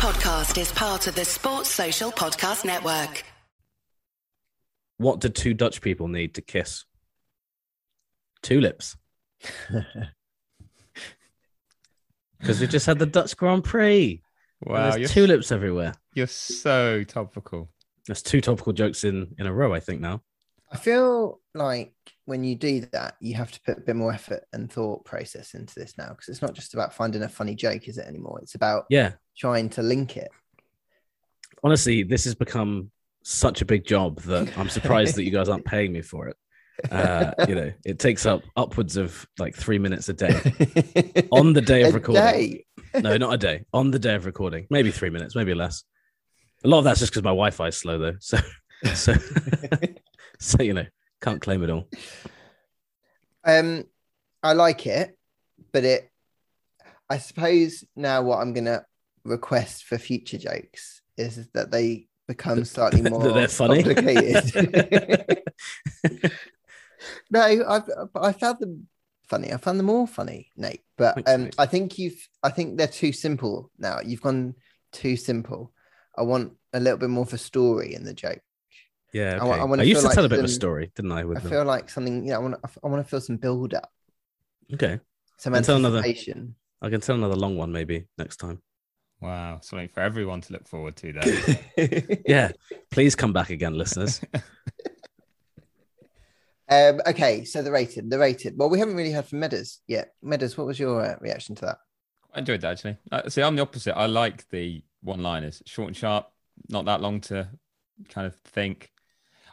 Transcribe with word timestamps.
podcast 0.00 0.58
is 0.58 0.72
part 0.72 1.06
of 1.08 1.14
the 1.14 1.26
Sports 1.26 1.68
Social 1.68 2.10
Podcast 2.10 2.64
Network. 2.64 3.22
What 4.96 5.20
did 5.20 5.34
two 5.34 5.52
Dutch 5.52 5.82
people 5.82 6.08
need 6.08 6.34
to 6.36 6.40
kiss? 6.40 6.86
Tulips. 8.42 8.96
Because 12.38 12.58
we 12.58 12.66
just 12.66 12.86
had 12.86 12.98
the 12.98 13.04
Dutch 13.04 13.36
Grand 13.36 13.64
Prix. 13.64 14.22
and 14.62 14.72
Wow, 14.72 14.84
you're, 14.86 15.00
there's 15.00 15.12
tulips 15.12 15.52
everywhere. 15.52 15.92
you're 16.14 16.26
so 16.26 17.04
topical. 17.04 17.68
That's 18.08 18.22
two 18.22 18.40
topical 18.40 18.72
jokes 18.72 19.04
in 19.04 19.34
in 19.38 19.46
a 19.46 19.52
row, 19.52 19.74
I 19.74 19.80
think. 19.80 20.00
Now, 20.00 20.22
I 20.72 20.78
feel 20.78 21.42
like 21.54 21.92
when 22.30 22.44
you 22.44 22.54
do 22.54 22.82
that, 22.92 23.16
you 23.18 23.34
have 23.34 23.50
to 23.50 23.60
put 23.62 23.78
a 23.78 23.80
bit 23.80 23.96
more 23.96 24.12
effort 24.12 24.44
and 24.52 24.72
thought 24.72 25.04
process 25.04 25.54
into 25.54 25.74
this 25.74 25.98
now 25.98 26.10
because 26.10 26.28
it's 26.28 26.40
not 26.40 26.54
just 26.54 26.74
about 26.74 26.94
finding 26.94 27.24
a 27.24 27.28
funny 27.28 27.56
joke, 27.56 27.88
is 27.88 27.98
it 27.98 28.06
anymore? 28.06 28.38
It's 28.40 28.54
about 28.54 28.84
yeah. 28.88 29.14
trying 29.36 29.68
to 29.70 29.82
link 29.82 30.16
it. 30.16 30.30
Honestly, 31.64 32.04
this 32.04 32.22
has 32.24 32.36
become 32.36 32.92
such 33.24 33.62
a 33.62 33.64
big 33.64 33.84
job 33.84 34.20
that 34.20 34.56
I'm 34.56 34.68
surprised 34.68 35.16
that 35.16 35.24
you 35.24 35.32
guys 35.32 35.48
aren't 35.48 35.64
paying 35.64 35.92
me 35.92 36.02
for 36.02 36.28
it. 36.28 36.36
Uh, 36.88 37.32
you 37.48 37.56
know, 37.56 37.72
it 37.84 37.98
takes 37.98 38.24
up 38.26 38.42
upwards 38.56 38.96
of 38.96 39.26
like 39.40 39.56
three 39.56 39.80
minutes 39.80 40.08
a 40.08 40.12
day 40.12 40.30
on 41.32 41.52
the 41.52 41.60
day 41.60 41.82
of 41.82 41.94
recording. 41.94 42.22
day. 42.22 42.64
No, 42.94 43.16
not 43.16 43.34
a 43.34 43.38
day. 43.38 43.64
On 43.72 43.90
the 43.90 43.98
day 43.98 44.14
of 44.14 44.24
recording, 44.24 44.68
maybe 44.70 44.92
three 44.92 45.10
minutes, 45.10 45.34
maybe 45.34 45.52
less. 45.52 45.82
A 46.62 46.68
lot 46.68 46.78
of 46.78 46.84
that's 46.84 47.00
just 47.00 47.10
because 47.10 47.24
my 47.24 47.30
Wi-Fi 47.30 47.66
is 47.66 47.76
slow, 47.76 47.98
though. 47.98 48.16
So, 48.20 48.38
so, 48.94 49.14
so 50.38 50.62
you 50.62 50.74
know, 50.74 50.86
can't 51.20 51.40
claim 51.40 51.62
it 51.62 51.70
all. 51.70 51.88
Um, 53.44 53.84
I 54.42 54.52
like 54.52 54.86
it, 54.86 55.16
but 55.72 55.84
it. 55.84 56.10
I 57.08 57.18
suppose 57.18 57.84
now 57.96 58.22
what 58.22 58.38
I'm 58.38 58.52
gonna 58.52 58.84
request 59.24 59.84
for 59.84 59.98
future 59.98 60.38
jokes 60.38 61.02
is 61.16 61.48
that 61.54 61.70
they 61.70 62.06
become 62.26 62.64
slightly 62.76 63.02
more 63.02 63.22
that 63.22 63.34
they're 63.34 63.48
funny. 63.48 63.82
complicated. 63.82 65.42
no, 67.30 67.40
I've 67.40 67.90
I 68.14 68.32
found 68.32 68.60
them 68.60 68.88
funny. 69.28 69.52
I 69.52 69.56
found 69.56 69.78
them 69.78 69.90
all 69.90 70.06
funny, 70.06 70.50
Nate. 70.56 70.82
But 70.96 71.28
um. 71.28 71.50
I 71.58 71.66
think 71.66 71.98
you've. 71.98 72.28
I 72.42 72.50
think 72.50 72.78
they're 72.78 72.86
too 72.86 73.12
simple 73.12 73.70
now. 73.78 74.00
You've 74.04 74.22
gone 74.22 74.54
too 74.92 75.16
simple. 75.16 75.72
I 76.16 76.22
want 76.22 76.52
a 76.72 76.80
little 76.80 76.98
bit 76.98 77.10
more 77.10 77.24
of 77.24 77.32
a 77.32 77.38
story 77.38 77.94
in 77.94 78.04
the 78.04 78.14
joke. 78.14 78.40
Yeah, 79.12 79.38
I 79.40 79.44
okay. 79.46 79.58
I 79.60 79.62
I, 79.62 79.64
wanna 79.64 79.84
used 79.84 80.00
feel 80.02 80.10
to 80.10 80.14
tell 80.14 80.24
a 80.24 80.28
bit 80.28 80.38
of 80.38 80.44
a 80.44 80.48
story, 80.48 80.90
didn't 80.94 81.12
I? 81.12 81.24
With 81.24 81.38
I 81.38 81.40
them? 81.40 81.50
feel 81.50 81.64
like 81.64 81.90
something. 81.90 82.22
You 82.24 82.30
know, 82.30 82.36
I 82.36 82.38
want. 82.38 82.54
I 82.84 82.86
want 82.88 83.04
to 83.04 83.08
feel 83.10 83.20
some 83.20 83.36
build 83.36 83.74
up, 83.74 83.90
Okay, 84.72 85.00
some 85.36 85.54
And 85.54 85.64
tell 85.64 85.76
another- 85.76 86.02
I 86.82 86.88
can 86.88 87.00
tell 87.00 87.16
another 87.16 87.36
long 87.36 87.56
one 87.56 87.72
maybe 87.72 88.06
next 88.16 88.36
time. 88.38 88.62
Wow, 89.20 89.58
something 89.62 89.88
for 89.88 90.00
everyone 90.00 90.40
to 90.42 90.52
look 90.54 90.66
forward 90.66 90.96
to 90.96 91.12
there. 91.12 92.18
Yeah, 92.26 92.52
please 92.90 93.14
come 93.14 93.32
back 93.32 93.50
again, 93.50 93.74
listeners. 93.76 94.20
Um, 96.72 97.00
okay, 97.04 97.44
so 97.44 97.62
the 97.62 97.72
rated, 97.72 98.08
the 98.10 98.18
rated. 98.18 98.56
Well, 98.56 98.70
we 98.70 98.78
haven't 98.78 98.94
really 98.94 99.10
heard 99.10 99.26
from 99.26 99.40
Meadows 99.40 99.80
yet. 99.88 100.14
Meadows, 100.22 100.56
what 100.56 100.68
was 100.68 100.78
your 100.78 101.04
uh, 101.04 101.16
reaction 101.20 101.56
to 101.56 101.66
that? 101.66 101.78
I 102.32 102.38
enjoyed 102.38 102.60
that 102.60 102.70
actually. 102.72 102.96
Uh, 103.10 103.28
see, 103.28 103.42
I'm 103.42 103.56
the 103.56 103.62
opposite. 103.62 103.96
I 103.96 104.06
like 104.06 104.48
the 104.50 104.80
one-liners, 105.02 105.64
short 105.66 105.88
and 105.88 105.96
sharp, 105.96 106.28
not 106.68 106.84
that 106.84 107.00
long 107.00 107.20
to 107.22 107.48
kind 108.08 108.24
of 108.28 108.36
think. 108.36 108.92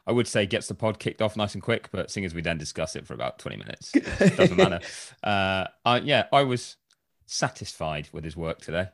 I 0.08 0.12
would 0.14 0.28
say 0.28 0.46
gets 0.46 0.68
the 0.68 0.74
pod 0.74 1.00
kicked 1.00 1.22
off 1.22 1.36
nice 1.36 1.54
and 1.54 1.62
quick, 1.62 1.90
but 1.92 2.10
seeing 2.10 2.26
as 2.26 2.34
we 2.34 2.42
then 2.42 2.58
discuss 2.58 2.96
it 2.96 3.06
for 3.06 3.14
about 3.14 3.40
20 3.40 3.58
minutes, 3.58 3.92
it 3.94 4.04
doesn't 4.38 4.56
matter. 4.58 4.80
Uh, 5.22 5.66
I, 5.86 5.98
yeah, 6.00 6.28
I 6.32 6.44
was 6.44 6.78
satisfied 7.26 8.08
with 8.14 8.24
his 8.24 8.38
work 8.38 8.60
today. 8.62 8.88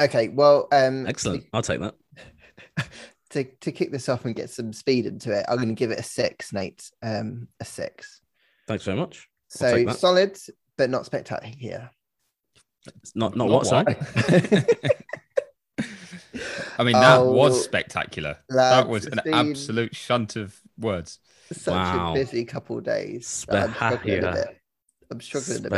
Okay, 0.00 0.28
well, 0.28 0.68
um, 0.72 1.06
Excellent. 1.08 1.44
I'll 1.52 1.62
take 1.62 1.80
that. 1.80 1.94
To, 3.30 3.44
to 3.44 3.70
kick 3.70 3.92
this 3.92 4.08
off 4.08 4.24
and 4.24 4.34
get 4.34 4.50
some 4.50 4.72
speed 4.72 5.06
into 5.06 5.30
it, 5.30 5.44
I'm 5.48 5.54
going 5.58 5.68
to 5.68 5.74
give 5.74 5.92
it 5.92 6.00
a 6.00 6.02
six, 6.02 6.52
Nate. 6.52 6.90
Um, 7.00 7.46
a 7.60 7.64
six. 7.64 8.20
Thanks 8.66 8.82
very 8.82 8.96
much. 8.98 9.28
I'll 9.62 9.86
So 9.86 9.86
solid, 9.92 10.36
but 10.76 10.90
not 10.90 11.06
spectacular. 11.06 11.90
It's 13.00 13.14
not 13.14 13.36
not, 13.36 13.48
Not 13.48 13.54
what, 13.54 13.66
sorry. 13.68 13.94
I 16.76 16.82
mean, 16.82 16.94
that 16.94 17.18
Oh, 17.18 17.30
was 17.32 17.62
spectacular. 17.62 18.38
that 18.48 18.88
was 18.88 19.06
an 19.06 19.20
been- 19.24 19.32
absolute 19.34 19.94
shunt 19.94 20.34
of 20.34 20.60
words. 20.80 21.18
Such 21.52 21.72
Wow. 21.74 22.12
a 22.12 22.14
busy 22.14 22.44
couple 22.44 22.78
of 22.78 22.84
days. 22.84 23.44
I'm 23.48 23.72
struggling 23.72 24.18
a 24.18 24.22
Spectacular. 24.22 24.32
bit. 24.32 24.56
I'm 25.10 25.20
struggling 25.20 25.66
a 25.66 25.70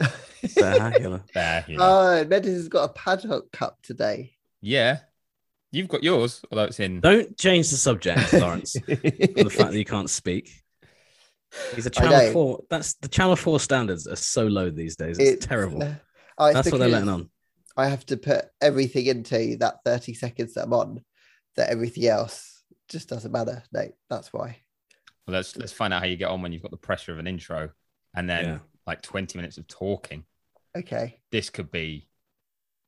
bit. 0.00 0.10
Spectacular. 0.50 1.22
There, 1.34 1.64
you 1.68 1.76
know. 1.78 1.84
Oh, 1.84 2.24
Meadows 2.24 2.54
has 2.54 2.68
got 2.68 2.90
a 2.90 2.92
paddock 2.92 3.50
cup 3.52 3.78
today. 3.82 4.32
yeah, 4.60 4.98
you've 5.72 5.88
got 5.88 6.02
yours, 6.04 6.42
although 6.50 6.64
it's 6.64 6.80
in. 6.80 7.00
Don't 7.00 7.36
change 7.38 7.70
the 7.70 7.76
subject, 7.76 8.32
Lawrence. 8.32 8.72
from 8.72 8.94
the 8.96 9.50
fact 9.54 9.72
that 9.72 9.78
you 9.78 9.84
can't 9.84 10.10
speak. 10.10 10.50
He's 11.74 11.86
a 11.86 11.90
I 11.96 12.04
know. 12.04 12.10
channel 12.10 12.32
four. 12.32 12.60
That's 12.68 12.94
the 12.94 13.08
channel 13.08 13.36
four 13.36 13.60
standards 13.60 14.06
are 14.08 14.16
so 14.16 14.46
low 14.46 14.70
these 14.70 14.96
days. 14.96 15.18
It's, 15.18 15.46
terrible. 15.46 15.82
uh, 15.82 16.52
That's 16.52 16.70
what 16.70 16.78
they're 16.78 16.88
letting 16.88 17.08
on. 17.08 17.30
I 17.76 17.88
have 17.88 18.04
to 18.06 18.16
put 18.16 18.46
everything 18.60 19.06
into 19.06 19.56
that 19.58 19.76
30 19.84 20.14
seconds 20.14 20.54
that 20.54 20.64
I'm 20.64 20.72
on, 20.72 21.04
that 21.56 21.70
everything 21.70 22.06
else 22.06 22.53
just 22.88 23.08
doesn't 23.08 23.32
matter. 23.32 23.62
No, 23.72 23.88
that's 24.10 24.32
why. 24.32 24.58
Well, 25.26 25.34
let's 25.36 25.56
let's 25.56 25.72
find 25.72 25.92
out 25.94 26.00
how 26.02 26.06
you 26.06 26.16
get 26.16 26.28
on 26.28 26.42
when 26.42 26.52
you've 26.52 26.62
got 26.62 26.70
the 26.70 26.76
pressure 26.76 27.12
of 27.12 27.18
an 27.18 27.26
intro 27.26 27.70
and 28.14 28.28
then 28.28 28.44
Yeah. 28.44 28.58
like 28.86 29.00
20 29.02 29.38
minutes 29.38 29.56
of 29.58 29.66
talking. 29.66 30.24
Okay. 30.76 31.20
This 31.30 31.50
could 31.50 31.70
be 31.70 32.08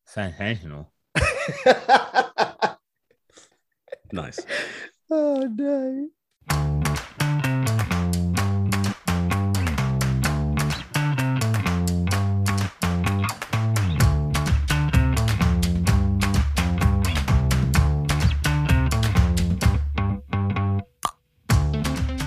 sensational. 0.07 0.93
Nice. 4.13 4.39
oh 5.11 5.43
no. 5.43 6.09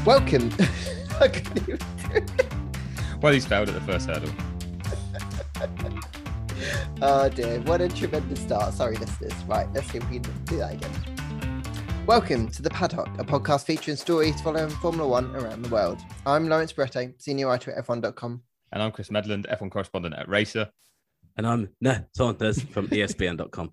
Welcome. 0.09 0.49
I 1.21 1.27
couldn't 1.27 1.69
even. 1.69 2.25
Well, 3.21 3.31
he's 3.31 3.45
failed 3.45 3.69
at 3.69 3.75
the 3.75 3.81
first 3.81 4.09
hurdle. 4.09 4.31
Oh 7.01 7.29
dear, 7.29 7.61
what 7.61 7.79
a 7.79 7.87
tremendous 7.87 8.41
start. 8.41 8.73
Sorry, 8.73 8.97
listeners. 8.97 9.33
Right, 9.43 9.71
let's 9.71 9.89
see 9.91 9.99
if 9.99 10.09
we 10.09 10.19
can 10.19 10.43
do 10.45 10.57
that 10.57 10.73
again. 10.73 11.63
Welcome 12.07 12.49
to 12.49 12.63
The 12.63 12.71
Paddock, 12.71 13.07
a 13.19 13.23
podcast 13.23 13.65
featuring 13.65 13.97
stories 13.97 14.41
following 14.41 14.69
Formula 14.69 15.07
One 15.07 15.35
around 15.35 15.61
the 15.61 15.69
world. 15.69 15.99
I'm 16.25 16.49
Lawrence 16.49 16.73
Barretto, 16.73 17.13
senior 17.21 17.45
writer 17.45 17.71
at 17.71 17.85
F1.com. 17.85 18.41
And 18.71 18.81
I'm 18.81 18.91
Chris 18.91 19.09
Medland, 19.09 19.45
F1 19.47 19.69
correspondent 19.69 20.15
at 20.15 20.27
Racer. 20.27 20.71
And 21.37 21.45
I'm 21.45 21.69
Nate 21.81 22.05
Saunders 22.15 22.63
from 22.63 22.87
ESPN.com. 22.87 23.71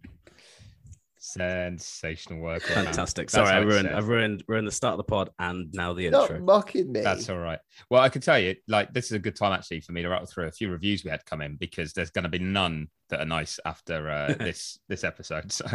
Sensational 1.27 2.41
work. 2.41 2.63
Fantastic. 2.63 3.31
Sorry, 3.31 3.49
I 3.49 3.55
how 3.55 3.61
it's 3.63 3.67
ruined, 3.71 3.89
said. 3.89 3.95
I've 3.97 4.09
ruined, 4.09 4.45
ruined 4.49 4.67
the 4.67 4.73
start 4.73 4.93
of 4.93 4.99
the 4.99 5.05
pod 5.05 5.31
and 5.39 5.73
now 5.75 5.93
the 5.93 6.09
Not 6.11 6.31
intro. 6.31 6.45
mocking 6.45 6.93
me. 6.93 7.01
That's 7.01 7.29
all 7.29 7.39
right. 7.39 7.59
Well, 7.91 8.01
I 8.03 8.09
can 8.09 8.23
tell 8.23 8.39
you, 8.39 8.55
like, 8.69 8.93
this 8.93 9.07
is 9.07 9.13
a 9.13 9.19
good 9.19 9.37
time 9.37 9.53
actually 9.53 9.81
for 9.81 9.93
me 9.93 10.03
to 10.03 10.09
rattle 10.09 10.27
through 10.27 10.47
a 10.47 10.53
few 10.53 10.71
reviews 10.71 11.05
we 11.05 11.11
had 11.11 11.25
come 11.25 11.41
in 11.43 11.57
because 11.57 11.93
there's 11.93 12.11
going 12.11 12.23
to 12.25 12.29
be 12.29 12.39
none 12.39 12.89
that 13.09 13.21
are 13.21 13.25
nice 13.27 13.59
after 13.65 14.09
uh, 14.11 14.35
this 14.39 14.79
this 14.89 15.05
episode. 15.05 15.53
So 15.53 15.67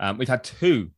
um, 0.00 0.16
we've 0.16 0.28
had 0.28 0.44
two, 0.44 0.90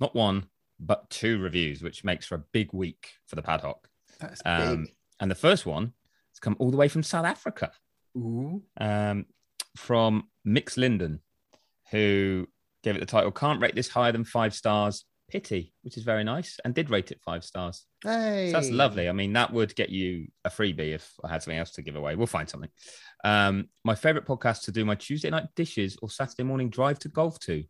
not 0.00 0.14
one, 0.14 0.46
but 0.80 1.08
two 1.10 1.38
reviews, 1.38 1.82
which 1.82 2.02
makes 2.04 2.26
for 2.26 2.34
a 2.36 2.44
big 2.52 2.72
week 2.72 3.10
for 3.26 3.36
the 3.36 3.42
paddock. 3.42 3.88
That's 4.20 4.40
Um, 4.44 4.84
big. 4.84 4.94
and 5.20 5.30
the 5.30 5.34
first 5.34 5.66
one 5.66 5.92
has 6.32 6.40
come 6.40 6.56
all 6.58 6.70
the 6.70 6.76
way 6.76 6.88
from 6.88 7.02
South 7.02 7.26
Africa, 7.26 7.72
Ooh. 8.16 8.62
um, 8.80 9.26
from 9.76 10.28
Mix 10.44 10.76
Linden, 10.76 11.20
who 11.90 12.48
gave 12.82 12.96
it 12.96 13.00
the 13.00 13.06
title 13.06 13.30
"Can't 13.30 13.60
rate 13.60 13.74
this 13.74 13.88
higher 13.88 14.12
than 14.12 14.24
five 14.24 14.54
stars." 14.54 15.04
Pity, 15.30 15.74
which 15.82 15.98
is 15.98 16.04
very 16.04 16.24
nice, 16.24 16.58
and 16.64 16.74
did 16.74 16.88
rate 16.88 17.10
it 17.10 17.20
five 17.22 17.44
stars. 17.44 17.84
Hey. 18.02 18.46
So 18.46 18.52
that's 18.52 18.70
lovely. 18.70 19.10
I 19.10 19.12
mean, 19.12 19.34
that 19.34 19.52
would 19.52 19.76
get 19.76 19.90
you 19.90 20.28
a 20.46 20.48
freebie 20.48 20.94
if 20.94 21.12
I 21.22 21.28
had 21.28 21.42
something 21.42 21.58
else 21.58 21.72
to 21.72 21.82
give 21.82 21.96
away. 21.96 22.16
We'll 22.16 22.26
find 22.26 22.48
something. 22.48 22.70
Um, 23.24 23.68
my 23.84 23.94
favorite 23.94 24.24
podcast 24.24 24.62
to 24.64 24.72
do 24.72 24.86
my 24.86 24.94
Tuesday 24.94 25.28
night 25.28 25.48
dishes 25.54 25.98
or 26.00 26.08
Saturday 26.08 26.44
morning 26.44 26.70
drive 26.70 26.98
to 27.00 27.10
golf 27.10 27.38
to. 27.40 27.62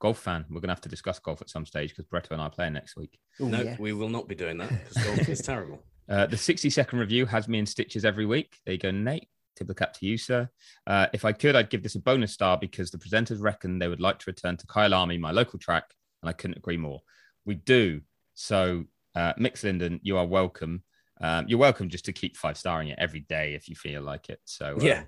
Golf 0.00 0.20
fan. 0.20 0.46
We're 0.48 0.60
going 0.60 0.68
to 0.68 0.74
have 0.74 0.80
to 0.80 0.88
discuss 0.88 1.18
golf 1.18 1.42
at 1.42 1.50
some 1.50 1.66
stage 1.66 1.90
because 1.90 2.06
Barretto 2.06 2.30
and 2.30 2.40
I 2.40 2.46
are 2.46 2.50
playing 2.50 2.72
next 2.72 2.96
week. 2.96 3.18
Ooh, 3.42 3.48
no, 3.50 3.60
yeah. 3.60 3.76
we 3.78 3.92
will 3.92 4.08
not 4.08 4.26
be 4.26 4.34
doing 4.34 4.56
that 4.56 4.70
because 4.70 5.04
golf 5.04 5.28
is 5.28 5.42
terrible. 5.42 5.82
Uh, 6.08 6.26
the 6.26 6.36
60 6.36 6.70
second 6.70 6.98
review 6.98 7.26
has 7.26 7.46
me 7.46 7.58
in 7.58 7.66
stitches 7.66 8.04
every 8.04 8.26
week. 8.26 8.58
There 8.64 8.72
you 8.72 8.78
go, 8.80 8.90
Nate. 8.90 9.28
The 9.60 9.74
cap 9.74 9.92
to 9.94 10.06
you, 10.06 10.18
sir. 10.18 10.48
Uh, 10.86 11.06
if 11.12 11.24
I 11.24 11.32
could, 11.32 11.54
I'd 11.54 11.70
give 11.70 11.82
this 11.84 11.94
a 11.94 12.00
bonus 12.00 12.32
star 12.32 12.58
because 12.58 12.90
the 12.90 12.98
presenters 12.98 13.40
reckon 13.40 13.78
they 13.78 13.86
would 13.86 14.00
like 14.00 14.18
to 14.18 14.24
return 14.26 14.56
to 14.56 14.66
Kyalami, 14.66 15.20
my 15.20 15.30
local 15.30 15.58
track, 15.58 15.84
and 16.22 16.28
I 16.28 16.32
couldn't 16.32 16.56
agree 16.56 16.76
more. 16.76 17.00
We 17.44 17.54
do. 17.54 18.00
So, 18.34 18.84
uh, 19.14 19.34
Mix 19.36 19.62
Linden, 19.62 20.00
you 20.02 20.16
are 20.18 20.26
welcome. 20.26 20.82
Um, 21.20 21.46
you're 21.46 21.60
welcome 21.60 21.88
just 21.88 22.06
to 22.06 22.12
keep 22.12 22.36
five 22.36 22.56
starring 22.56 22.88
it 22.88 22.98
every 22.98 23.20
day 23.20 23.54
if 23.54 23.68
you 23.68 23.76
feel 23.76 24.02
like 24.02 24.30
it. 24.30 24.40
So, 24.44 24.76
uh, 24.80 24.82
Yeah. 24.82 25.04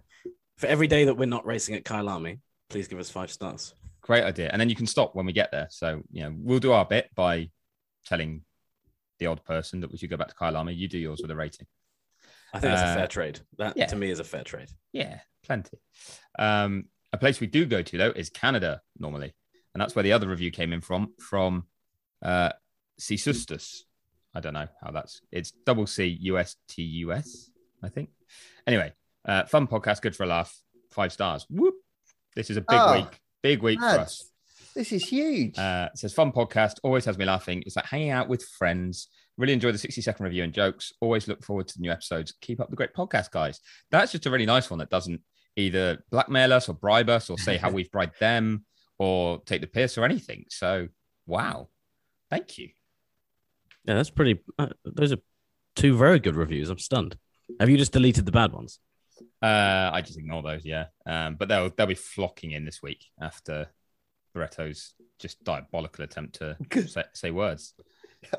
For 0.56 0.67
every 0.69 0.87
day 0.87 1.05
that 1.06 1.14
we're 1.14 1.26
not 1.26 1.44
racing 1.44 1.75
at 1.75 1.82
Kyalami, 1.85 2.38
please 2.69 2.87
give 2.87 3.00
us 3.00 3.11
five 3.11 3.32
stars. 3.32 3.75
great 4.02 4.23
idea. 4.23 4.50
And 4.52 4.61
then 4.61 4.69
you 4.69 4.76
can 4.76 4.87
stop 4.87 5.17
when 5.17 5.25
we 5.26 5.32
get 5.32 5.50
there. 5.50 5.67
So 5.70 6.02
you 6.12 6.23
know, 6.23 6.35
we'll 6.37 6.58
do 6.61 6.73
our 6.73 6.85
bit 6.85 7.11
by 7.14 7.50
telling 8.06 8.43
the 9.19 9.26
odd 9.26 9.43
person 9.44 9.81
that 9.81 9.90
we 9.90 9.97
should 9.97 10.11
go 10.11 10.17
back 10.19 10.29
to 10.29 10.35
Kyalami. 10.35 10.76
You 10.76 10.87
do 10.88 10.99
yours 10.99 11.20
with 11.23 11.31
a 11.31 11.35
rating. 11.35 11.67
I 12.54 12.60
think 12.60 12.72
that's 12.72 12.82
a 12.82 12.92
Uh, 12.92 12.94
fair 12.94 13.06
trade. 13.08 13.40
That 13.58 13.76
yeah. 13.76 13.86
to 13.86 13.96
me 13.96 14.10
is 14.10 14.20
a 14.20 14.24
fair 14.24 14.44
trade. 14.44 14.68
Yeah, 14.92 15.20
plenty. 15.42 15.78
Um, 16.38 16.84
a 17.12 17.18
place 17.18 17.40
we 17.40 17.46
do 17.46 17.66
go 17.66 17.82
to 17.82 17.98
though 17.98 18.10
is 18.10 18.30
Canada 18.30 18.80
normally, 18.98 19.34
and 19.74 19.80
that's 19.80 19.94
where 19.94 20.02
the 20.02 20.12
other 20.12 20.28
review 20.28 20.50
came 20.50 20.72
in 20.72 20.80
from 20.80 21.14
from 21.18 21.66
uh, 22.22 22.52
C 22.98 23.16
Sustus. 23.16 23.80
I 24.34 24.40
don't 24.40 24.54
know 24.54 24.68
how 24.82 24.90
that's. 24.92 25.20
It's 25.30 25.50
double 25.50 25.86
C 25.86 26.06
U 26.22 26.38
S 26.38 26.56
T 26.68 26.82
U 26.82 27.12
S. 27.12 27.50
I 27.82 27.88
think. 27.88 28.10
Anyway, 28.66 28.92
uh, 29.26 29.44
fun 29.44 29.66
podcast, 29.66 30.00
good 30.00 30.16
for 30.16 30.22
a 30.24 30.26
laugh. 30.26 30.58
Five 30.90 31.12
stars. 31.12 31.46
Whoop! 31.50 31.74
This 32.34 32.50
is 32.50 32.56
a 32.56 32.60
big 32.62 32.78
Oh, 32.80 32.94
week. 33.00 33.20
Big 33.42 33.62
week 33.62 33.78
for 33.78 33.86
us. 33.86 34.30
This 34.74 34.90
is 34.92 35.04
huge. 35.06 35.56
Uh, 35.58 35.88
it 35.92 35.98
says 35.98 36.12
fun 36.14 36.32
podcast, 36.32 36.74
always 36.82 37.04
has 37.04 37.16
me 37.18 37.24
laughing. 37.24 37.62
It's 37.66 37.76
like 37.76 37.84
hanging 37.86 38.10
out 38.10 38.28
with 38.28 38.42
friends. 38.42 39.08
Really 39.36 39.52
enjoy 39.52 39.72
the 39.72 39.78
60 39.78 40.00
second 40.00 40.25
review 40.25 40.44
and 40.44 40.52
jokes. 40.52 40.92
Always 41.00 41.26
look 41.26 41.44
forward 41.44 41.69
to 41.69 41.75
the 41.75 41.82
new 41.82 41.90
episodes. 41.90 42.34
Keep 42.40 42.60
up 42.60 42.70
the 42.70 42.76
great 42.76 42.94
podcast, 42.94 43.31
guys. 43.31 43.60
That's 43.90 44.12
just 44.12 44.26
a 44.26 44.31
really 44.31 44.46
nice 44.46 44.70
one 44.70 44.78
that 44.78 44.90
doesn't 44.90 45.20
either 45.56 46.04
blackmail 46.10 46.52
us 46.52 46.69
or 46.69 46.75
bribe 46.75 47.08
us 47.08 47.31
or 47.31 47.38
say 47.38 47.56
how 47.56 47.70
we've 47.72 47.90
bribed 47.90 48.19
them 48.20 48.64
or 48.98 49.42
take 49.44 49.60
the 49.60 49.66
piss 49.66 49.98
or 49.98 50.04
anything. 50.04 50.44
So, 50.50 50.88
wow. 51.26 51.69
Thank 52.31 52.58
you. 52.58 52.70
Yeah, 53.84 53.94
that's 53.94 54.10
pretty. 54.10 54.40
Uh, 54.58 54.69
those 54.84 55.12
are 55.12 55.19
two 55.76 55.96
very 55.96 56.19
good 56.19 56.37
reviews. 56.37 56.70
I'm 56.70 56.78
stunned. 56.78 57.16
Have 57.60 57.69
you 57.69 57.76
just 57.76 57.92
deleted 57.92 58.25
the 58.26 58.32
bad 58.32 58.52
ones? 58.52 58.78
Uh, 59.42 59.90
I 59.92 60.00
just 60.00 60.19
ignore 60.19 60.42
those, 60.42 60.64
yeah. 60.64 60.87
Um, 61.06 61.37
but 61.37 61.48
they'll 61.48 61.70
they'll 61.70 61.87
be 61.87 61.94
flocking 61.94 62.52
in 62.52 62.64
this 62.64 62.82
week 62.82 63.04
after 63.20 63.69
Barretto's 64.34 64.94
just 65.19 65.44
diabolical 65.44 66.04
attempt 66.04 66.37
to 66.37 66.56
say, 66.88 67.04
say 67.12 67.30
words. 67.30 67.75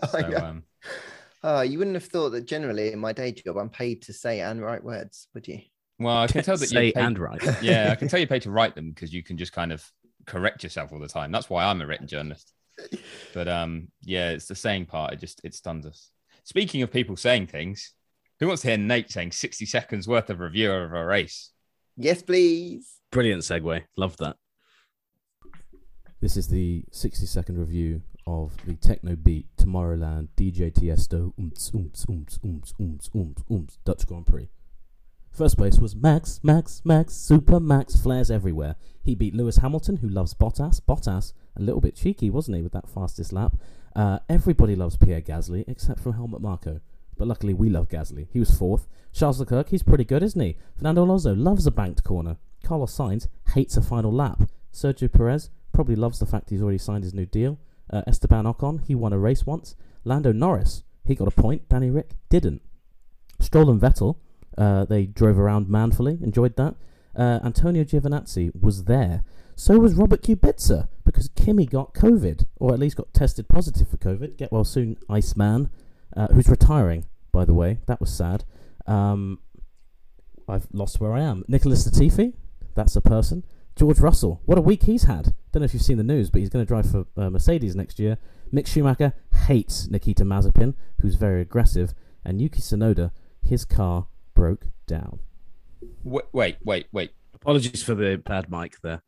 I 0.03 0.07
So, 0.21 0.27
know. 0.29 0.37
um, 0.37 0.63
Oh, 1.43 1.61
you 1.61 1.77
wouldn't 1.77 1.95
have 1.95 2.05
thought 2.05 2.31
that 2.31 2.47
generally 2.47 2.91
in 2.91 2.97
my 2.97 3.13
day 3.13 3.31
job 3.31 3.57
I'm 3.57 3.69
paid 3.69 4.01
to 4.03 4.13
say 4.13 4.41
and 4.41 4.61
write 4.61 4.83
words, 4.83 5.27
would 5.35 5.47
you? 5.47 5.61
well, 5.99 6.17
I 6.17 6.27
can 6.27 6.43
tell 6.43 6.57
that 6.57 6.67
say 6.67 6.87
you 6.87 6.93
paid- 6.93 7.03
and 7.05 7.19
right. 7.19 7.41
yeah, 7.61 7.89
I 7.91 7.95
can 7.95 8.07
tell 8.07 8.19
you 8.19 8.25
pay 8.27 8.39
to 8.39 8.49
write 8.51 8.73
them 8.75 8.89
because 8.89 9.13
you 9.13 9.21
can 9.23 9.37
just 9.37 9.51
kind 9.53 9.71
of 9.71 9.85
correct 10.25 10.63
yourself 10.63 10.91
all 10.91 10.99
the 10.99 11.07
time. 11.07 11.31
That's 11.31 11.49
why 11.49 11.63
I'm 11.65 11.81
a 11.81 11.85
written 11.85 12.07
journalist. 12.07 12.51
But 13.33 13.47
um, 13.47 13.89
yeah, 14.01 14.31
it's 14.31 14.47
the 14.47 14.55
saying 14.55 14.87
part. 14.87 15.13
It 15.13 15.19
just 15.19 15.39
it 15.43 15.53
stuns 15.53 15.85
us. 15.85 16.09
Speaking 16.43 16.81
of 16.81 16.91
people 16.91 17.15
saying 17.15 17.47
things, 17.47 17.93
who 18.39 18.47
wants 18.47 18.63
to 18.63 18.69
hear 18.69 18.77
Nate 18.77 19.11
saying 19.11 19.31
60 19.31 19.65
seconds 19.65 20.07
worth 20.07 20.29
of 20.31 20.39
review 20.39 20.71
of 20.71 20.91
a 20.93 21.05
race? 21.05 21.51
Yes, 21.95 22.21
please. 22.23 22.95
Brilliant 23.11 23.43
segue. 23.43 23.83
Love 23.95 24.17
that. 24.17 24.35
This 26.21 26.35
is 26.37 26.47
the 26.47 26.83
60 26.91 27.25
second 27.27 27.57
review 27.59 28.01
of 28.27 28.53
the 28.65 28.75
Techno 28.75 29.15
Beat 29.15 29.47
Tomorrowland 29.57 30.29
DJ 30.37 30.71
Tiesto 30.71 31.33
Ooms 31.39 31.71
Ooms 31.71 32.05
Ooms 32.07 32.39
Ooms 32.39 32.73
Ooms 32.79 33.09
Ooms 33.11 33.43
Ooms 33.49 33.77
Dutch 33.85 34.05
Grand 34.07 34.25
Prix. 34.25 34.49
First 35.31 35.57
place 35.57 35.79
was 35.79 35.95
Max, 35.95 36.39
Max, 36.43 36.81
Max, 36.85 37.13
Super 37.13 37.59
Max, 37.59 37.95
flares 37.97 38.31
everywhere. 38.31 38.77
He 39.03 39.15
beat 39.15 39.35
Lewis 39.35 39.57
Hamilton, 39.57 39.97
who 39.97 40.07
loves 40.07 40.33
Bottas. 40.33 40.79
Bottas, 40.79 41.33
a 41.57 41.61
little 41.61 41.81
bit 41.81 41.95
cheeky, 41.95 42.29
wasn't 42.29 42.55
he, 42.55 42.63
with 42.63 42.71
that 42.71 42.87
fastest 42.87 43.33
lap? 43.33 43.57
Uh, 43.95 44.19
everybody 44.29 44.77
loves 44.77 44.95
Pierre 44.95 45.21
Gasly, 45.21 45.65
except 45.67 45.99
for 45.99 46.13
Helmut 46.13 46.41
Marko. 46.41 46.79
But 47.17 47.27
luckily, 47.27 47.53
we 47.53 47.69
love 47.69 47.89
Gasly. 47.89 48.27
He 48.31 48.39
was 48.39 48.57
fourth. 48.57 48.87
Charles 49.11 49.39
Leclerc, 49.39 49.69
he's 49.69 49.83
pretty 49.83 50.05
good, 50.05 50.23
isn't 50.23 50.39
he? 50.39 50.57
Fernando 50.77 51.03
Alonso 51.03 51.35
loves 51.35 51.67
a 51.67 51.71
banked 51.71 52.05
corner. 52.05 52.37
Carlos 52.63 52.97
Sainz 52.97 53.27
hates 53.53 53.75
a 53.75 53.81
final 53.81 54.13
lap. 54.13 54.49
Sergio 54.73 55.11
Perez 55.11 55.49
probably 55.73 55.95
loves 55.95 56.19
the 56.19 56.25
fact 56.25 56.49
he's 56.49 56.61
already 56.61 56.77
signed 56.77 57.03
his 57.03 57.13
new 57.13 57.25
deal. 57.25 57.59
Uh, 57.91 58.01
Esteban 58.07 58.45
Ocon, 58.45 58.81
he 58.85 58.95
won 58.95 59.13
a 59.13 59.17
race 59.19 59.45
once. 59.45 59.75
Lando 60.03 60.31
Norris, 60.31 60.83
he 61.05 61.15
got 61.15 61.27
a 61.27 61.31
point. 61.31 61.67
Danny 61.69 61.89
Ric 61.89 62.11
didn't. 62.29 62.61
Stroll 63.39 63.69
and 63.69 63.81
Vettel, 63.81 64.17
uh, 64.57 64.85
they 64.85 65.05
drove 65.05 65.37
around 65.37 65.69
manfully, 65.69 66.17
enjoyed 66.21 66.55
that. 66.55 66.75
Uh, 67.15 67.39
Antonio 67.43 67.83
Giovinazzi 67.83 68.51
was 68.59 68.85
there. 68.85 69.23
So 69.55 69.79
was 69.79 69.95
Robert 69.95 70.21
Kubica 70.21 70.89
because 71.05 71.29
Kimi 71.29 71.65
got 71.65 71.93
COVID, 71.93 72.45
or 72.57 72.73
at 72.73 72.79
least 72.79 72.97
got 72.97 73.13
tested 73.13 73.47
positive 73.47 73.87
for 73.87 73.97
COVID. 73.97 74.37
Get 74.37 74.51
well 74.51 74.65
soon, 74.65 74.97
Iceman, 75.09 75.69
uh, 76.15 76.27
who's 76.27 76.49
retiring, 76.49 77.05
by 77.31 77.45
the 77.45 77.53
way. 77.53 77.79
That 77.87 78.01
was 78.01 78.09
sad. 78.09 78.43
Um, 78.85 79.39
I've 80.47 80.67
lost 80.73 80.99
where 80.99 81.13
I 81.13 81.21
am. 81.21 81.45
Nicholas 81.47 81.87
Latifi, 81.87 82.33
that's 82.75 82.95
a 82.95 83.01
person. 83.01 83.45
George 83.75 83.99
Russell, 83.99 84.41
what 84.45 84.57
a 84.57 84.61
week 84.61 84.83
he's 84.83 85.03
had. 85.03 85.33
Don't 85.51 85.61
know 85.61 85.65
if 85.65 85.73
you've 85.73 85.83
seen 85.83 85.97
the 85.97 86.03
news, 86.03 86.29
but 86.29 86.39
he's 86.39 86.49
going 86.49 86.63
to 86.65 86.67
drive 86.67 86.89
for 86.89 87.05
uh, 87.17 87.29
Mercedes 87.29 87.75
next 87.75 87.99
year. 87.99 88.17
Mick 88.53 88.67
Schumacher 88.67 89.13
hates 89.47 89.89
Nikita 89.89 90.23
Mazepin, 90.23 90.75
who's 91.01 91.15
very 91.15 91.41
aggressive. 91.41 91.93
And 92.23 92.41
Yuki 92.41 92.61
Tsunoda, 92.61 93.11
his 93.41 93.65
car 93.65 94.07
broke 94.33 94.67
down. 94.87 95.19
Wait, 96.03 96.25
wait, 96.31 96.57
wait, 96.63 96.87
wait. 96.93 97.11
Apologies 97.33 97.83
for 97.83 97.95
the 97.95 98.15
bad 98.25 98.49
mic 98.49 98.79
there. 98.81 99.03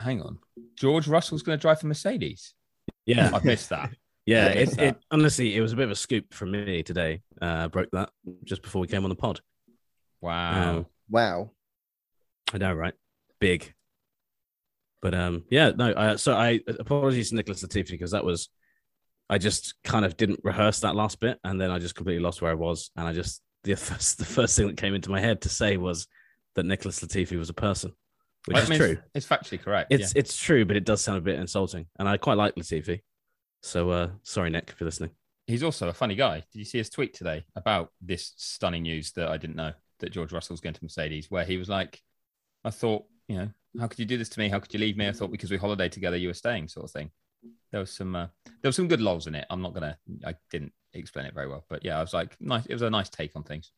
Hang 0.00 0.20
on. 0.22 0.38
George 0.76 1.08
Russell's 1.08 1.42
going 1.42 1.58
to 1.58 1.60
drive 1.62 1.80
for 1.80 1.86
Mercedes. 1.86 2.54
Yeah, 3.06 3.30
I 3.34 3.40
missed 3.42 3.70
that. 3.70 3.90
yeah. 4.26 4.54
Missed 4.54 4.74
It, 4.74 4.76
that. 4.76 4.86
it 4.86 4.96
honestly, 5.10 5.56
it 5.56 5.60
was 5.62 5.72
a 5.72 5.76
bit 5.76 5.84
of 5.86 5.90
a 5.90 5.96
scoop 5.96 6.32
from 6.34 6.50
me 6.52 6.82
today. 6.82 7.22
Uh, 7.40 7.68
broke 7.68 7.90
that 7.92 8.10
just 8.44 8.62
before 8.62 8.80
we 8.80 8.86
came 8.86 9.04
on 9.04 9.08
the 9.08 9.16
pod. 9.16 9.40
Wow. 10.20 10.70
Um, 10.78 10.86
Wow. 11.10 11.50
I 12.52 12.58
know, 12.58 12.74
right? 12.74 12.92
Big. 13.40 13.72
But 15.00 15.14
um, 15.14 15.44
yeah, 15.50 15.70
no. 15.70 15.90
Uh, 15.92 16.16
so 16.16 16.34
I 16.34 16.60
apologies 16.66 17.30
to 17.30 17.36
Nicholas 17.36 17.62
Latifi 17.62 17.90
because 17.90 18.10
that 18.10 18.24
was, 18.24 18.48
I 19.30 19.38
just 19.38 19.74
kind 19.84 20.04
of 20.04 20.16
didn't 20.16 20.40
rehearse 20.42 20.80
that 20.80 20.96
last 20.96 21.20
bit, 21.20 21.38
and 21.44 21.60
then 21.60 21.70
I 21.70 21.78
just 21.78 21.94
completely 21.94 22.22
lost 22.22 22.42
where 22.42 22.50
I 22.50 22.54
was, 22.54 22.90
and 22.96 23.06
I 23.06 23.12
just 23.12 23.42
the 23.64 23.76
first 23.76 24.18
the 24.18 24.24
first 24.24 24.56
thing 24.56 24.66
that 24.66 24.76
came 24.76 24.94
into 24.94 25.10
my 25.10 25.20
head 25.20 25.42
to 25.42 25.48
say 25.48 25.76
was 25.76 26.06
that 26.54 26.66
Nicholas 26.66 27.00
Latifi 27.00 27.38
was 27.38 27.50
a 27.50 27.54
person, 27.54 27.92
which 28.46 28.56
I 28.56 28.62
is 28.62 28.68
mean, 28.68 28.78
true. 28.78 28.98
It's, 29.14 29.26
it's 29.26 29.26
factually 29.26 29.62
correct. 29.62 29.92
It's 29.92 30.12
it's 30.14 30.36
true, 30.36 30.64
but 30.64 30.76
it 30.76 30.84
does 30.84 31.00
sound 31.00 31.18
a 31.18 31.22
bit 31.22 31.38
insulting, 31.38 31.86
and 31.98 32.08
I 32.08 32.16
quite 32.16 32.36
like 32.36 32.56
Latifi. 32.56 33.00
So 33.62 33.90
uh, 33.90 34.08
sorry, 34.22 34.50
Nick, 34.50 34.70
if 34.70 34.80
you're 34.80 34.86
listening. 34.86 35.10
he's 35.46 35.62
also 35.62 35.88
a 35.88 35.92
funny 35.92 36.14
guy. 36.14 36.44
Did 36.52 36.58
you 36.58 36.64
see 36.64 36.78
his 36.78 36.90
tweet 36.90 37.14
today 37.14 37.44
about 37.56 37.90
this 38.00 38.32
stunning 38.36 38.82
news 38.82 39.12
that 39.12 39.28
I 39.28 39.36
didn't 39.36 39.56
know 39.56 39.72
that 40.00 40.10
George 40.10 40.32
Russell's 40.32 40.60
going 40.60 40.74
to 40.74 40.84
Mercedes, 40.84 41.30
where 41.30 41.44
he 41.44 41.56
was 41.56 41.68
like, 41.68 42.00
I 42.64 42.70
thought, 42.70 43.04
you 43.26 43.36
know, 43.36 43.48
how 43.78 43.86
could 43.86 43.98
you 43.98 44.06
do 44.06 44.16
this 44.16 44.28
to 44.30 44.40
me? 44.40 44.48
How 44.48 44.58
could 44.58 44.72
you 44.72 44.80
leave 44.80 44.96
me? 44.96 45.08
I 45.08 45.12
thought 45.12 45.30
because 45.30 45.50
we 45.50 45.56
holiday 45.56 45.88
together, 45.88 46.16
you 46.16 46.28
were 46.28 46.34
staying, 46.34 46.68
sort 46.68 46.84
of 46.84 46.90
thing. 46.90 47.10
There 47.70 47.80
was 47.80 47.92
some, 47.92 48.16
uh, 48.16 48.26
there 48.46 48.68
was 48.68 48.76
some 48.76 48.88
good 48.88 49.00
lols 49.00 49.26
in 49.26 49.34
it. 49.34 49.46
I'm 49.50 49.62
not 49.62 49.74
gonna, 49.74 49.98
I 50.24 50.34
didn't 50.50 50.72
explain 50.94 51.26
it 51.26 51.34
very 51.34 51.48
well, 51.48 51.64
but 51.68 51.84
yeah, 51.84 51.98
I 51.98 52.00
was 52.00 52.14
like, 52.14 52.36
nice. 52.40 52.66
It 52.66 52.72
was 52.72 52.82
a 52.82 52.90
nice 52.90 53.08
take 53.08 53.36
on 53.36 53.42
things. 53.42 53.72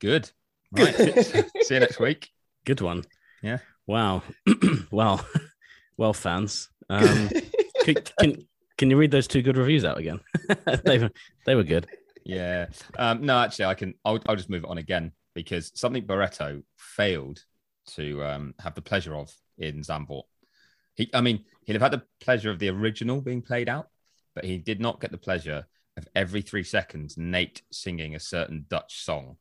Good. 0.00 0.30
Right. 0.72 0.94
see 1.62 1.74
you 1.74 1.80
next 1.80 1.98
week. 1.98 2.30
Good 2.64 2.80
one. 2.80 3.04
Yeah. 3.42 3.58
Wow. 3.86 4.22
well, 4.90 5.26
well, 5.96 6.12
fans. 6.12 6.70
Um, 6.88 7.30
can, 7.84 7.96
can 8.18 8.46
can 8.76 8.90
you 8.90 8.96
read 8.96 9.10
those 9.10 9.28
two 9.28 9.42
good 9.42 9.56
reviews 9.56 9.84
out 9.84 9.98
again? 9.98 10.20
they 10.84 10.98
were 10.98 11.10
they 11.44 11.54
were 11.54 11.64
good. 11.64 11.86
Yeah. 12.24 12.66
Um, 12.98 13.24
no, 13.26 13.38
actually, 13.38 13.66
I 13.66 13.74
can. 13.74 13.94
I'll, 14.04 14.20
I'll 14.26 14.36
just 14.36 14.50
move 14.50 14.64
it 14.64 14.70
on 14.70 14.78
again 14.78 15.12
because 15.34 15.72
something 15.74 16.04
Barretto 16.06 16.62
failed 16.76 17.44
to 17.94 18.24
um, 18.24 18.54
have 18.60 18.74
the 18.74 18.82
pleasure 18.82 19.14
of 19.14 19.32
in 19.58 19.80
Zandvoort. 19.82 20.24
He, 20.94 21.10
I 21.12 21.20
mean, 21.20 21.44
he'd 21.64 21.74
have 21.74 21.82
had 21.82 21.92
the 21.92 22.02
pleasure 22.20 22.50
of 22.50 22.58
the 22.58 22.68
original 22.70 23.20
being 23.20 23.42
played 23.42 23.68
out, 23.68 23.88
but 24.34 24.44
he 24.44 24.58
did 24.58 24.80
not 24.80 25.00
get 25.00 25.10
the 25.10 25.18
pleasure 25.18 25.66
of 25.96 26.08
every 26.14 26.42
three 26.42 26.64
seconds 26.64 27.16
Nate 27.16 27.62
singing 27.70 28.14
a 28.14 28.20
certain 28.20 28.64
Dutch 28.68 29.02
song 29.02 29.36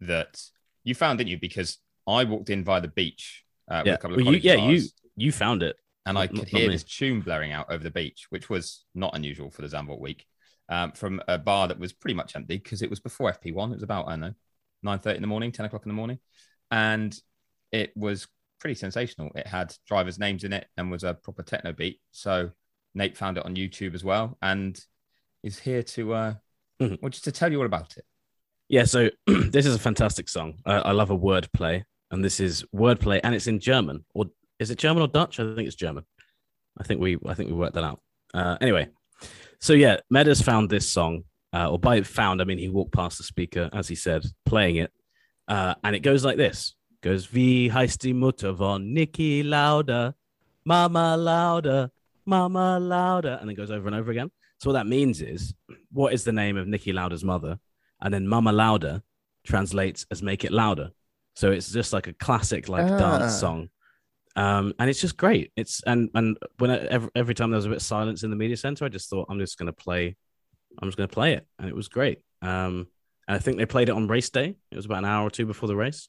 that 0.00 0.42
you 0.84 0.94
found, 0.94 1.18
didn't 1.18 1.30
you? 1.30 1.38
Because 1.38 1.78
I 2.06 2.24
walked 2.24 2.50
in 2.50 2.64
via 2.64 2.80
the 2.80 2.88
beach 2.88 3.44
uh, 3.70 3.78
with 3.80 3.86
Yeah. 3.86 3.94
a 3.94 3.98
couple 3.98 4.18
of 4.18 4.24
Well, 4.24 4.34
you, 4.34 4.40
yeah, 4.42 4.54
you 4.68 4.82
you 5.16 5.32
found 5.32 5.62
it. 5.62 5.76
and 6.06 6.16
I 6.18 6.26
could 6.26 6.36
not 6.36 6.48
hear 6.48 6.70
this 6.70 6.84
tune 6.84 7.20
blaring 7.20 7.52
out 7.52 7.66
over 7.70 7.82
the 7.82 7.90
beach, 7.90 8.26
which 8.30 8.48
was 8.48 8.84
not 8.94 9.14
unusual 9.16 9.50
for 9.50 9.62
the 9.62 9.68
Zandvoort 9.68 10.00
week, 10.00 10.24
um, 10.68 10.92
from 10.92 11.20
a 11.26 11.38
bar 11.38 11.68
that 11.68 11.78
was 11.78 11.92
pretty 11.92 12.14
much 12.14 12.36
empty 12.36 12.58
because 12.58 12.82
it 12.82 12.90
was 12.90 13.00
before 13.00 13.32
FP1. 13.32 13.72
It 13.72 13.74
was 13.74 13.82
about 13.82 14.06
I 14.06 14.10
don't 14.12 14.20
know 14.20 14.34
nine 14.82 14.98
thirty 14.98 15.16
in 15.16 15.22
the 15.22 15.28
morning, 15.28 15.52
ten 15.52 15.66
o'clock 15.66 15.84
in 15.84 15.90
the 15.90 15.94
morning, 15.94 16.18
and 16.70 17.18
it 17.72 17.92
was 17.96 18.26
pretty 18.60 18.74
sensational. 18.74 19.30
It 19.34 19.46
had 19.46 19.74
drivers' 19.86 20.18
names 20.18 20.44
in 20.44 20.52
it 20.52 20.66
and 20.76 20.90
was 20.90 21.04
a 21.04 21.14
proper 21.14 21.42
techno 21.42 21.72
beat. 21.72 22.00
So 22.10 22.50
Nate 22.94 23.16
found 23.16 23.38
it 23.38 23.44
on 23.44 23.54
YouTube 23.56 23.94
as 23.94 24.02
well, 24.04 24.36
and 24.42 24.78
is 25.42 25.58
here 25.58 25.82
to 25.82 26.14
uh, 26.14 26.34
Mhm. 26.80 26.98
well, 27.02 27.10
just 27.10 27.24
to 27.24 27.32
tell 27.32 27.50
you 27.50 27.58
all 27.58 27.66
about 27.66 27.96
it. 27.96 28.04
Yeah. 28.68 28.84
So 28.84 29.10
this 29.26 29.66
is 29.66 29.74
a 29.74 29.78
fantastic 29.78 30.28
song. 30.28 30.54
I, 30.64 30.74
I 30.74 30.92
love 30.92 31.10
a 31.10 31.18
wordplay, 31.18 31.82
and 32.10 32.24
this 32.24 32.38
is 32.40 32.64
wordplay, 32.74 33.20
and 33.24 33.34
it's 33.34 33.46
in 33.46 33.58
German, 33.60 34.04
or 34.14 34.26
is 34.58 34.70
it 34.70 34.78
German 34.78 35.02
or 35.02 35.08
Dutch? 35.08 35.40
I 35.40 35.54
think 35.54 35.66
it's 35.66 35.76
German. 35.76 36.04
I 36.78 36.84
think 36.84 37.00
we 37.00 37.16
I 37.26 37.34
think 37.34 37.50
we 37.50 37.56
worked 37.56 37.74
that 37.74 37.84
out. 37.84 38.00
Uh, 38.34 38.56
anyway, 38.60 38.88
so 39.60 39.72
yeah, 39.72 39.96
Meadows 40.10 40.40
found 40.42 40.70
this 40.70 40.88
song, 40.92 41.24
uh, 41.52 41.70
or 41.70 41.78
by 41.78 42.02
found 42.02 42.40
I 42.40 42.44
mean 42.44 42.58
he 42.58 42.68
walked 42.68 42.92
past 42.92 43.18
the 43.18 43.24
speaker 43.24 43.68
as 43.72 43.88
he 43.88 43.94
said, 43.94 44.24
playing 44.44 44.76
it, 44.76 44.92
uh, 45.48 45.74
and 45.84 45.94
it 45.96 46.00
goes 46.00 46.24
like 46.24 46.36
this: 46.36 46.74
goes 47.02 47.26
Wie 47.32 47.70
heißt 47.70 47.98
die 48.02 48.12
Mutter 48.12 48.52
von 48.52 48.94
Niki 48.94 49.42
Lauda? 49.44 50.14
Mama 50.64 51.16
Lauda, 51.16 51.90
Mama 52.26 52.78
Lauda, 52.78 53.38
and 53.40 53.50
it 53.50 53.54
goes 53.54 53.70
over 53.70 53.86
and 53.86 53.96
over 53.96 54.10
again. 54.10 54.30
So 54.58 54.68
what 54.68 54.74
that 54.74 54.86
means 54.86 55.22
is, 55.22 55.54
what 55.92 56.12
is 56.12 56.24
the 56.24 56.32
name 56.32 56.56
of 56.58 56.66
Niki 56.66 56.92
Lauda's 56.92 57.24
mother? 57.24 57.58
And 58.02 58.12
then 58.12 58.28
Mama 58.28 58.52
Lauda 58.52 59.02
translates 59.44 60.04
as 60.10 60.22
"Make 60.22 60.44
It 60.44 60.52
Louder." 60.52 60.90
So 61.36 61.52
it's 61.52 61.70
just 61.72 61.92
like 61.92 62.06
a 62.08 62.12
classic 62.12 62.68
like 62.68 62.84
Ah. 62.90 62.98
dance 62.98 63.34
song, 63.40 63.70
um, 64.36 64.74
and 64.78 64.90
it's 64.90 65.00
just 65.00 65.16
great. 65.16 65.52
It's 65.56 65.82
and 65.86 66.10
and 66.14 66.36
when 66.58 66.70
I, 66.70 66.78
every, 66.78 67.10
every 67.14 67.34
time 67.34 67.50
there 67.50 67.56
was 67.56 67.66
a 67.66 67.70
bit 67.70 67.76
of 67.76 67.82
silence 67.82 68.22
in 68.24 68.30
the 68.30 68.36
media 68.36 68.56
center, 68.56 68.84
I 68.84 68.88
just 68.88 69.08
thought 69.08 69.26
I'm 69.30 69.38
just 69.38 69.56
gonna 69.56 69.72
play, 69.72 70.16
I'm 70.80 70.88
just 70.88 70.96
gonna 70.96 71.08
play 71.08 71.34
it, 71.34 71.46
and 71.58 71.68
it 71.68 71.74
was 71.74 71.88
great. 71.88 72.20
Um, 72.42 72.86
and 73.26 73.36
I 73.36 73.38
think 73.38 73.58
they 73.58 73.66
played 73.66 73.88
it 73.88 73.92
on 73.92 74.06
race 74.08 74.30
day. 74.30 74.56
It 74.70 74.76
was 74.76 74.86
about 74.86 74.98
an 74.98 75.04
hour 75.04 75.26
or 75.26 75.30
two 75.30 75.46
before 75.46 75.66
the 75.66 75.76
race. 75.76 76.08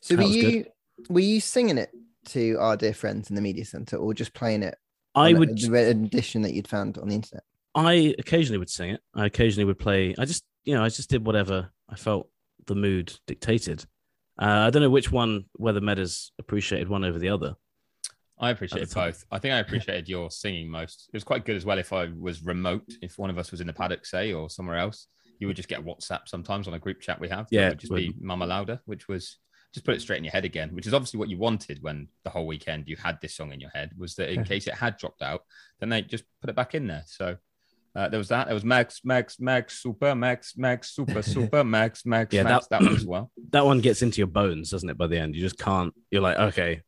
So 0.00 0.16
That 0.16 0.22
were 0.22 0.28
was 0.28 0.36
good. 0.36 0.52
you 0.54 0.64
were 1.08 1.20
you 1.20 1.40
singing 1.40 1.78
it 1.78 1.90
to 2.26 2.56
our 2.58 2.76
dear 2.76 2.94
friends 2.94 3.28
in 3.30 3.36
the 3.36 3.42
media 3.42 3.64
center, 3.64 3.96
or 3.96 4.14
just 4.14 4.32
playing 4.34 4.62
it? 4.62 4.76
I 5.14 5.32
would 5.32 5.58
the 5.58 5.90
edition 5.90 6.42
that 6.42 6.54
you'd 6.54 6.68
found 6.68 6.98
on 6.98 7.08
the 7.08 7.14
internet. 7.14 7.44
I 7.74 8.14
occasionally 8.18 8.58
would 8.58 8.70
sing 8.70 8.90
it. 8.90 9.00
I 9.14 9.26
occasionally 9.26 9.64
would 9.64 9.78
play. 9.78 10.14
I 10.18 10.24
just, 10.24 10.44
you 10.64 10.74
know, 10.74 10.82
I 10.82 10.88
just 10.88 11.10
did 11.10 11.26
whatever 11.26 11.70
I 11.88 11.96
felt 11.96 12.28
the 12.66 12.74
mood 12.74 13.12
dictated. 13.26 13.84
Uh, 14.40 14.66
I 14.66 14.70
don't 14.70 14.82
know 14.82 14.90
which 14.90 15.12
one, 15.12 15.44
whether 15.54 15.80
Meadows 15.80 16.32
appreciated 16.38 16.88
one 16.88 17.04
over 17.04 17.18
the 17.18 17.28
other. 17.28 17.54
I 18.38 18.50
appreciated 18.50 18.92
both. 18.92 19.24
I 19.30 19.38
think 19.38 19.54
I 19.54 19.58
appreciated 19.58 20.08
your 20.08 20.30
singing 20.30 20.68
most. 20.68 21.08
It 21.08 21.16
was 21.16 21.24
quite 21.24 21.44
good 21.44 21.56
as 21.56 21.64
well 21.64 21.78
if 21.78 21.92
I 21.92 22.10
was 22.18 22.44
remote, 22.44 22.90
if 23.00 23.18
one 23.18 23.30
of 23.30 23.38
us 23.38 23.50
was 23.50 23.60
in 23.60 23.66
the 23.66 23.72
paddock, 23.72 24.04
say, 24.04 24.32
or 24.32 24.50
somewhere 24.50 24.76
else. 24.76 25.06
You 25.38 25.46
would 25.46 25.56
just 25.56 25.68
get 25.68 25.84
WhatsApp 25.84 26.26
sometimes 26.26 26.68
on 26.68 26.74
a 26.74 26.78
group 26.78 27.00
chat 27.00 27.20
we 27.20 27.28
have. 27.28 27.46
Yeah, 27.50 27.66
It 27.66 27.70
would 27.70 27.80
just 27.80 27.94
be 27.94 28.14
Mama 28.20 28.46
Louder, 28.46 28.80
which 28.86 29.08
was 29.08 29.38
just 29.72 29.84
put 29.84 29.94
it 29.94 30.00
straight 30.00 30.18
in 30.18 30.24
your 30.24 30.32
head 30.32 30.44
again, 30.44 30.70
which 30.74 30.86
is 30.86 30.94
obviously 30.94 31.18
what 31.18 31.28
you 31.28 31.38
wanted 31.38 31.82
when 31.82 32.08
the 32.22 32.30
whole 32.30 32.46
weekend 32.46 32.88
you 32.88 32.96
had 32.96 33.18
this 33.20 33.36
song 33.36 33.52
in 33.52 33.60
your 33.60 33.70
head, 33.70 33.90
was 33.98 34.14
that 34.14 34.32
in 34.32 34.44
case 34.44 34.66
it 34.68 34.74
had 34.74 34.96
dropped 34.96 35.22
out, 35.22 35.42
then 35.80 35.88
they 35.88 36.02
just 36.02 36.24
put 36.40 36.50
it 36.50 36.56
back 36.56 36.74
in 36.74 36.86
there. 36.86 37.02
So 37.06 37.36
uh, 37.96 38.08
there 38.08 38.18
was 38.18 38.28
that. 38.28 38.46
There 38.46 38.54
was 38.54 38.64
Max, 38.64 39.00
Max, 39.04 39.38
Max, 39.40 39.80
Super, 39.80 40.14
Max, 40.14 40.56
Max, 40.56 40.94
Super, 40.94 41.22
Super, 41.22 41.64
Max, 41.64 42.04
Max, 42.06 42.32
Yeah, 42.34 42.44
Max. 42.44 42.66
That, 42.68 42.82
one 42.82 42.94
as 42.94 43.04
well. 43.04 43.30
That 43.50 43.64
one 43.64 43.80
gets 43.80 44.02
into 44.02 44.18
your 44.18 44.26
bones, 44.28 44.70
doesn't 44.70 44.88
it? 44.88 44.98
By 44.98 45.06
the 45.08 45.18
end, 45.18 45.34
you 45.34 45.40
just 45.40 45.58
can't. 45.58 45.92
You're 46.10 46.22
like, 46.22 46.36
okay, 46.36 46.82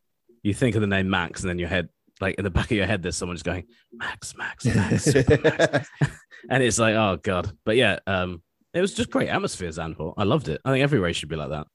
you 0.47 0.55
think 0.55 0.75
of 0.77 0.81
the 0.81 0.87
name 0.87 1.11
Max, 1.11 1.41
and 1.41 1.51
then 1.51 1.59
your 1.59 1.69
head, 1.69 1.89
like 2.21 2.37
in 2.37 2.45
the 2.45 2.51
back 2.51 2.67
of 2.67 2.77
your 2.77 2.87
head, 2.87 3.03
there's 3.03 3.17
someone 3.17 3.37
just 3.37 3.45
going 3.45 3.65
Max, 3.93 4.35
Max, 4.37 4.65
Max, 4.65 5.15
Max. 5.29 5.89
and 6.51 6.63
it's 6.63 6.79
like, 6.79 6.95
oh 6.95 7.19
god. 7.23 7.51
But 7.65 7.77
yeah, 7.77 7.99
um, 8.07 8.43
it 8.73 8.81
was 8.81 8.95
just 8.95 9.11
great 9.11 9.29
atmosphere, 9.29 9.69
Zandvoort. 9.71 10.15
I 10.17 10.25
loved 10.25 10.49
it. 10.49 10.61
I 10.65 10.71
think 10.71 10.83
every 10.83 10.99
race 10.99 11.17
should 11.17 11.29
be 11.29 11.37
like 11.37 11.51
that. 11.51 11.67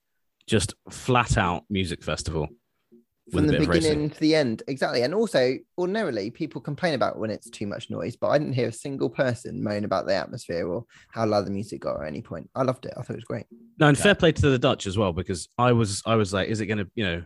Just 0.47 0.73
flat 0.89 1.37
out 1.37 1.63
music 1.69 2.03
festival 2.03 2.47
From 3.31 3.47
the 3.47 3.59
beginning 3.59 4.09
to 4.09 4.19
the 4.19 4.35
end, 4.35 4.63
exactly. 4.67 5.03
And 5.03 5.13
also, 5.13 5.57
ordinarily, 5.77 6.31
people 6.31 6.61
complain 6.61 6.93
about 6.93 7.19
when 7.19 7.29
it's 7.29 7.49
too 7.49 7.67
much 7.67 7.89
noise, 7.89 8.15
but 8.15 8.29
I 8.29 8.37
didn't 8.37 8.53
hear 8.53 8.69
a 8.69 8.73
single 8.73 9.09
person 9.09 9.63
moan 9.63 9.83
about 9.83 10.07
the 10.07 10.15
atmosphere 10.15 10.67
or 10.67 10.85
how 11.11 11.25
loud 11.25 11.45
the 11.45 11.51
music 11.51 11.81
got 11.81 12.01
at 12.01 12.07
any 12.07 12.21
point. 12.21 12.49
I 12.55 12.63
loved 12.63 12.85
it. 12.85 12.93
I 12.97 13.01
thought 13.01 13.13
it 13.13 13.17
was 13.17 13.25
great. 13.25 13.45
No, 13.79 13.87
and 13.87 13.97
Yeah. 13.97 14.03
fair 14.03 14.15
play 14.15 14.31
to 14.31 14.49
the 14.49 14.59
Dutch 14.59 14.87
as 14.87 14.97
well, 14.97 15.13
because 15.13 15.49
I 15.57 15.73
was 15.73 16.01
I 16.05 16.15
was 16.15 16.33
like, 16.33 16.49
is 16.49 16.61
it 16.61 16.65
going 16.67 16.79
to, 16.79 16.89
you 16.95 17.03
know, 17.03 17.23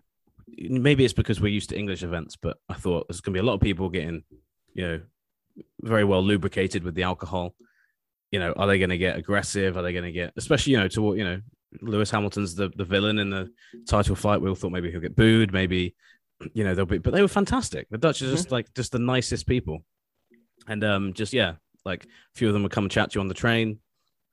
maybe 0.57 1.03
it's 1.03 1.13
because 1.13 1.41
we're 1.41 1.47
used 1.53 1.69
to 1.69 1.77
English 1.77 2.03
events, 2.03 2.35
but 2.35 2.57
I 2.69 2.73
thought 2.75 3.07
there's 3.07 3.21
going 3.21 3.33
to 3.33 3.41
be 3.41 3.45
a 3.45 3.47
lot 3.47 3.55
of 3.55 3.61
people 3.61 3.89
getting, 3.89 4.23
you 4.73 4.87
know, 4.87 5.01
very 5.81 6.03
well 6.03 6.23
lubricated 6.23 6.83
with 6.83 6.95
the 6.95 7.03
alcohol. 7.03 7.55
You 8.31 8.39
know, 8.39 8.53
are 8.53 8.67
they 8.67 8.79
going 8.79 8.89
to 8.89 8.97
get 8.97 9.17
aggressive? 9.17 9.77
Are 9.77 9.81
they 9.81 9.93
going 9.93 10.05
to 10.05 10.11
get, 10.11 10.33
especially 10.35 10.73
you 10.73 10.79
know, 10.79 10.87
toward 10.87 11.17
you 11.17 11.23
know, 11.23 11.41
Lewis 11.81 12.11
Hamilton's 12.11 12.55
the 12.55 12.69
the 12.75 12.85
villain 12.85 13.19
in 13.19 13.29
the 13.29 13.51
title 13.87 14.15
fight. 14.15 14.41
We 14.41 14.49
all 14.49 14.55
thought 14.55 14.71
maybe 14.71 14.91
he'll 14.91 15.01
get 15.01 15.15
booed, 15.15 15.53
maybe, 15.53 15.95
you 16.53 16.63
know, 16.63 16.75
they'll 16.75 16.85
be, 16.85 16.97
but 16.97 17.13
they 17.13 17.21
were 17.21 17.27
fantastic. 17.27 17.87
The 17.89 17.97
Dutch 17.97 18.21
are 18.21 18.29
just 18.29 18.51
like 18.51 18.73
just 18.73 18.91
the 18.91 18.99
nicest 18.99 19.47
people, 19.47 19.83
and 20.67 20.83
um, 20.83 21.13
just 21.13 21.33
yeah, 21.33 21.53
like 21.85 22.05
a 22.05 22.07
few 22.37 22.47
of 22.47 22.53
them 22.53 22.63
would 22.63 22.71
come 22.71 22.85
and 22.85 22.91
chat 22.91 23.11
to 23.11 23.15
you 23.15 23.21
on 23.21 23.27
the 23.27 23.33
train. 23.33 23.79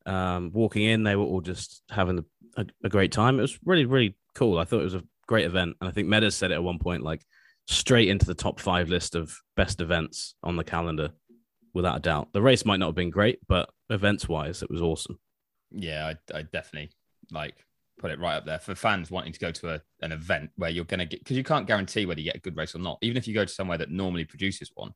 Um, 0.04 0.50
walking 0.52 0.82
in, 0.82 1.04
they 1.04 1.14
were 1.14 1.24
all 1.24 1.40
just 1.40 1.82
having 1.88 2.18
a, 2.18 2.60
a, 2.60 2.66
a 2.84 2.88
great 2.88 3.12
time. 3.12 3.38
It 3.38 3.42
was 3.42 3.58
really, 3.64 3.84
really 3.84 4.16
cool. 4.34 4.58
I 4.58 4.64
thought 4.64 4.80
it 4.80 4.84
was 4.84 4.94
a 4.94 5.04
great 5.26 5.46
event. 5.46 5.76
And 5.80 5.88
I 5.88 5.92
think 5.92 6.08
Meadows 6.08 6.34
said 6.34 6.50
it 6.50 6.54
at 6.54 6.62
one 6.62 6.78
point, 6.78 7.02
like 7.02 7.24
straight 7.66 8.08
into 8.08 8.26
the 8.26 8.34
top 8.34 8.60
five 8.60 8.88
list 8.88 9.14
of 9.14 9.36
best 9.56 9.80
events 9.80 10.34
on 10.42 10.56
the 10.56 10.64
calendar, 10.64 11.10
without 11.74 11.96
a 11.96 12.00
doubt. 12.00 12.28
The 12.32 12.42
race 12.42 12.64
might 12.64 12.78
not 12.78 12.86
have 12.86 12.94
been 12.94 13.10
great, 13.10 13.38
but 13.48 13.70
events 13.90 14.28
wise, 14.28 14.62
it 14.62 14.70
was 14.70 14.82
awesome. 14.82 15.18
Yeah, 15.70 16.12
I, 16.32 16.38
I 16.38 16.42
definitely 16.42 16.90
like 17.30 17.64
put 17.98 18.10
it 18.10 18.18
right 18.18 18.36
up 18.36 18.44
there 18.44 18.58
for 18.58 18.74
fans 18.74 19.10
wanting 19.10 19.32
to 19.32 19.38
go 19.38 19.50
to 19.50 19.74
a, 19.74 19.80
an 20.00 20.12
event 20.12 20.50
where 20.56 20.70
you're 20.70 20.84
going 20.84 21.00
to 21.00 21.06
get 21.06 21.20
because 21.20 21.36
you 21.36 21.44
can't 21.44 21.66
guarantee 21.66 22.06
whether 22.06 22.20
you 22.20 22.26
get 22.26 22.36
a 22.36 22.40
good 22.40 22.56
race 22.56 22.74
or 22.74 22.78
not. 22.78 22.98
Even 23.02 23.16
if 23.16 23.26
you 23.26 23.34
go 23.34 23.44
to 23.44 23.52
somewhere 23.52 23.78
that 23.78 23.90
normally 23.90 24.24
produces 24.24 24.70
one, 24.74 24.92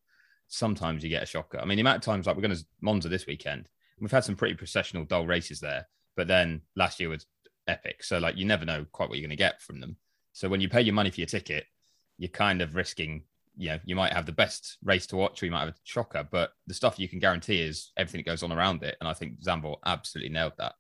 sometimes 0.48 1.02
you 1.02 1.10
get 1.10 1.22
a 1.22 1.26
shocker. 1.26 1.58
I 1.58 1.64
mean, 1.64 1.76
the 1.76 1.82
amount 1.82 1.98
of 1.98 2.02
times 2.02 2.26
like 2.26 2.36
we're 2.36 2.42
going 2.42 2.56
to 2.56 2.64
Monza 2.80 3.08
this 3.08 3.26
weekend, 3.26 3.68
we've 4.00 4.10
had 4.10 4.24
some 4.24 4.36
pretty 4.36 4.54
processional, 4.54 5.04
dull 5.04 5.26
races 5.26 5.60
there, 5.60 5.86
but 6.16 6.28
then 6.28 6.62
last 6.74 7.00
year 7.00 7.08
was 7.08 7.26
epic. 7.68 8.04
So 8.04 8.18
like 8.18 8.36
you 8.36 8.44
never 8.44 8.64
know 8.64 8.84
quite 8.92 9.08
what 9.08 9.18
you're 9.18 9.26
going 9.26 9.36
to 9.36 9.42
get 9.42 9.62
from 9.62 9.80
them. 9.80 9.96
So 10.36 10.50
when 10.50 10.60
you 10.60 10.68
pay 10.68 10.82
your 10.82 10.94
money 10.94 11.08
for 11.10 11.18
your 11.18 11.26
ticket, 11.26 11.64
you're 12.18 12.28
kind 12.28 12.60
of 12.60 12.74
risking. 12.74 13.22
You 13.56 13.70
know, 13.70 13.78
you 13.86 13.96
might 13.96 14.12
have 14.12 14.26
the 14.26 14.32
best 14.32 14.76
race 14.84 15.06
to 15.06 15.16
watch, 15.16 15.42
or 15.42 15.46
you 15.46 15.50
might 15.50 15.60
have 15.60 15.70
a 15.70 15.74
shocker. 15.84 16.28
But 16.30 16.50
the 16.66 16.74
stuff 16.74 16.98
you 16.98 17.08
can 17.08 17.20
guarantee 17.20 17.62
is 17.62 17.90
everything 17.96 18.18
that 18.18 18.30
goes 18.30 18.42
on 18.42 18.52
around 18.52 18.82
it. 18.82 18.98
And 19.00 19.08
I 19.08 19.14
think 19.14 19.42
Zandvoort 19.42 19.78
absolutely 19.86 20.34
nailed 20.34 20.52
that. 20.58 20.74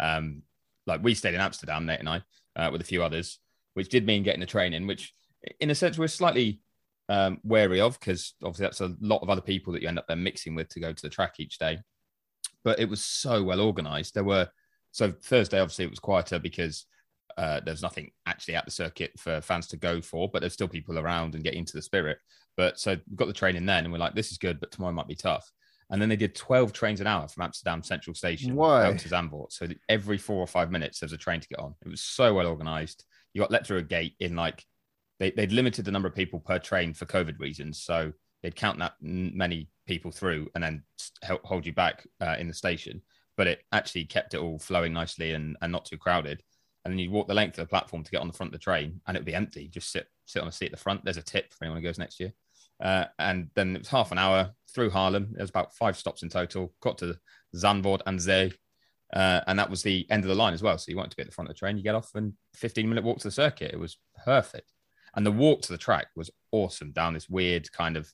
Um, 0.00 0.40
like 0.86 1.02
we 1.02 1.12
stayed 1.12 1.34
in 1.34 1.42
Amsterdam, 1.42 1.84
Nate 1.84 2.00
and 2.00 2.08
I, 2.08 2.22
uh, 2.56 2.70
with 2.72 2.80
a 2.80 2.84
few 2.84 3.02
others, 3.02 3.38
which 3.74 3.90
did 3.90 4.06
mean 4.06 4.22
getting 4.22 4.40
a 4.40 4.46
train 4.46 4.72
in, 4.72 4.86
which 4.86 5.12
in 5.60 5.68
a 5.68 5.74
sense 5.74 5.98
we're 5.98 6.08
slightly 6.08 6.62
um, 7.10 7.38
wary 7.44 7.82
of 7.82 8.00
because 8.00 8.32
obviously 8.42 8.64
that's 8.64 8.80
a 8.80 8.96
lot 9.02 9.20
of 9.20 9.28
other 9.28 9.42
people 9.42 9.74
that 9.74 9.82
you 9.82 9.88
end 9.88 9.98
up 9.98 10.06
there 10.06 10.16
mixing 10.16 10.54
with 10.54 10.70
to 10.70 10.80
go 10.80 10.90
to 10.90 11.02
the 11.02 11.10
track 11.10 11.34
each 11.38 11.58
day. 11.58 11.80
But 12.64 12.80
it 12.80 12.88
was 12.88 13.04
so 13.04 13.44
well 13.44 13.60
organized. 13.60 14.14
There 14.14 14.24
were 14.24 14.48
so 14.90 15.12
Thursday, 15.12 15.60
obviously, 15.60 15.84
it 15.84 15.90
was 15.90 15.98
quieter 15.98 16.38
because 16.38 16.86
uh, 17.36 17.60
there's 17.64 17.82
nothing 17.82 18.10
actually 18.26 18.54
at 18.54 18.64
the 18.64 18.70
circuit 18.70 19.12
for 19.18 19.40
fans 19.40 19.66
to 19.68 19.76
go 19.76 20.00
for, 20.00 20.28
but 20.28 20.40
there's 20.40 20.52
still 20.52 20.68
people 20.68 20.98
around 20.98 21.34
and 21.34 21.44
get 21.44 21.54
into 21.54 21.74
the 21.74 21.82
spirit. 21.82 22.18
But 22.56 22.78
so 22.78 22.96
we 23.08 23.16
got 23.16 23.26
the 23.26 23.32
train 23.32 23.56
in 23.56 23.66
then, 23.66 23.84
and 23.84 23.92
we're 23.92 23.98
like, 23.98 24.14
this 24.14 24.30
is 24.30 24.38
good, 24.38 24.60
but 24.60 24.70
tomorrow 24.70 24.92
might 24.92 25.08
be 25.08 25.14
tough. 25.14 25.50
And 25.90 26.00
then 26.00 26.08
they 26.08 26.16
did 26.16 26.34
12 26.34 26.72
trains 26.72 27.00
an 27.02 27.06
hour 27.06 27.28
from 27.28 27.42
Amsterdam 27.42 27.82
Central 27.82 28.14
Station 28.14 28.54
Whoa. 28.54 28.70
out 28.70 28.98
to 28.98 29.08
Zandvoort. 29.08 29.52
So 29.52 29.68
every 29.90 30.16
four 30.16 30.38
or 30.38 30.46
five 30.46 30.70
minutes, 30.70 31.00
there 31.00 31.06
was 31.06 31.12
a 31.12 31.18
train 31.18 31.40
to 31.40 31.48
get 31.48 31.58
on. 31.58 31.74
It 31.84 31.88
was 31.88 32.02
so 32.02 32.32
well 32.32 32.46
organized. 32.46 33.04
You 33.34 33.42
got 33.42 33.50
let 33.50 33.66
through 33.66 33.78
a 33.78 33.82
gate 33.82 34.14
in 34.18 34.34
like, 34.34 34.64
they, 35.18 35.32
they'd 35.32 35.52
limited 35.52 35.84
the 35.84 35.90
number 35.90 36.08
of 36.08 36.14
people 36.14 36.40
per 36.40 36.58
train 36.58 36.94
for 36.94 37.04
COVID 37.04 37.38
reasons. 37.38 37.82
So 37.82 38.12
they'd 38.42 38.56
count 38.56 38.78
that 38.78 38.94
many 39.02 39.68
people 39.86 40.10
through 40.10 40.48
and 40.54 40.64
then 40.64 40.82
help 41.22 41.44
hold 41.44 41.66
you 41.66 41.74
back 41.74 42.06
uh, 42.22 42.36
in 42.38 42.48
the 42.48 42.54
station. 42.54 43.02
But 43.36 43.46
it 43.46 43.60
actually 43.70 44.04
kept 44.04 44.32
it 44.32 44.40
all 44.40 44.58
flowing 44.58 44.94
nicely 44.94 45.32
and, 45.32 45.58
and 45.60 45.70
not 45.70 45.84
too 45.84 45.98
crowded. 45.98 46.42
And 46.84 46.92
then 46.92 46.98
you'd 46.98 47.12
walk 47.12 47.28
the 47.28 47.34
length 47.34 47.58
of 47.58 47.66
the 47.66 47.70
platform 47.70 48.02
to 48.02 48.10
get 48.10 48.20
on 48.20 48.26
the 48.26 48.32
front 48.32 48.48
of 48.48 48.52
the 48.52 48.64
train 48.64 49.00
and 49.06 49.16
it 49.16 49.20
would 49.20 49.26
be 49.26 49.34
empty. 49.34 49.68
Just 49.68 49.92
sit 49.92 50.08
sit 50.26 50.42
on 50.42 50.48
a 50.48 50.52
seat 50.52 50.66
at 50.66 50.72
the 50.72 50.78
front. 50.78 51.04
There's 51.04 51.16
a 51.16 51.22
tip 51.22 51.52
for 51.52 51.64
anyone 51.64 51.80
who 51.80 51.88
goes 51.88 51.98
next 51.98 52.18
year. 52.18 52.32
Uh, 52.80 53.04
and 53.18 53.48
then 53.54 53.76
it 53.76 53.80
was 53.80 53.88
half 53.88 54.10
an 54.10 54.18
hour 54.18 54.50
through 54.68 54.90
Haarlem. 54.90 55.32
There 55.32 55.42
was 55.42 55.50
about 55.50 55.74
five 55.74 55.96
stops 55.96 56.22
in 56.22 56.28
total. 56.28 56.72
Got 56.80 56.98
to 56.98 57.16
Zandvoort 57.54 58.00
aan 58.06 58.18
Zee. 58.18 58.52
Uh, 59.12 59.40
and 59.46 59.58
that 59.58 59.70
was 59.70 59.82
the 59.82 60.06
end 60.10 60.24
of 60.24 60.28
the 60.28 60.34
line 60.34 60.54
as 60.54 60.62
well. 60.62 60.78
So 60.78 60.90
you 60.90 60.96
wanted 60.96 61.10
to 61.10 61.16
be 61.16 61.22
at 61.22 61.28
the 61.28 61.34
front 61.34 61.48
of 61.48 61.54
the 61.54 61.58
train, 61.58 61.76
you 61.76 61.82
get 61.82 61.94
off 61.94 62.14
and 62.14 62.32
15 62.54 62.88
minute 62.88 63.04
walk 63.04 63.18
to 63.18 63.28
the 63.28 63.32
circuit. 63.32 63.72
It 63.72 63.78
was 63.78 63.98
perfect. 64.24 64.72
And 65.14 65.26
the 65.26 65.30
walk 65.30 65.60
to 65.62 65.72
the 65.72 65.78
track 65.78 66.06
was 66.16 66.30
awesome 66.50 66.92
down 66.92 67.12
this 67.12 67.28
weird 67.28 67.70
kind 67.72 67.96
of 67.96 68.10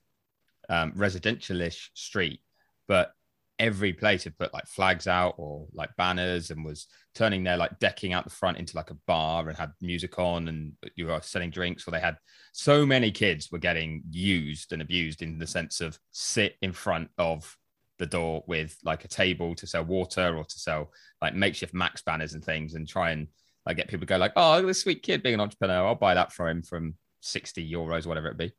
um, 0.69 0.93
residential-ish 0.97 1.93
street. 1.95 2.41
But 2.89 3.13
every 3.59 3.93
place 3.93 4.25
had 4.25 4.39
put 4.39 4.55
like 4.55 4.67
flags 4.67 5.07
out 5.07 5.35
or 5.37 5.67
like 5.73 5.95
banners 5.97 6.51
and 6.51 6.65
was 6.65 6.87
turning 7.15 7.43
their 7.43 7.57
like 7.57 7.79
decking 7.81 8.13
out 8.13 8.25
the 8.25 8.31
front 8.31 8.59
into 8.59 8.77
like 8.77 8.91
a 8.91 8.97
bar 9.07 9.49
and 9.49 9.59
had 9.59 9.73
music 9.81 10.19
on 10.19 10.49
and 10.49 10.73
you 10.95 11.07
were 11.07 11.21
selling 11.23 11.51
drinks 11.51 11.87
or 11.87 11.91
they 11.91 12.01
had 12.01 12.17
so 12.53 12.87
many 12.87 13.11
kids 13.11 13.51
were 13.51 13.59
getting 13.59 14.03
used 14.11 14.73
and 14.73 14.81
abused 14.81 15.23
in 15.23 15.39
the 15.39 15.47
sense 15.47 15.81
of 15.81 15.99
sit 16.13 16.57
in 16.63 16.73
front 16.73 17.09
of 17.19 17.57
the 17.99 18.07
door 18.07 18.45
with 18.47 18.77
like 18.85 19.05
a 19.05 19.09
table 19.09 19.55
to 19.57 19.67
sell 19.67 19.85
water 19.85 20.37
or 20.37 20.45
to 20.45 20.59
sell 20.59 20.93
like 21.21 21.35
makeshift 21.35 21.75
max 21.75 22.01
banners 22.03 22.35
and 22.35 22.45
things 22.45 22.75
and 22.75 22.87
try 22.87 23.11
and 23.11 23.27
like 23.67 23.77
get 23.77 23.89
people 23.89 24.07
to 24.07 24.07
go 24.07 24.17
like 24.17 24.33
oh 24.37 24.63
this 24.63 24.81
sweet 24.81 25.03
kid 25.03 25.23
being 25.23 25.35
an 25.35 25.41
entrepreneur. 25.41 25.87
I'll 25.87 25.97
buy 25.97 26.15
that 26.15 26.33
for 26.33 26.49
him 26.49 26.63
from 26.63 26.95
60 27.23 27.69
euros 27.71 28.07
whatever 28.07 28.29
it 28.29 28.39
be. 28.39 28.53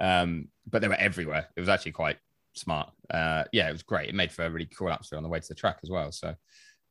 Um 0.00 0.48
but 0.68 0.82
they 0.82 0.88
were 0.88 0.94
everywhere. 0.94 1.48
It 1.56 1.60
was 1.60 1.68
actually 1.68 1.92
quite 1.92 2.16
smart. 2.54 2.90
Uh 3.12 3.44
yeah 3.52 3.68
it 3.68 3.72
was 3.72 3.82
great. 3.82 4.08
It 4.08 4.14
made 4.14 4.32
for 4.32 4.44
a 4.44 4.50
really 4.50 4.66
cool 4.66 4.90
atmosphere 4.90 5.16
on 5.16 5.22
the 5.22 5.28
way 5.28 5.40
to 5.40 5.48
the 5.48 5.54
track 5.54 5.78
as 5.82 5.90
well. 5.90 6.12
So 6.12 6.34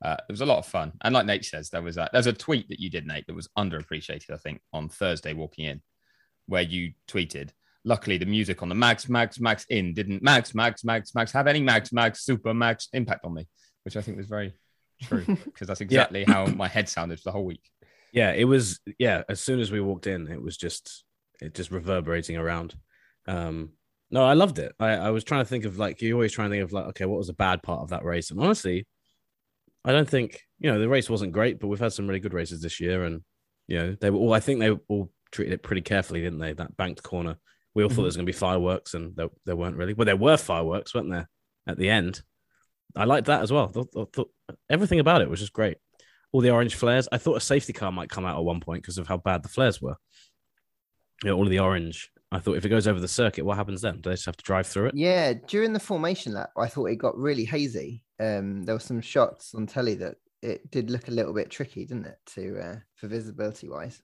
uh, 0.02 0.16
it 0.30 0.32
was 0.32 0.40
a 0.40 0.46
lot 0.46 0.60
of 0.60 0.66
fun. 0.66 0.94
And 1.02 1.14
like 1.14 1.26
nate 1.26 1.46
says 1.46 1.70
there 1.70 1.82
was 1.82 1.98
a, 1.98 2.10
there's 2.14 2.28
a 2.28 2.34
tweet 2.34 2.70
that 2.70 2.80
you 2.80 2.90
did 2.90 3.06
nate 3.06 3.28
that 3.28 3.36
was 3.36 3.50
underappreciated 3.58 4.32
i 4.32 4.38
think 4.38 4.62
on 4.72 4.88
thursday 4.88 5.34
walking 5.34 5.66
in 5.66 5.82
where 6.46 6.62
you 6.62 6.94
tweeted 7.06 7.50
luckily 7.84 8.18
the 8.18 8.26
music 8.26 8.62
on 8.62 8.70
the 8.70 8.76
max 8.76 9.10
max 9.10 9.42
max 9.42 9.66
in 9.70 9.94
didn't 9.94 10.24
max 10.24 10.56
max 10.56 10.86
max 10.86 11.14
max 11.16 11.34
have 11.34 11.48
any 11.48 11.60
max 11.60 11.92
max 11.92 12.24
super 12.24 12.54
max 12.54 12.88
impact 12.94 13.26
on 13.26 13.34
me 13.34 13.46
which 13.84 13.98
i 13.98 14.02
think 14.02 14.16
was 14.16 14.28
very 14.28 14.54
true 15.02 15.26
because 15.46 15.68
that's 15.68 15.82
exactly 15.82 16.24
how 16.24 16.46
my 16.46 16.68
head 16.68 16.90
sounded 16.90 17.20
for 17.20 17.26
the 17.26 17.32
whole 17.32 17.46
week. 17.46 17.64
Yeah, 18.12 18.32
it 18.32 18.46
was. 18.46 18.80
Yeah, 18.98 19.24
as 19.30 19.40
soon 19.40 19.60
as 19.60 19.72
we 19.72 19.82
walked 19.82 20.08
in, 20.08 20.28
it 20.28 20.42
was 20.42 20.58
just 20.58 21.04
it 21.42 21.54
just 21.54 21.72
reverberating 21.72 22.38
around. 22.38 22.76
Um, 23.28 23.72
no, 24.12 24.24
I 24.24 24.34
loved 24.34 24.60
it. 24.60 24.74
I, 24.80 24.90
I 24.90 25.10
was 25.12 25.24
trying 25.24 25.42
to 25.42 25.50
think 25.50 25.66
of 25.66 25.78
like 25.78 26.02
you 26.02 26.14
always 26.14 26.32
try 26.32 26.46
and 26.46 26.52
think 26.52 26.64
of 26.64 26.72
like, 26.72 26.86
okay, 26.86 27.06
what 27.06 27.18
was 27.18 27.28
the 27.28 27.34
bad 27.34 27.62
part 27.62 27.82
of 27.82 27.90
that 27.90 28.04
race? 28.04 28.32
And 28.32 28.40
honestly, 28.40 28.88
I 29.86 29.92
don't 29.92 30.10
think 30.10 30.42
you 30.60 30.72
know 30.72 30.80
the 30.80 30.90
race 30.90 31.10
wasn't 31.10 31.32
great, 31.32 31.60
but 31.60 31.68
we've 31.68 31.80
had 31.80 31.94
some 31.94 32.08
really 32.08 32.20
good 32.20 32.34
races 32.34 32.62
this 32.62 32.80
year, 32.80 33.04
and 33.04 33.22
you 33.68 33.78
know 33.78 33.96
they 34.00 34.10
were 34.10 34.18
all. 34.18 34.34
I 34.34 34.40
think 34.40 34.60
they 34.60 34.72
all 34.72 35.12
treated 35.32 35.54
it 35.54 35.64
pretty 35.64 35.82
carefully, 35.82 36.22
didn't 36.22 36.40
they? 36.40 36.54
That 36.54 36.76
banked 36.76 37.04
corner. 37.04 37.38
We 37.76 37.84
all 37.84 37.90
thought 37.90 37.94
mm-hmm. 37.94 38.02
there 38.02 38.06
was 38.06 38.16
going 38.18 38.26
to 38.26 38.32
be 38.32 38.38
fireworks, 38.38 38.94
and 38.94 39.16
there, 39.16 39.30
there 39.46 39.56
weren't 39.56 39.78
really. 39.78 39.94
Well, 39.94 40.06
there 40.06 40.18
were 40.18 40.38
fireworks, 40.38 40.94
weren't 40.94 41.12
there? 41.12 41.30
At 41.68 41.78
the 41.78 41.90
end, 41.90 42.22
I 42.96 43.06
liked 43.06 43.28
that 43.28 43.44
as 43.44 43.52
well. 43.52 43.68
Thought, 43.68 43.92
thought, 43.94 44.14
thought 44.14 44.32
everything 44.70 45.00
about 45.00 45.22
it 45.22 45.30
was 45.30 45.40
just 45.40 45.54
great. 45.54 45.78
All 46.32 46.42
the 46.42 46.50
orange 46.50 46.76
flares. 46.76 47.08
I 47.12 47.18
thought 47.18 47.38
a 47.38 47.42
safety 47.42 47.74
car 47.74 47.92
might 47.92 48.10
come 48.10 48.26
out 48.26 48.38
at 48.38 48.44
one 48.44 48.60
point 48.60 48.82
because 48.82 48.98
of 48.98 49.08
how 49.08 49.18
bad 49.18 49.44
the 49.44 49.50
flares 49.50 49.82
were. 49.82 49.96
You 51.24 51.30
know, 51.30 51.38
all 51.38 51.44
of 51.44 51.50
the 51.50 51.60
orange. 51.60 52.12
I 52.32 52.40
thought 52.40 52.58
if 52.58 52.66
it 52.66 52.70
goes 52.70 52.88
over 52.88 53.00
the 53.00 53.08
circuit, 53.08 53.44
what 53.44 53.58
happens 53.58 53.82
then? 53.82 54.02
Do 54.02 54.10
they 54.10 54.16
just 54.16 54.26
have 54.28 54.38
to 54.38 54.44
drive 54.44 54.68
through 54.68 54.88
it? 54.88 54.96
Yeah, 54.96 55.34
during 55.48 55.74
the 55.74 55.80
formation 55.80 56.34
lap, 56.34 56.52
I 56.58 56.68
thought 56.68 56.86
it 56.86 56.98
got 56.98 57.18
really 57.18 57.46
hazy. 57.46 58.04
Um, 58.20 58.64
there 58.64 58.76
were 58.76 58.80
some 58.80 59.02
shots 59.02 59.56
on 59.56 59.66
telly 59.66 59.96
that 59.96 60.16
it 60.42 60.70
did 60.70 60.92
look 60.92 61.08
a 61.08 61.12
little 61.12 61.34
bit 61.34 61.50
tricky, 61.50 61.86
didn't 61.86 62.06
it, 62.06 62.20
to 62.34 62.60
uh, 62.60 62.76
for 62.96 63.08
visibility 63.08 63.68
wise. 63.68 64.02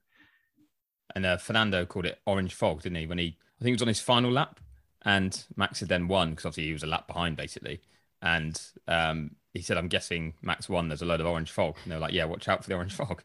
And 1.13 1.25
uh, 1.25 1.37
Fernando 1.37 1.85
called 1.85 2.05
it 2.05 2.19
orange 2.25 2.55
fog, 2.55 2.81
didn't 2.81 2.97
he? 2.97 3.05
When 3.05 3.19
he, 3.19 3.37
I 3.59 3.63
think 3.63 3.73
it 3.73 3.75
was 3.75 3.83
on 3.83 3.87
his 3.89 3.99
final 3.99 4.31
lap, 4.31 4.59
and 5.03 5.45
Max 5.55 5.79
had 5.79 5.89
then 5.89 6.07
won 6.07 6.31
because 6.31 6.45
obviously 6.45 6.65
he 6.65 6.73
was 6.73 6.83
a 6.83 6.87
lap 6.87 7.07
behind 7.07 7.37
basically. 7.37 7.81
And 8.21 8.59
um, 8.87 9.31
he 9.53 9.61
said, 9.61 9.77
"I'm 9.77 9.87
guessing 9.87 10.33
Max 10.41 10.67
won. 10.67 10.87
There's 10.87 11.03
a 11.03 11.05
load 11.05 11.21
of 11.21 11.27
orange 11.27 11.51
fog." 11.51 11.75
And 11.83 11.91
they're 11.91 11.99
like, 11.99 12.13
"Yeah, 12.13 12.25
watch 12.25 12.47
out 12.47 12.63
for 12.63 12.69
the 12.69 12.75
orange 12.75 12.93
fog." 12.93 13.23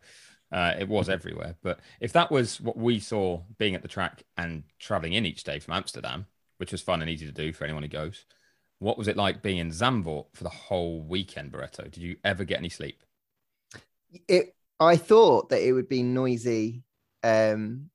Uh, 0.53 0.75
it 0.79 0.89
was 0.89 1.09
everywhere. 1.09 1.57
But 1.63 1.81
if 2.01 2.13
that 2.15 2.31
was 2.31 2.61
what 2.61 2.77
we 2.77 2.99
saw 2.99 3.43
being 3.59 3.75
at 3.75 3.83
the 3.83 3.89
track 3.89 4.25
and 4.37 4.65
traveling 4.79 5.13
in 5.13 5.27
each 5.27 5.45
day 5.45 5.61
from 5.61 5.75
Amsterdam, 5.75 6.27
which 6.59 6.73
was 6.73 6.83
fun 6.83 7.01
and 7.01 7.11
easy 7.11 7.27
to 7.27 7.33
do 7.33 7.53
for 7.53 7.65
anyone 7.65 7.83
who 7.83 7.89
goes, 7.89 8.25
what 8.81 8.99
was 8.99 9.09
it 9.09 9.17
like 9.17 9.43
being 9.43 9.59
in 9.59 9.71
Zandvoort 9.71 10.27
for 10.35 10.43
the 10.43 10.51
whole 10.51 11.03
weekend, 11.03 11.53
Barretto? 11.53 11.85
Did 11.85 11.99
you 11.99 12.17
ever 12.25 12.45
get 12.45 12.59
any 12.59 12.69
sleep? 12.69 13.03
It. 14.27 14.55
I 14.81 14.97
thought 14.97 15.51
that 15.51 15.63
it 15.63 15.73
would 15.73 15.89
be 15.89 16.03
noisy 16.03 16.83
um, 17.23 17.91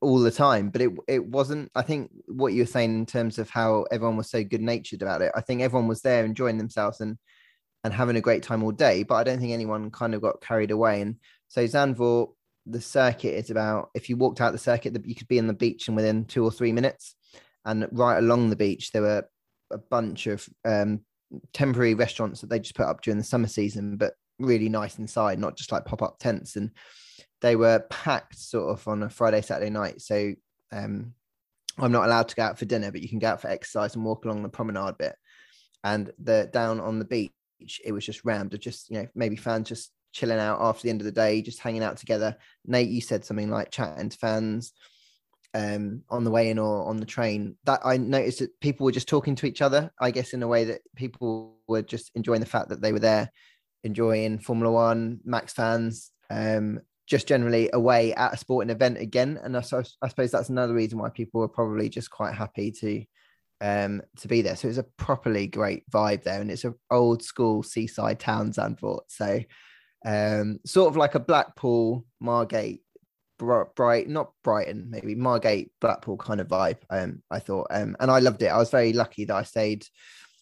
all 0.00 0.18
the 0.18 0.30
time, 0.30 0.70
but 0.70 0.80
it 0.80 0.90
it 1.06 1.24
wasn't. 1.24 1.70
I 1.74 1.82
think 1.82 2.10
what 2.26 2.54
you 2.54 2.62
were 2.62 2.66
saying 2.66 2.94
in 2.94 3.06
terms 3.06 3.38
of 3.38 3.50
how 3.50 3.84
everyone 3.90 4.16
was 4.16 4.30
so 4.30 4.42
good 4.42 4.62
natured 4.62 5.02
about 5.02 5.22
it. 5.22 5.30
I 5.34 5.42
think 5.42 5.60
everyone 5.60 5.86
was 5.86 6.00
there 6.00 6.24
enjoying 6.24 6.58
themselves 6.58 7.00
and 7.00 7.18
and 7.88 7.94
having 7.94 8.16
a 8.16 8.20
great 8.20 8.42
time 8.42 8.62
all 8.62 8.70
day. 8.70 9.02
But 9.02 9.14
I 9.14 9.24
don't 9.24 9.40
think 9.40 9.52
anyone 9.52 9.90
kind 9.90 10.14
of 10.14 10.20
got 10.20 10.42
carried 10.42 10.70
away. 10.70 11.00
And 11.00 11.16
so 11.48 11.64
Zandvoort, 11.64 12.34
the 12.66 12.82
circuit 12.82 13.34
is 13.34 13.50
about 13.50 13.88
if 13.94 14.10
you 14.10 14.16
walked 14.18 14.42
out 14.42 14.52
the 14.52 14.58
circuit, 14.58 14.94
you 15.06 15.14
could 15.14 15.26
be 15.26 15.38
on 15.38 15.46
the 15.46 15.54
beach 15.54 15.88
and 15.88 15.96
within 15.96 16.26
two 16.26 16.44
or 16.44 16.50
three 16.50 16.70
minutes. 16.70 17.14
And 17.64 17.88
right 17.90 18.18
along 18.18 18.50
the 18.50 18.56
beach, 18.56 18.92
there 18.92 19.02
were 19.02 19.24
a 19.70 19.78
bunch 19.78 20.26
of 20.26 20.46
um, 20.66 21.00
temporary 21.54 21.94
restaurants 21.94 22.42
that 22.42 22.50
they 22.50 22.58
just 22.58 22.74
put 22.74 22.86
up 22.86 23.00
during 23.00 23.16
the 23.16 23.24
summer 23.24 23.48
season, 23.48 23.96
but 23.96 24.12
really 24.38 24.68
nice 24.68 24.98
inside, 24.98 25.38
not 25.38 25.56
just 25.56 25.72
like 25.72 25.86
pop 25.86 26.02
up 26.02 26.18
tents. 26.18 26.56
And 26.56 26.70
they 27.40 27.56
were 27.56 27.80
packed 27.88 28.38
sort 28.38 28.70
of 28.70 28.86
on 28.86 29.02
a 29.02 29.08
Friday, 29.08 29.40
Saturday 29.40 29.70
night. 29.70 30.02
So 30.02 30.34
um, 30.72 31.14
I'm 31.78 31.92
not 31.92 32.04
allowed 32.04 32.28
to 32.28 32.36
go 32.36 32.42
out 32.42 32.58
for 32.58 32.66
dinner, 32.66 32.92
but 32.92 33.00
you 33.00 33.08
can 33.08 33.18
go 33.18 33.28
out 33.28 33.40
for 33.40 33.48
exercise 33.48 33.94
and 33.94 34.04
walk 34.04 34.26
along 34.26 34.42
the 34.42 34.50
promenade 34.50 34.98
bit. 34.98 35.16
And 35.84 36.10
the 36.18 36.50
down 36.52 36.80
on 36.80 36.98
the 36.98 37.04
beach, 37.04 37.32
it 37.84 37.92
was 37.92 38.04
just 38.04 38.24
rammed 38.24 38.54
of 38.54 38.60
just, 38.60 38.90
you 38.90 38.98
know, 38.98 39.08
maybe 39.14 39.36
fans 39.36 39.68
just 39.68 39.92
chilling 40.12 40.38
out 40.38 40.60
after 40.60 40.82
the 40.82 40.90
end 40.90 41.00
of 41.00 41.04
the 41.04 41.12
day, 41.12 41.42
just 41.42 41.60
hanging 41.60 41.82
out 41.82 41.96
together. 41.96 42.36
Nate, 42.64 42.88
you 42.88 43.00
said 43.00 43.24
something 43.24 43.50
like 43.50 43.70
chatting 43.70 44.08
to 44.08 44.18
fans 44.18 44.72
um, 45.54 46.02
on 46.08 46.24
the 46.24 46.30
way 46.30 46.50
in 46.50 46.58
or 46.58 46.86
on 46.86 46.98
the 46.98 47.06
train. 47.06 47.56
That 47.64 47.80
I 47.84 47.96
noticed 47.96 48.40
that 48.40 48.58
people 48.60 48.84
were 48.84 48.92
just 48.92 49.08
talking 49.08 49.34
to 49.36 49.46
each 49.46 49.62
other, 49.62 49.90
I 50.00 50.10
guess, 50.10 50.32
in 50.32 50.42
a 50.42 50.48
way 50.48 50.64
that 50.64 50.80
people 50.96 51.56
were 51.66 51.82
just 51.82 52.10
enjoying 52.14 52.40
the 52.40 52.46
fact 52.46 52.68
that 52.70 52.80
they 52.80 52.92
were 52.92 52.98
there, 52.98 53.30
enjoying 53.84 54.38
Formula 54.38 54.72
One, 54.72 55.20
Max 55.24 55.52
fans, 55.52 56.10
um, 56.30 56.80
just 57.06 57.26
generally 57.26 57.70
away 57.72 58.12
at 58.14 58.34
a 58.34 58.36
sporting 58.36 58.70
event 58.70 58.98
again. 58.98 59.38
And 59.42 59.56
I, 59.56 59.62
I 60.02 60.08
suppose 60.08 60.30
that's 60.30 60.50
another 60.50 60.74
reason 60.74 60.98
why 60.98 61.08
people 61.08 61.40
were 61.40 61.48
probably 61.48 61.88
just 61.88 62.10
quite 62.10 62.34
happy 62.34 62.70
to 62.72 63.04
um 63.60 64.02
to 64.18 64.28
be 64.28 64.42
there. 64.42 64.56
So 64.56 64.66
it 64.66 64.70
was 64.70 64.78
a 64.78 64.84
properly 64.84 65.46
great 65.46 65.88
vibe 65.90 66.22
there, 66.22 66.40
and 66.40 66.50
it's 66.50 66.64
an 66.64 66.74
old 66.90 67.22
school 67.22 67.62
seaside 67.62 68.20
town, 68.20 68.52
Zandvoort. 68.52 69.02
So 69.08 69.40
um 70.04 70.60
sort 70.64 70.88
of 70.88 70.96
like 70.96 71.14
a 71.14 71.20
Blackpool, 71.20 72.04
Margate, 72.20 72.82
bright, 73.38 74.08
not 74.08 74.32
Brighton, 74.42 74.88
maybe 74.90 75.14
Margate, 75.14 75.70
Blackpool 75.80 76.16
kind 76.16 76.40
of 76.40 76.48
vibe. 76.48 76.78
Um, 76.90 77.22
I 77.30 77.38
thought, 77.38 77.68
um, 77.70 77.96
and 78.00 78.10
I 78.10 78.18
loved 78.18 78.42
it. 78.42 78.48
I 78.48 78.58
was 78.58 78.70
very 78.70 78.92
lucky 78.92 79.24
that 79.26 79.36
I 79.36 79.42
stayed 79.44 79.86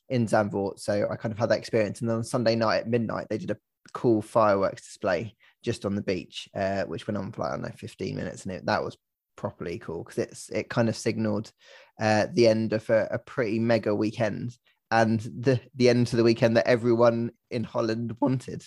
in 0.09 0.26
Zandvoort, 0.26 0.79
so 0.79 1.07
I 1.11 1.16
kind 1.16 1.33
of 1.33 1.38
had 1.38 1.50
that 1.50 1.59
experience. 1.59 2.00
And 2.00 2.09
then 2.09 2.18
on 2.18 2.24
Sunday 2.24 2.57
night 2.57 2.79
at 2.79 2.88
midnight, 2.88 3.26
they 3.29 3.38
did 3.38 3.50
a 3.50 3.59
cool 3.92 4.22
fireworks 4.22 4.83
display 4.83 5.35
just 5.62 5.85
on 5.85 5.94
the 5.94 6.02
beach, 6.02 6.48
uh, 6.55 6.85
which 6.85 7.07
went 7.07 7.18
on 7.18 7.33
for 7.33 7.42
like, 7.42 7.52
I 7.52 7.55
don't 7.55 7.62
know, 7.62 7.72
15 7.76 8.16
minutes. 8.16 8.44
And 8.44 8.52
it, 8.52 8.66
that 8.66 8.85
was 8.85 8.96
properly 9.37 9.79
cool 9.79 10.05
because 10.05 10.18
it's 10.18 10.49
it 10.51 10.68
kind 10.68 10.88
of 10.88 10.96
signaled 10.96 11.53
uh, 12.01 12.27
the 12.33 12.49
end 12.49 12.72
of 12.72 12.88
a, 12.90 13.09
a, 13.11 13.18
pretty 13.18 13.59
mega 13.59 13.94
weekend 13.94 14.57
and 14.90 15.20
the 15.20 15.61
the 15.75 15.88
end 15.88 16.07
to 16.09 16.16
the 16.16 16.25
weekend 16.25 16.57
that 16.57 16.66
everyone 16.66 17.31
in 17.51 17.64
Holland 17.64 18.16
wanted. 18.20 18.64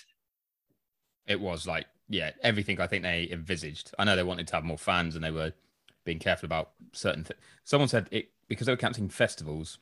It 1.28 1.40
was 1.40 1.68
like 1.68 1.86
yeah, 2.10 2.32
everything 2.42 2.82
I 2.82 2.88
think 2.88 3.04
they 3.04 3.30
envisaged. 3.32 3.94
I 4.00 4.04
know 4.04 4.16
they 4.16 4.24
wanted 4.24 4.48
to 4.48 4.56
have 4.56 4.64
more 4.64 4.78
fans 4.78 5.16
and 5.16 5.24
they 5.24 5.32
were 5.32 5.54
being 6.04 6.20
careful 6.20 6.48
about 6.48 6.72
certain 6.92 7.24
things. 7.24 7.40
Someone 7.64 7.88
said 7.88 8.08
it 8.12 8.32
because 8.48 8.66
they 8.66 8.74
were 8.74 8.78
counting 8.78 9.10
festivals, 9.10 9.78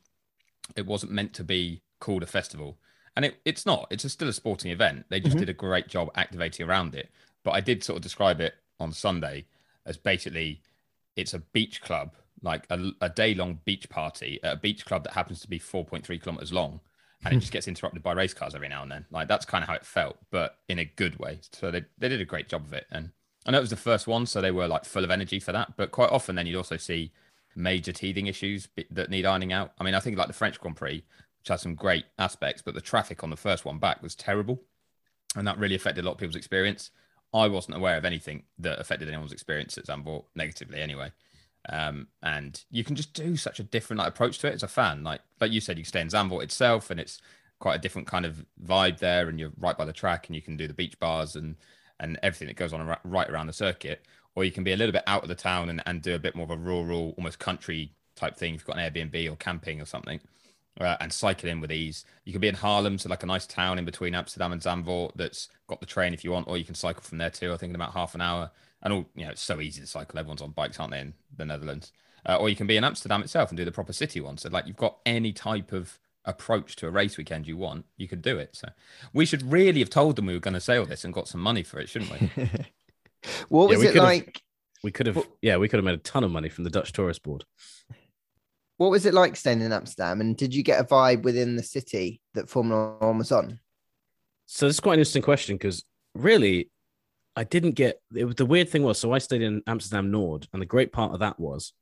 it 0.76 0.86
wasn't 0.86 1.12
meant 1.12 1.32
to 1.34 1.44
be 1.44 1.82
called 2.00 2.22
a 2.22 2.26
festival. 2.26 2.78
And 3.16 3.24
it, 3.24 3.40
it's 3.44 3.64
not. 3.64 3.88
It's 3.90 4.04
a, 4.04 4.10
still 4.10 4.28
a 4.28 4.32
sporting 4.32 4.70
event. 4.70 5.06
They 5.08 5.20
just 5.20 5.32
mm-hmm. 5.32 5.40
did 5.40 5.48
a 5.48 5.54
great 5.54 5.88
job 5.88 6.10
activating 6.14 6.68
around 6.68 6.94
it. 6.94 7.10
But 7.42 7.52
I 7.52 7.60
did 7.60 7.82
sort 7.82 7.96
of 7.96 8.02
describe 8.02 8.40
it 8.40 8.54
on 8.78 8.92
Sunday 8.92 9.46
as 9.86 9.96
basically 9.96 10.60
it's 11.18 11.34
a 11.34 11.40
beach 11.40 11.82
club, 11.82 12.14
like 12.42 12.64
a, 12.70 12.92
a 13.00 13.08
day 13.08 13.34
long 13.34 13.58
beach 13.64 13.88
party 13.90 14.38
at 14.44 14.52
a 14.54 14.56
beach 14.56 14.86
club 14.86 15.02
that 15.02 15.14
happens 15.14 15.40
to 15.40 15.48
be 15.48 15.58
4.3 15.58 16.22
kilometers 16.22 16.52
long. 16.52 16.80
And 17.24 17.34
it 17.34 17.40
just 17.40 17.52
gets 17.56 17.66
interrupted 17.66 18.04
by 18.04 18.12
race 18.12 18.32
cars 18.32 18.54
every 18.54 18.68
now 18.68 18.82
and 18.82 18.92
then. 18.92 19.04
Like 19.10 19.26
that's 19.26 19.44
kind 19.44 19.64
of 19.64 19.68
how 19.68 19.74
it 19.74 19.84
felt, 19.84 20.16
but 20.30 20.58
in 20.68 20.78
a 20.78 20.84
good 20.84 21.18
way. 21.18 21.40
So 21.52 21.72
they, 21.72 21.84
they 21.98 22.08
did 22.08 22.20
a 22.20 22.24
great 22.24 22.48
job 22.48 22.64
of 22.64 22.72
it. 22.72 22.86
And 22.92 23.10
I 23.44 23.50
know 23.50 23.58
it 23.58 23.62
was 23.62 23.70
the 23.70 23.76
first 23.76 24.06
one, 24.06 24.26
so 24.26 24.40
they 24.40 24.52
were 24.52 24.68
like 24.68 24.84
full 24.84 25.02
of 25.02 25.10
energy 25.10 25.40
for 25.40 25.50
that. 25.50 25.76
But 25.76 25.90
quite 25.90 26.10
often, 26.10 26.36
then 26.36 26.46
you'd 26.46 26.56
also 26.56 26.76
see 26.76 27.10
major 27.56 27.92
teething 27.92 28.28
issues 28.28 28.68
that 28.90 29.10
need 29.10 29.26
ironing 29.26 29.52
out. 29.52 29.72
I 29.80 29.84
mean, 29.84 29.94
I 29.94 30.00
think 30.00 30.16
like 30.16 30.28
the 30.28 30.32
French 30.32 30.60
Grand 30.60 30.76
Prix, 30.76 31.02
which 31.40 31.48
has 31.48 31.62
some 31.62 31.74
great 31.74 32.04
aspects, 32.18 32.62
but 32.62 32.74
the 32.74 32.80
traffic 32.80 33.24
on 33.24 33.30
the 33.30 33.36
first 33.36 33.64
one 33.64 33.78
back 33.78 34.02
was 34.04 34.14
terrible. 34.14 34.62
And 35.34 35.48
that 35.48 35.58
really 35.58 35.74
affected 35.74 36.04
a 36.04 36.06
lot 36.06 36.12
of 36.12 36.18
people's 36.18 36.36
experience. 36.36 36.92
I 37.32 37.48
wasn't 37.48 37.76
aware 37.76 37.96
of 37.96 38.04
anything 38.04 38.44
that 38.58 38.80
affected 38.80 39.08
anyone's 39.08 39.32
experience 39.32 39.76
at 39.76 39.86
Zandvoort 39.86 40.24
negatively 40.34 40.80
anyway. 40.80 41.12
Um, 41.68 42.08
and 42.22 42.62
you 42.70 42.84
can 42.84 42.96
just 42.96 43.12
do 43.12 43.36
such 43.36 43.60
a 43.60 43.64
different 43.64 43.98
like, 43.98 44.08
approach 44.08 44.38
to 44.38 44.46
it 44.48 44.54
as 44.54 44.62
a 44.62 44.68
fan. 44.68 45.04
Like 45.04 45.20
like 45.40 45.52
you 45.52 45.60
said, 45.60 45.78
you 45.78 45.84
stay 45.84 46.00
in 46.00 46.08
Zandvoort 46.08 46.44
itself, 46.44 46.90
and 46.90 46.98
it's 46.98 47.20
quite 47.58 47.74
a 47.74 47.78
different 47.78 48.08
kind 48.08 48.24
of 48.24 48.44
vibe 48.64 48.98
there. 48.98 49.28
And 49.28 49.38
you're 49.38 49.52
right 49.58 49.76
by 49.76 49.84
the 49.84 49.92
track, 49.92 50.28
and 50.28 50.36
you 50.36 50.42
can 50.42 50.56
do 50.56 50.66
the 50.66 50.74
beach 50.74 50.98
bars 50.98 51.36
and 51.36 51.56
and 52.00 52.18
everything 52.22 52.48
that 52.48 52.56
goes 52.56 52.72
on 52.72 52.96
right 53.04 53.30
around 53.30 53.48
the 53.48 53.52
circuit. 53.52 54.06
Or 54.34 54.44
you 54.44 54.52
can 54.52 54.62
be 54.62 54.72
a 54.72 54.76
little 54.76 54.92
bit 54.92 55.02
out 55.08 55.24
of 55.24 55.28
the 55.28 55.34
town 55.34 55.68
and, 55.68 55.82
and 55.84 56.00
do 56.00 56.14
a 56.14 56.18
bit 56.18 56.36
more 56.36 56.44
of 56.44 56.50
a 56.50 56.56
rural, 56.56 57.12
almost 57.18 57.40
country 57.40 57.92
type 58.14 58.36
thing. 58.36 58.54
If 58.54 58.60
you've 58.60 58.66
got 58.66 58.78
an 58.78 58.92
Airbnb 58.92 59.30
or 59.30 59.36
camping 59.36 59.80
or 59.80 59.84
something 59.84 60.20
uh, 60.80 60.96
and 61.00 61.12
cycle 61.12 61.48
in 61.48 61.60
with 61.60 61.72
ease. 61.72 62.04
You 62.24 62.32
can 62.32 62.40
be 62.40 62.48
in 62.48 62.54
Haarlem, 62.54 62.98
so 63.00 63.08
like 63.08 63.22
a 63.22 63.26
nice 63.26 63.46
town 63.46 63.78
in 63.78 63.84
between 63.84 64.14
Amsterdam 64.14 64.52
and 64.52 64.62
Zandvoort 64.62 65.12
that's 65.16 65.48
got 65.66 65.80
the 65.80 65.86
train 65.86 66.14
if 66.14 66.24
you 66.24 66.30
want, 66.30 66.48
or 66.48 66.56
you 66.56 66.64
can 66.64 66.74
cycle 66.74 67.02
from 67.02 67.18
there 67.18 67.30
too. 67.30 67.52
I 67.52 67.56
think 67.56 67.70
in 67.70 67.76
about 67.76 67.92
half 67.92 68.14
an 68.14 68.20
hour. 68.20 68.50
And 68.82 68.92
all 68.92 69.06
you 69.16 69.24
know, 69.24 69.32
it's 69.32 69.42
so 69.42 69.60
easy 69.60 69.80
to 69.80 69.86
cycle. 69.86 70.18
Everyone's 70.18 70.42
on 70.42 70.52
bikes, 70.52 70.78
aren't 70.78 70.92
they, 70.92 71.00
in 71.00 71.14
the 71.36 71.44
Netherlands? 71.44 71.92
Uh, 72.26 72.36
or 72.36 72.48
you 72.48 72.56
can 72.56 72.66
be 72.66 72.76
in 72.76 72.84
Amsterdam 72.84 73.22
itself 73.22 73.50
and 73.50 73.56
do 73.56 73.64
the 73.64 73.72
proper 73.72 73.92
city 73.92 74.20
one. 74.20 74.38
So 74.38 74.48
like 74.48 74.66
you've 74.66 74.76
got 74.76 74.98
any 75.06 75.32
type 75.32 75.72
of 75.72 75.98
approach 76.24 76.76
to 76.76 76.86
a 76.86 76.90
race 76.90 77.16
weekend 77.16 77.46
you 77.46 77.56
want, 77.56 77.86
you 77.96 78.06
could 78.06 78.22
do 78.22 78.38
it. 78.38 78.54
So 78.54 78.68
we 79.12 79.24
should 79.24 79.50
really 79.50 79.80
have 79.80 79.90
told 79.90 80.16
them 80.16 80.26
we 80.26 80.34
were 80.34 80.40
going 80.40 80.54
to 80.54 80.60
say 80.60 80.76
all 80.76 80.84
this 80.84 81.04
and 81.04 81.14
got 81.14 81.26
some 81.26 81.40
money 81.40 81.62
for 81.62 81.80
it, 81.80 81.88
shouldn't 81.88 82.12
we? 82.12 82.50
what 83.48 83.70
was 83.70 83.82
yeah, 83.82 83.90
it 83.90 83.96
like? 83.96 84.42
We 84.82 84.92
could 84.92 85.06
have, 85.06 85.26
yeah, 85.42 85.56
we 85.56 85.68
could 85.68 85.78
have 85.78 85.84
made 85.84 85.94
a 85.94 85.98
ton 85.98 86.22
of 86.22 86.30
money 86.30 86.48
from 86.48 86.64
the 86.64 86.70
Dutch 86.70 86.92
Tourist 86.92 87.22
Board. 87.22 87.44
What 88.78 88.90
was 88.90 89.06
it 89.06 89.14
like 89.14 89.36
staying 89.36 89.60
in 89.60 89.72
Amsterdam? 89.72 90.20
And 90.20 90.36
did 90.36 90.54
you 90.54 90.62
get 90.62 90.80
a 90.80 90.84
vibe 90.84 91.22
within 91.22 91.56
the 91.56 91.62
city 91.62 92.20
that 92.34 92.48
Formula 92.48 92.96
One 92.98 93.18
was 93.18 93.30
on? 93.30 93.60
So 94.46 94.66
this 94.66 94.76
is 94.76 94.80
quite 94.80 94.94
an 94.94 95.00
interesting 95.00 95.22
question 95.22 95.56
because 95.56 95.84
really, 96.14 96.70
I 97.36 97.44
didn't 97.44 97.72
get 97.72 98.00
it. 98.14 98.36
The 98.36 98.46
weird 98.46 98.68
thing 98.68 98.82
was, 98.82 98.98
so 98.98 99.12
I 99.12 99.18
stayed 99.18 99.42
in 99.42 99.62
Amsterdam 99.66 100.10
Nord, 100.10 100.48
and 100.52 100.62
the 100.62 100.66
great 100.66 100.92
part 100.92 101.12
of 101.12 101.20
that 101.20 101.38
was 101.38 101.72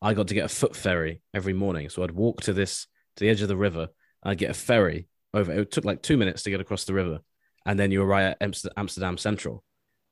I 0.00 0.14
got 0.14 0.28
to 0.28 0.34
get 0.34 0.44
a 0.46 0.48
foot 0.48 0.74
ferry 0.74 1.20
every 1.32 1.52
morning. 1.52 1.88
So 1.88 2.02
I'd 2.02 2.10
walk 2.12 2.40
to 2.42 2.52
this 2.52 2.86
to 3.16 3.24
the 3.24 3.30
edge 3.30 3.42
of 3.42 3.48
the 3.48 3.56
river. 3.56 3.88
I'd 4.22 4.38
get 4.38 4.50
a 4.50 4.54
ferry 4.54 5.06
over. 5.32 5.52
It 5.52 5.70
took 5.70 5.84
like 5.84 6.02
two 6.02 6.16
minutes 6.16 6.42
to 6.44 6.50
get 6.50 6.60
across 6.60 6.84
the 6.84 6.94
river, 6.94 7.18
and 7.66 7.78
then 7.78 7.90
you 7.90 8.02
arrive 8.02 8.36
at 8.40 8.56
Amsterdam 8.76 9.18
Central. 9.18 9.62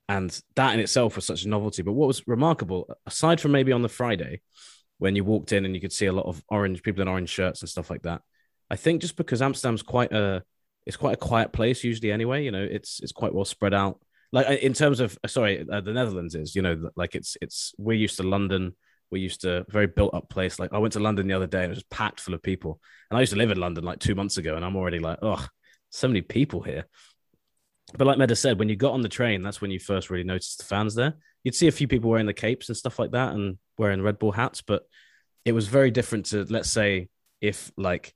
and 0.08 0.38
that 0.56 0.74
in 0.74 0.80
itself 0.80 1.16
was 1.16 1.24
such 1.24 1.44
a 1.44 1.48
novelty. 1.48 1.82
But 1.82 1.92
what 1.92 2.06
was 2.06 2.26
remarkable, 2.26 2.88
aside 3.06 3.40
from 3.40 3.52
maybe 3.52 3.72
on 3.72 3.82
the 3.82 3.88
Friday, 3.88 4.40
when 5.02 5.16
you 5.16 5.24
walked 5.24 5.50
in 5.50 5.64
and 5.64 5.74
you 5.74 5.80
could 5.80 5.92
see 5.92 6.06
a 6.06 6.12
lot 6.12 6.26
of 6.26 6.40
orange 6.48 6.80
people 6.80 7.02
in 7.02 7.08
orange 7.08 7.28
shirts 7.28 7.60
and 7.60 7.68
stuff 7.68 7.90
like 7.90 8.02
that, 8.02 8.22
I 8.70 8.76
think 8.76 9.00
just 9.00 9.16
because 9.16 9.42
Amsterdam's 9.42 9.82
quite 9.82 10.12
a 10.12 10.44
it's 10.86 10.96
quite 10.96 11.14
a 11.14 11.26
quiet 11.28 11.52
place 11.52 11.82
usually 11.82 12.12
anyway. 12.12 12.44
You 12.44 12.52
know, 12.52 12.62
it's 12.62 13.00
it's 13.00 13.10
quite 13.10 13.34
well 13.34 13.44
spread 13.44 13.74
out. 13.74 14.00
Like 14.30 14.48
uh, 14.48 14.52
in 14.52 14.74
terms 14.74 15.00
of 15.00 15.18
sorry, 15.26 15.66
uh, 15.68 15.80
the 15.80 15.92
Netherlands 15.92 16.36
is 16.36 16.54
you 16.54 16.62
know 16.62 16.90
like 16.94 17.16
it's 17.16 17.36
it's 17.40 17.74
we're 17.78 17.94
used 17.94 18.16
to 18.18 18.22
London. 18.22 18.76
We're 19.10 19.18
used 19.18 19.40
to 19.40 19.66
very 19.68 19.88
built 19.88 20.14
up 20.14 20.30
place. 20.30 20.60
Like 20.60 20.72
I 20.72 20.78
went 20.78 20.92
to 20.92 21.00
London 21.00 21.26
the 21.26 21.34
other 21.34 21.48
day 21.48 21.64
and 21.64 21.72
it 21.72 21.74
was 21.74 21.84
packed 21.90 22.20
full 22.20 22.34
of 22.34 22.42
people. 22.42 22.80
And 23.10 23.18
I 23.18 23.20
used 23.20 23.32
to 23.32 23.38
live 23.38 23.50
in 23.50 23.58
London 23.58 23.82
like 23.82 23.98
two 23.98 24.14
months 24.14 24.38
ago, 24.38 24.54
and 24.54 24.64
I'm 24.64 24.76
already 24.76 25.00
like, 25.00 25.18
oh, 25.20 25.44
so 25.90 26.06
many 26.06 26.22
people 26.22 26.62
here. 26.62 26.86
But 27.96 28.06
like 28.06 28.18
Meda 28.18 28.36
said, 28.36 28.58
when 28.58 28.68
you 28.68 28.76
got 28.76 28.92
on 28.92 29.02
the 29.02 29.08
train, 29.08 29.42
that's 29.42 29.60
when 29.60 29.70
you 29.70 29.78
first 29.78 30.10
really 30.10 30.24
noticed 30.24 30.58
the 30.58 30.64
fans 30.64 30.94
there. 30.94 31.14
You'd 31.44 31.54
see 31.54 31.68
a 31.68 31.72
few 31.72 31.88
people 31.88 32.10
wearing 32.10 32.26
the 32.26 32.32
capes 32.32 32.68
and 32.68 32.76
stuff 32.76 32.98
like 32.98 33.10
that 33.10 33.34
and 33.34 33.58
wearing 33.76 34.02
Red 34.02 34.18
Bull 34.18 34.32
hats, 34.32 34.62
but 34.62 34.82
it 35.44 35.52
was 35.52 35.66
very 35.66 35.90
different 35.90 36.26
to, 36.26 36.44
let's 36.44 36.70
say, 36.70 37.08
if 37.40 37.72
like 37.76 38.14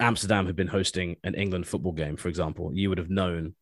Amsterdam 0.00 0.46
had 0.46 0.56
been 0.56 0.66
hosting 0.66 1.16
an 1.22 1.34
England 1.34 1.66
football 1.66 1.92
game, 1.92 2.16
for 2.16 2.28
example, 2.28 2.72
you 2.74 2.88
would 2.88 2.98
have 2.98 3.10
known 3.10 3.54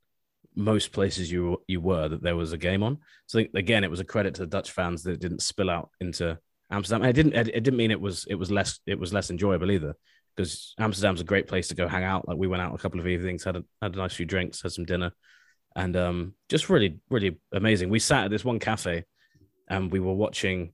most 0.54 0.92
places 0.92 1.30
you 1.30 1.62
you 1.66 1.80
were 1.80 2.08
that 2.08 2.22
there 2.22 2.36
was 2.36 2.52
a 2.52 2.58
game 2.58 2.82
on. 2.82 2.98
So 3.26 3.44
again, 3.54 3.84
it 3.84 3.90
was 3.90 4.00
a 4.00 4.04
credit 4.04 4.34
to 4.34 4.42
the 4.42 4.46
Dutch 4.46 4.70
fans 4.70 5.02
that 5.02 5.12
it 5.12 5.20
didn't 5.20 5.42
spill 5.42 5.70
out 5.70 5.90
into 6.00 6.38
Amsterdam. 6.70 7.02
And 7.02 7.10
it 7.10 7.12
didn't. 7.12 7.48
It 7.48 7.62
didn't 7.64 7.76
mean 7.76 7.90
it 7.90 8.00
was 8.00 8.26
it 8.28 8.34
was 8.34 8.50
less 8.50 8.80
it 8.86 8.98
was 8.98 9.12
less 9.12 9.30
enjoyable 9.30 9.70
either, 9.70 9.94
because 10.34 10.74
Amsterdam's 10.78 11.20
a 11.20 11.24
great 11.24 11.46
place 11.46 11.68
to 11.68 11.74
go 11.74 11.88
hang 11.88 12.04
out. 12.04 12.26
Like 12.26 12.36
we 12.36 12.46
went 12.46 12.62
out 12.62 12.74
a 12.74 12.78
couple 12.78 13.00
of 13.00 13.06
evenings, 13.06 13.44
had 13.44 13.56
a 13.56 13.64
had 13.80 13.94
a 13.94 13.98
nice 13.98 14.14
few 14.14 14.26
drinks, 14.26 14.62
had 14.62 14.72
some 14.72 14.84
dinner, 14.84 15.12
and 15.76 15.96
um, 15.96 16.34
just 16.48 16.68
really 16.68 16.98
really 17.10 17.38
amazing. 17.52 17.90
We 17.90 17.98
sat 17.98 18.24
at 18.24 18.30
this 18.30 18.44
one 18.44 18.58
cafe, 18.58 19.04
and 19.68 19.90
we 19.90 20.00
were 20.00 20.14
watching 20.14 20.72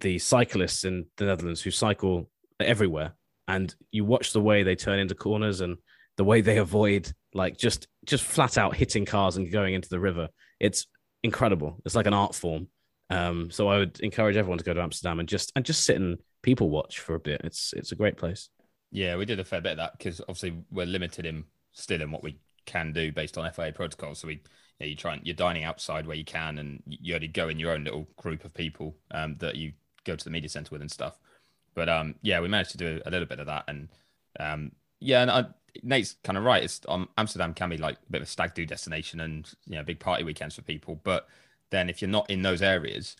the 0.00 0.18
cyclists 0.18 0.84
in 0.84 1.06
the 1.16 1.26
Netherlands 1.26 1.62
who 1.62 1.70
cycle 1.70 2.30
everywhere. 2.60 3.14
And 3.48 3.74
you 3.90 4.04
watch 4.04 4.32
the 4.32 4.40
way 4.40 4.62
they 4.62 4.76
turn 4.76 4.98
into 4.98 5.14
corners 5.14 5.60
and 5.60 5.76
the 6.16 6.24
way 6.24 6.40
they 6.40 6.58
avoid 6.58 7.12
like 7.34 7.56
just 7.56 7.88
just 8.04 8.24
flat 8.24 8.58
out 8.58 8.76
hitting 8.76 9.04
cars 9.04 9.36
and 9.36 9.50
going 9.50 9.74
into 9.74 9.88
the 9.88 10.00
river. 10.00 10.28
It's 10.60 10.86
incredible. 11.22 11.80
It's 11.84 11.94
like 11.94 12.06
an 12.06 12.14
art 12.14 12.34
form. 12.34 12.68
Um, 13.10 13.50
so 13.50 13.68
i 13.68 13.76
would 13.76 14.00
encourage 14.00 14.38
everyone 14.38 14.56
to 14.56 14.64
go 14.64 14.72
to 14.72 14.80
amsterdam 14.80 15.20
and 15.20 15.28
just 15.28 15.52
and 15.54 15.66
just 15.66 15.84
sit 15.84 15.96
and 15.96 16.18
people 16.40 16.70
watch 16.70 17.00
for 17.00 17.14
a 17.14 17.20
bit. 17.20 17.42
It's 17.44 17.74
it's 17.76 17.92
a 17.92 17.96
great 17.96 18.16
place 18.16 18.48
yeah 18.92 19.16
we 19.16 19.24
did 19.24 19.40
a 19.40 19.44
fair 19.44 19.60
bit 19.60 19.72
of 19.72 19.78
that 19.78 19.98
because 19.98 20.20
obviously 20.20 20.54
we're 20.70 20.86
limited 20.86 21.26
in 21.26 21.44
still 21.72 22.00
in 22.00 22.12
what 22.12 22.22
we 22.22 22.38
can 22.64 22.92
do 22.92 23.10
based 23.10 23.36
on 23.36 23.50
fia 23.50 23.72
protocols 23.72 24.20
so 24.20 24.28
we 24.28 24.40
you, 24.78 24.86
you 24.86 24.94
try 24.94 25.14
and 25.14 25.26
you're 25.26 25.34
dining 25.34 25.64
outside 25.64 26.06
where 26.06 26.16
you 26.16 26.24
can 26.24 26.58
and 26.58 26.80
you 26.86 27.14
only 27.14 27.26
go 27.26 27.48
in 27.48 27.58
your 27.58 27.72
own 27.72 27.82
little 27.82 28.06
group 28.16 28.44
of 28.44 28.54
people 28.54 28.94
um, 29.10 29.34
that 29.40 29.56
you 29.56 29.72
go 30.04 30.14
to 30.14 30.24
the 30.24 30.30
media 30.30 30.48
center 30.48 30.70
with 30.70 30.80
and 30.80 30.90
stuff 30.90 31.18
but 31.74 31.88
um, 31.88 32.14
yeah, 32.22 32.40
we 32.40 32.48
managed 32.48 32.72
to 32.72 32.78
do 32.78 33.00
a 33.04 33.10
little 33.10 33.26
bit 33.26 33.40
of 33.40 33.46
that, 33.46 33.64
and 33.68 33.88
um, 34.38 34.72
yeah, 35.00 35.22
and 35.22 35.30
I, 35.30 35.46
Nate's 35.82 36.16
kind 36.22 36.36
of 36.36 36.44
right. 36.44 36.62
It's 36.62 36.80
um, 36.88 37.08
Amsterdam 37.16 37.54
can 37.54 37.70
be 37.70 37.78
like 37.78 37.96
a 37.96 38.12
bit 38.12 38.22
of 38.22 38.28
a 38.28 38.30
stag 38.30 38.54
do 38.54 38.66
destination, 38.66 39.20
and 39.20 39.50
you 39.66 39.76
know, 39.76 39.82
big 39.82 40.00
party 40.00 40.24
weekends 40.24 40.54
for 40.54 40.62
people. 40.62 41.00
But 41.02 41.28
then 41.70 41.88
if 41.88 42.02
you're 42.02 42.10
not 42.10 42.30
in 42.30 42.42
those 42.42 42.62
areas, 42.62 43.16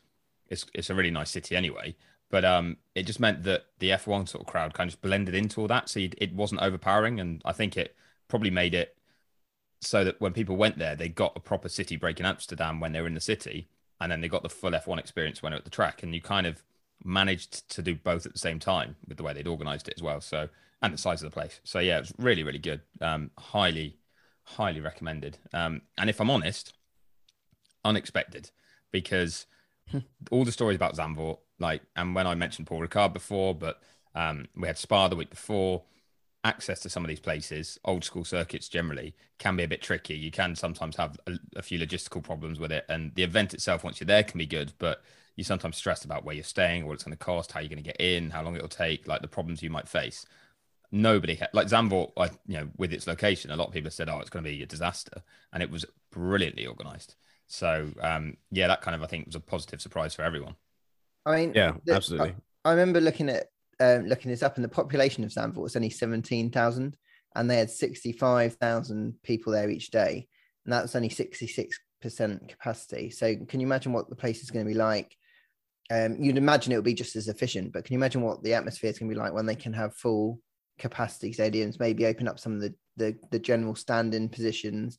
it's 0.48 0.66
it's 0.74 0.90
a 0.90 0.94
really 0.94 1.10
nice 1.10 1.30
city 1.30 1.56
anyway. 1.56 1.96
But 2.32 2.46
um, 2.46 2.78
it 2.94 3.02
just 3.02 3.20
meant 3.20 3.42
that 3.42 3.66
the 3.78 3.90
F1 3.90 4.26
sort 4.26 4.40
of 4.40 4.46
crowd 4.46 4.72
kind 4.72 4.88
of 4.88 4.94
just 4.94 5.02
blended 5.02 5.34
into 5.34 5.60
all 5.60 5.68
that, 5.68 5.90
so 5.90 6.00
it 6.00 6.32
wasn't 6.34 6.62
overpowering, 6.62 7.20
and 7.20 7.42
I 7.44 7.52
think 7.52 7.76
it 7.76 7.94
probably 8.26 8.50
made 8.50 8.74
it 8.74 8.96
so 9.82 10.02
that 10.02 10.18
when 10.18 10.32
people 10.32 10.56
went 10.56 10.78
there, 10.78 10.96
they 10.96 11.10
got 11.10 11.36
a 11.36 11.40
proper 11.40 11.68
city 11.68 11.94
break 11.94 12.18
in 12.18 12.24
Amsterdam 12.24 12.80
when 12.80 12.92
they 12.92 13.02
were 13.02 13.06
in 13.06 13.12
the 13.12 13.20
city, 13.20 13.68
and 14.00 14.10
then 14.10 14.22
they 14.22 14.28
got 14.28 14.42
the 14.42 14.48
full 14.48 14.70
F1 14.70 14.98
experience 14.98 15.42
when 15.42 15.52
they 15.52 15.56
were 15.56 15.58
at 15.58 15.64
the 15.64 15.70
track, 15.70 16.02
and 16.02 16.14
you 16.14 16.22
kind 16.22 16.46
of 16.46 16.62
managed 17.04 17.68
to 17.68 17.82
do 17.82 17.94
both 17.94 18.24
at 18.24 18.32
the 18.32 18.38
same 18.38 18.58
time 18.58 18.96
with 19.06 19.18
the 19.18 19.22
way 19.22 19.34
they'd 19.34 19.46
organized 19.46 19.88
it 19.88 19.94
as 19.98 20.02
well. 20.02 20.22
So, 20.22 20.48
and 20.80 20.94
the 20.94 20.98
size 20.98 21.22
of 21.22 21.30
the 21.30 21.34
place. 21.34 21.60
So, 21.64 21.80
yeah, 21.80 21.98
it 21.98 22.00
was 22.00 22.14
really, 22.16 22.44
really 22.44 22.58
good. 22.58 22.80
Um, 23.02 23.30
highly, 23.38 23.98
highly 24.44 24.80
recommended. 24.80 25.36
Um, 25.52 25.82
and 25.98 26.08
if 26.08 26.18
I'm 26.18 26.30
honest, 26.30 26.72
unexpected 27.84 28.50
because 28.90 29.44
all 30.30 30.46
the 30.46 30.52
stories 30.52 30.76
about 30.76 30.96
Zandvoort, 30.96 31.38
like, 31.62 31.82
and 31.96 32.14
when 32.14 32.26
I 32.26 32.34
mentioned 32.34 32.66
Paul 32.66 32.80
Ricard 32.80 33.14
before, 33.14 33.54
but 33.54 33.80
um, 34.14 34.48
we 34.54 34.66
had 34.66 34.76
Spa 34.76 35.08
the 35.08 35.16
week 35.16 35.30
before. 35.30 35.84
Access 36.44 36.80
to 36.80 36.90
some 36.90 37.04
of 37.04 37.08
these 37.08 37.20
places, 37.20 37.78
old 37.84 38.02
school 38.02 38.24
circuits 38.24 38.68
generally, 38.68 39.14
can 39.38 39.54
be 39.54 39.62
a 39.62 39.68
bit 39.68 39.80
tricky. 39.80 40.16
You 40.16 40.32
can 40.32 40.56
sometimes 40.56 40.96
have 40.96 41.16
a, 41.28 41.38
a 41.54 41.62
few 41.62 41.78
logistical 41.78 42.20
problems 42.22 42.58
with 42.58 42.72
it, 42.72 42.84
and 42.88 43.14
the 43.14 43.22
event 43.22 43.54
itself, 43.54 43.84
once 43.84 44.00
you're 44.00 44.06
there, 44.06 44.24
can 44.24 44.38
be 44.38 44.46
good, 44.46 44.72
but 44.78 45.02
you're 45.36 45.44
sometimes 45.44 45.76
stressed 45.76 46.04
about 46.04 46.24
where 46.24 46.34
you're 46.34 46.44
staying, 46.44 46.84
what 46.84 46.94
it's 46.94 47.04
going 47.04 47.16
to 47.16 47.24
cost, 47.24 47.52
how 47.52 47.60
you're 47.60 47.68
going 47.68 47.82
to 47.82 47.84
get 47.84 48.00
in, 48.00 48.30
how 48.30 48.42
long 48.42 48.56
it'll 48.56 48.68
take, 48.68 49.06
like 49.06 49.22
the 49.22 49.28
problems 49.28 49.62
you 49.62 49.70
might 49.70 49.88
face. 49.88 50.26
Nobody 50.90 51.36
ha- 51.36 51.48
like 51.52 51.68
Zandvoort, 51.68 52.10
like 52.16 52.32
you 52.46 52.58
know, 52.58 52.68
with 52.76 52.92
its 52.92 53.06
location, 53.06 53.50
a 53.52 53.56
lot 53.56 53.68
of 53.68 53.72
people 53.72 53.86
have 53.86 53.94
said, 53.94 54.08
"Oh, 54.08 54.18
it's 54.20 54.30
going 54.30 54.44
to 54.44 54.50
be 54.50 54.62
a 54.62 54.66
disaster," 54.66 55.22
and 55.52 55.62
it 55.62 55.70
was 55.70 55.86
brilliantly 56.10 56.66
organised. 56.66 57.14
So 57.46 57.90
um, 58.00 58.36
yeah, 58.50 58.66
that 58.66 58.82
kind 58.82 58.94
of 58.94 59.02
I 59.02 59.06
think 59.06 59.26
was 59.26 59.36
a 59.36 59.40
positive 59.40 59.80
surprise 59.80 60.14
for 60.14 60.22
everyone. 60.22 60.56
I 61.24 61.36
mean, 61.36 61.52
yeah, 61.54 61.74
the, 61.84 61.94
absolutely. 61.94 62.34
I, 62.64 62.70
I, 62.70 62.72
remember 62.72 63.00
looking 63.00 63.28
at 63.28 63.46
um, 63.80 64.06
looking 64.06 64.30
this 64.30 64.42
up, 64.42 64.56
and 64.56 64.64
the 64.64 64.68
population 64.68 65.24
of 65.24 65.30
Zandvoort 65.30 65.62
was 65.62 65.76
only 65.76 65.90
seventeen 65.90 66.50
thousand, 66.50 66.96
and 67.34 67.50
they 67.50 67.58
had 67.58 67.70
sixty-five 67.70 68.54
thousand 68.54 69.14
people 69.22 69.52
there 69.52 69.70
each 69.70 69.90
day, 69.90 70.26
and 70.64 70.72
that 70.72 70.82
was 70.82 70.96
only 70.96 71.08
sixty-six 71.08 71.78
percent 72.00 72.48
capacity. 72.48 73.10
So 73.10 73.36
can 73.36 73.60
you 73.60 73.66
imagine 73.66 73.92
what 73.92 74.08
the 74.08 74.16
place 74.16 74.42
is 74.42 74.50
going 74.50 74.64
to 74.64 74.72
be 74.72 74.76
like 74.78 75.16
um, 75.92 76.16
you'd 76.18 76.38
imagine 76.38 76.72
it 76.72 76.76
would 76.76 76.84
be 76.84 76.94
just 76.94 77.16
as 77.16 77.28
efficient, 77.28 77.72
but 77.72 77.84
can 77.84 77.92
you 77.92 77.98
imagine 77.98 78.22
what 78.22 78.42
the 78.42 78.54
atmosphere 78.54 78.90
is 78.90 78.98
going 78.98 79.10
to 79.10 79.14
be 79.14 79.20
like 79.20 79.32
when 79.32 79.46
they 79.46 79.56
can 79.56 79.72
have 79.72 79.94
full 79.94 80.40
capacity 80.78 81.34
stadiums? 81.34 81.80
Maybe 81.80 82.06
open 82.06 82.28
up 82.28 82.38
some 82.38 82.54
of 82.54 82.60
the 82.60 82.74
the, 82.96 83.16
the 83.30 83.38
general 83.38 83.74
stand-in 83.74 84.28
positions 84.28 84.98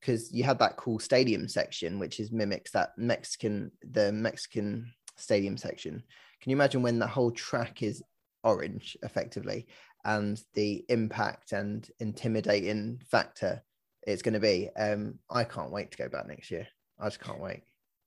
because 0.00 0.32
you 0.32 0.44
had 0.44 0.58
that 0.58 0.76
cool 0.76 0.98
stadium 0.98 1.48
section, 1.48 1.98
which 1.98 2.20
is 2.20 2.30
mimics 2.30 2.72
that 2.72 2.90
Mexican 2.96 3.72
the 3.82 4.12
Mexican 4.12 4.92
stadium 5.18 5.56
section. 5.56 6.02
Can 6.40 6.50
you 6.50 6.56
imagine 6.56 6.82
when 6.82 6.98
the 6.98 7.06
whole 7.06 7.30
track 7.30 7.82
is 7.82 8.02
orange 8.44 8.96
effectively 9.02 9.66
and 10.04 10.40
the 10.54 10.84
impact 10.88 11.52
and 11.52 11.88
intimidating 12.00 13.00
factor 13.10 13.62
it's 14.06 14.22
going 14.22 14.34
to 14.34 14.40
be? 14.40 14.70
Um, 14.78 15.18
I 15.30 15.44
can't 15.44 15.72
wait 15.72 15.90
to 15.90 15.98
go 15.98 16.08
back 16.08 16.26
next 16.26 16.50
year. 16.50 16.66
I 16.98 17.06
just 17.06 17.20
can't 17.20 17.40
wait 17.40 17.62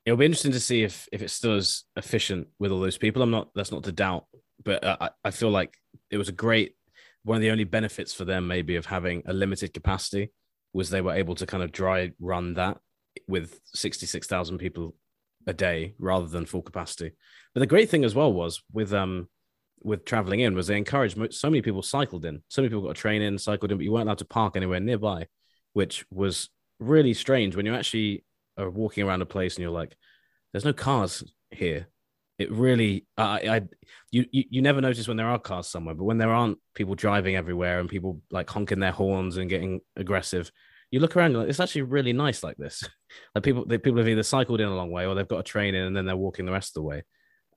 it'll 0.05 0.17
be 0.17 0.25
interesting 0.25 0.51
to 0.51 0.59
see 0.59 0.83
if 0.83 1.07
if 1.11 1.21
it's 1.21 1.33
still 1.33 1.55
as 1.55 1.83
efficient 1.95 2.47
with 2.59 2.71
all 2.71 2.79
those 2.79 2.97
people. 2.97 3.21
I'm 3.21 3.31
not. 3.31 3.49
That's 3.55 3.71
not 3.71 3.83
to 3.83 3.91
doubt, 3.91 4.25
but 4.63 4.85
I, 4.85 5.09
I 5.23 5.31
feel 5.31 5.49
like 5.49 5.75
it 6.09 6.17
was 6.17 6.29
a 6.29 6.33
great. 6.33 6.75
One 7.23 7.35
of 7.35 7.41
the 7.41 7.51
only 7.51 7.65
benefits 7.65 8.13
for 8.13 8.25
them, 8.25 8.47
maybe, 8.47 8.75
of 8.77 8.87
having 8.87 9.21
a 9.27 9.33
limited 9.33 9.73
capacity, 9.73 10.31
was 10.73 10.89
they 10.89 11.01
were 11.01 11.13
able 11.13 11.35
to 11.35 11.45
kind 11.45 11.61
of 11.61 11.71
dry 11.71 12.11
run 12.19 12.55
that 12.55 12.77
with 13.27 13.59
sixty 13.65 14.05
six 14.05 14.27
thousand 14.27 14.57
people 14.57 14.95
a 15.47 15.53
day 15.53 15.95
rather 15.99 16.27
than 16.27 16.45
full 16.45 16.61
capacity. 16.61 17.11
But 17.53 17.59
the 17.59 17.67
great 17.67 17.89
thing 17.89 18.05
as 18.05 18.15
well 18.15 18.31
was 18.31 18.61
with 18.71 18.93
um 18.93 19.27
with 19.83 20.05
traveling 20.05 20.41
in 20.41 20.55
was 20.55 20.67
they 20.67 20.77
encouraged 20.77 21.17
so 21.33 21.49
many 21.49 21.61
people 21.61 21.81
cycled 21.81 22.25
in. 22.25 22.43
So 22.49 22.61
many 22.61 22.69
people 22.69 22.83
got 22.83 22.91
a 22.91 22.93
train 22.93 23.21
in, 23.21 23.37
cycled 23.37 23.71
in, 23.71 23.77
but 23.77 23.83
you 23.83 23.91
weren't 23.91 24.07
allowed 24.07 24.19
to 24.19 24.25
park 24.25 24.55
anywhere 24.55 24.79
nearby, 24.79 25.27
which 25.73 26.05
was 26.11 26.49
really 26.79 27.13
strange 27.13 27.55
when 27.55 27.65
you 27.65 27.73
actually 27.73 28.23
are 28.57 28.69
walking 28.69 29.07
around 29.07 29.21
a 29.21 29.25
place 29.25 29.55
and 29.55 29.63
you're 29.63 29.71
like, 29.71 29.95
there's 30.51 30.65
no 30.65 30.73
cars 30.73 31.23
here. 31.49 31.87
It 32.37 32.51
really, 32.51 33.05
I, 33.17 33.23
I, 33.47 33.61
you, 34.11 34.25
you, 34.31 34.43
you 34.49 34.61
never 34.61 34.81
notice 34.81 35.07
when 35.07 35.17
there 35.17 35.29
are 35.29 35.39
cars 35.39 35.67
somewhere, 35.67 35.95
but 35.95 36.05
when 36.05 36.17
there 36.17 36.33
aren't 36.33 36.57
people 36.73 36.95
driving 36.95 37.35
everywhere 37.35 37.79
and 37.79 37.89
people 37.89 38.21
like 38.31 38.49
honking 38.49 38.79
their 38.79 38.91
horns 38.91 39.37
and 39.37 39.49
getting 39.49 39.81
aggressive, 39.95 40.51
you 40.89 40.99
look 40.99 41.15
around, 41.15 41.35
like, 41.35 41.49
it's 41.49 41.59
actually 41.59 41.83
really 41.83 42.13
nice 42.13 42.43
like 42.43 42.57
this. 42.57 42.87
like 43.35 43.43
people, 43.43 43.65
they, 43.65 43.77
people 43.77 43.99
have 43.99 44.07
either 44.07 44.23
cycled 44.23 44.61
in 44.61 44.67
a 44.67 44.75
long 44.75 44.91
way 44.91 45.05
or 45.05 45.15
they've 45.15 45.27
got 45.27 45.39
a 45.39 45.43
train 45.43 45.75
in 45.75 45.85
and 45.85 45.95
then 45.95 46.05
they're 46.05 46.15
walking 46.15 46.45
the 46.45 46.51
rest 46.51 46.71
of 46.71 46.75
the 46.75 46.87
way. 46.87 47.03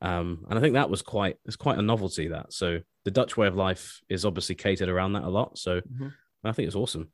Um, 0.03 0.45
and 0.51 0.59
I 0.59 0.63
think 0.63 0.75
that 0.75 0.91
was 0.91 1.03
quite, 1.03 1.37
it's 1.47 1.57
quite 1.57 1.79
a 1.79 1.83
novelty 1.83 2.29
that. 2.29 2.53
So 2.53 2.81
the 3.05 3.11
Dutch 3.11 3.37
way 3.37 3.47
of 3.47 3.57
life 3.57 4.01
is 4.09 4.25
obviously 4.25 4.55
catered 4.55 4.89
around 4.89 5.15
that 5.15 5.25
a 5.25 5.29
lot. 5.29 5.59
So 5.59 5.81
mm-hmm. 5.81 6.09
I 6.45 6.53
think 6.53 6.67
it's 6.67 6.77
awesome 6.77 7.09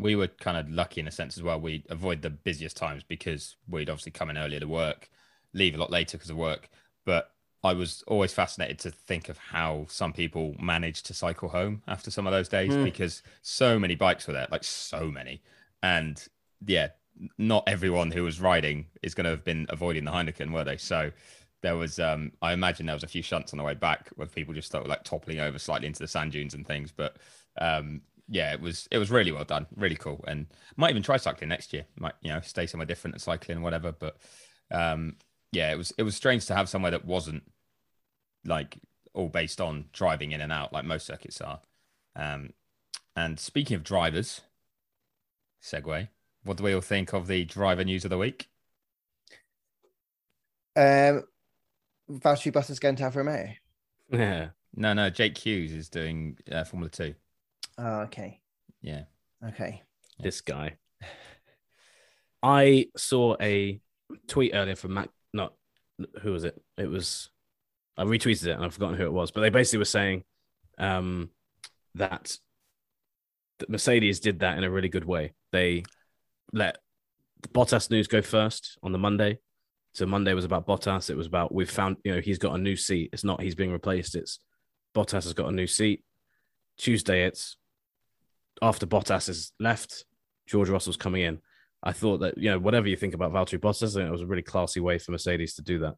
we 0.00 0.16
were 0.16 0.28
kind 0.28 0.56
of 0.56 0.68
lucky 0.70 1.00
in 1.00 1.08
a 1.08 1.10
sense 1.10 1.36
as 1.36 1.42
well. 1.42 1.60
We 1.60 1.84
avoid 1.90 2.22
the 2.22 2.30
busiest 2.30 2.76
times 2.76 3.04
because 3.04 3.56
we'd 3.68 3.90
obviously 3.90 4.12
come 4.12 4.30
in 4.30 4.38
earlier 4.38 4.60
to 4.60 4.68
work, 4.68 5.10
leave 5.52 5.74
a 5.74 5.78
lot 5.78 5.90
later 5.90 6.16
because 6.16 6.30
of 6.30 6.36
work. 6.36 6.70
But 7.04 7.30
I 7.62 7.74
was 7.74 8.02
always 8.06 8.32
fascinated 8.32 8.78
to 8.80 8.90
think 8.90 9.28
of 9.28 9.36
how 9.36 9.86
some 9.88 10.12
people 10.12 10.54
managed 10.58 11.06
to 11.06 11.14
cycle 11.14 11.50
home 11.50 11.82
after 11.86 12.10
some 12.10 12.26
of 12.26 12.32
those 12.32 12.48
days 12.48 12.72
mm. 12.72 12.82
because 12.82 13.22
so 13.42 13.78
many 13.78 13.94
bikes 13.94 14.26
were 14.26 14.32
there, 14.32 14.48
like 14.50 14.64
so 14.64 15.06
many. 15.06 15.42
And 15.82 16.22
yeah, 16.66 16.88
not 17.38 17.64
everyone 17.66 18.10
who 18.10 18.24
was 18.24 18.40
riding 18.40 18.86
is 19.02 19.14
going 19.14 19.24
to 19.24 19.30
have 19.30 19.44
been 19.44 19.66
avoiding 19.68 20.04
the 20.04 20.10
Heineken, 20.10 20.52
were 20.52 20.64
they? 20.64 20.76
So 20.76 21.10
there 21.62 21.76
was, 21.76 21.98
um, 21.98 22.32
I 22.40 22.52
imagine 22.52 22.86
there 22.86 22.94
was 22.94 23.04
a 23.04 23.08
few 23.08 23.22
shunts 23.22 23.52
on 23.52 23.58
the 23.58 23.64
way 23.64 23.74
back 23.74 24.10
where 24.16 24.26
people 24.26 24.54
just 24.54 24.68
started 24.68 24.88
like 24.88 25.04
toppling 25.04 25.40
over 25.40 25.58
slightly 25.58 25.86
into 25.86 26.00
the 26.00 26.08
sand 26.08 26.32
dunes 26.32 26.54
and 26.54 26.66
things. 26.66 26.92
But 26.92 27.16
um, 27.60 28.02
yeah, 28.28 28.52
it 28.52 28.60
was 28.60 28.88
it 28.90 28.98
was 28.98 29.10
really 29.10 29.32
well 29.32 29.44
done, 29.44 29.66
really 29.76 29.96
cool, 29.96 30.24
and 30.26 30.46
might 30.76 30.90
even 30.90 31.02
try 31.02 31.16
cycling 31.16 31.48
next 31.48 31.72
year. 31.72 31.84
Might 31.98 32.14
you 32.22 32.32
know 32.32 32.40
stay 32.40 32.66
somewhere 32.66 32.86
different 32.86 33.14
and 33.16 33.22
cycling 33.22 33.60
whatever. 33.60 33.92
But 33.92 34.16
um, 34.70 35.16
yeah, 35.52 35.72
it 35.72 35.76
was 35.76 35.92
it 35.98 36.04
was 36.04 36.16
strange 36.16 36.46
to 36.46 36.54
have 36.54 36.68
somewhere 36.68 36.92
that 36.92 37.04
wasn't 37.04 37.42
like 38.44 38.78
all 39.12 39.28
based 39.28 39.60
on 39.60 39.86
driving 39.92 40.32
in 40.32 40.40
and 40.40 40.52
out 40.52 40.72
like 40.72 40.84
most 40.84 41.06
circuits 41.06 41.40
are. 41.40 41.60
Um, 42.16 42.50
and 43.16 43.38
speaking 43.38 43.74
of 43.74 43.82
drivers, 43.82 44.42
segue. 45.62 46.08
What 46.42 46.56
do 46.56 46.64
we 46.64 46.74
all 46.74 46.80
think 46.80 47.12
of 47.12 47.26
the 47.26 47.44
driver 47.44 47.84
news 47.84 48.04
of 48.04 48.10
the 48.10 48.18
week? 48.18 48.48
Um, 50.76 51.24
Valtteri 52.10 52.52
Bottas 52.52 52.80
going 52.80 52.96
to 52.96 53.04
Alfa 53.04 53.18
Romeo. 53.18 53.54
Yeah. 54.12 54.50
No, 54.74 54.92
no, 54.92 55.10
Jake 55.10 55.36
Hughes 55.36 55.72
is 55.72 55.88
doing 55.88 56.38
uh, 56.50 56.64
Formula 56.64 56.90
Two. 56.90 57.14
Oh, 57.78 58.00
okay, 58.02 58.40
Yeah, 58.82 59.04
okay. 59.46 59.82
This 60.18 60.40
guy. 60.40 60.76
I 62.42 62.86
saw 62.96 63.36
a 63.40 63.80
tweet 64.28 64.52
earlier 64.54 64.76
from 64.76 64.94
Mac. 64.94 65.10
Not 65.32 65.54
who 66.22 66.32
was 66.32 66.44
it? 66.44 66.60
It 66.76 66.86
was. 66.86 67.30
I 67.96 68.04
retweeted 68.04 68.46
it 68.46 68.52
and 68.52 68.64
I've 68.64 68.74
forgotten 68.74 68.96
who 68.96 69.04
it 69.04 69.12
was, 69.12 69.30
but 69.30 69.40
they 69.40 69.50
basically 69.50 69.80
were 69.80 69.84
saying 69.84 70.24
um, 70.78 71.30
that, 71.96 72.38
that 73.58 73.68
Mercedes 73.68 74.20
did 74.20 74.38
that 74.38 74.56
in 74.56 74.64
a 74.64 74.70
really 74.70 74.88
good 74.88 75.04
way. 75.04 75.34
They 75.52 75.84
let 76.52 76.78
the 77.42 77.48
Bottas 77.48 77.90
news 77.90 78.06
go 78.06 78.22
first 78.22 78.78
on 78.82 78.92
the 78.92 78.98
Monday. 78.98 79.38
So 79.92 80.06
Monday 80.06 80.34
was 80.34 80.44
about 80.44 80.66
Bottas. 80.66 81.10
It 81.10 81.16
was 81.16 81.26
about 81.26 81.52
we've 81.54 81.70
found 81.70 81.96
you 82.04 82.14
know 82.14 82.20
he's 82.20 82.38
got 82.38 82.54
a 82.54 82.58
new 82.58 82.76
seat. 82.76 83.10
It's 83.12 83.24
not 83.24 83.40
he's 83.42 83.54
being 83.54 83.72
replaced. 83.72 84.14
It's 84.14 84.38
Bottas 84.94 85.24
has 85.24 85.32
got 85.32 85.48
a 85.48 85.52
new 85.52 85.66
seat. 85.66 86.04
Tuesday 86.76 87.24
it's 87.24 87.56
after 88.62 88.86
Bottas 88.86 89.26
has 89.26 89.52
left, 89.58 90.04
George 90.46 90.68
Russell's 90.68 90.96
coming 90.96 91.22
in. 91.22 91.38
I 91.82 91.92
thought 91.92 92.18
that 92.18 92.36
you 92.38 92.50
know 92.50 92.58
whatever 92.58 92.88
you 92.88 92.96
think 92.96 93.14
about 93.14 93.32
Valtteri 93.32 93.58
Bottas, 93.58 93.96
it 93.96 94.10
was 94.10 94.20
a 94.22 94.26
really 94.26 94.42
classy 94.42 94.80
way 94.80 94.98
for 94.98 95.12
Mercedes 95.12 95.54
to 95.54 95.62
do 95.62 95.78
that, 95.80 95.94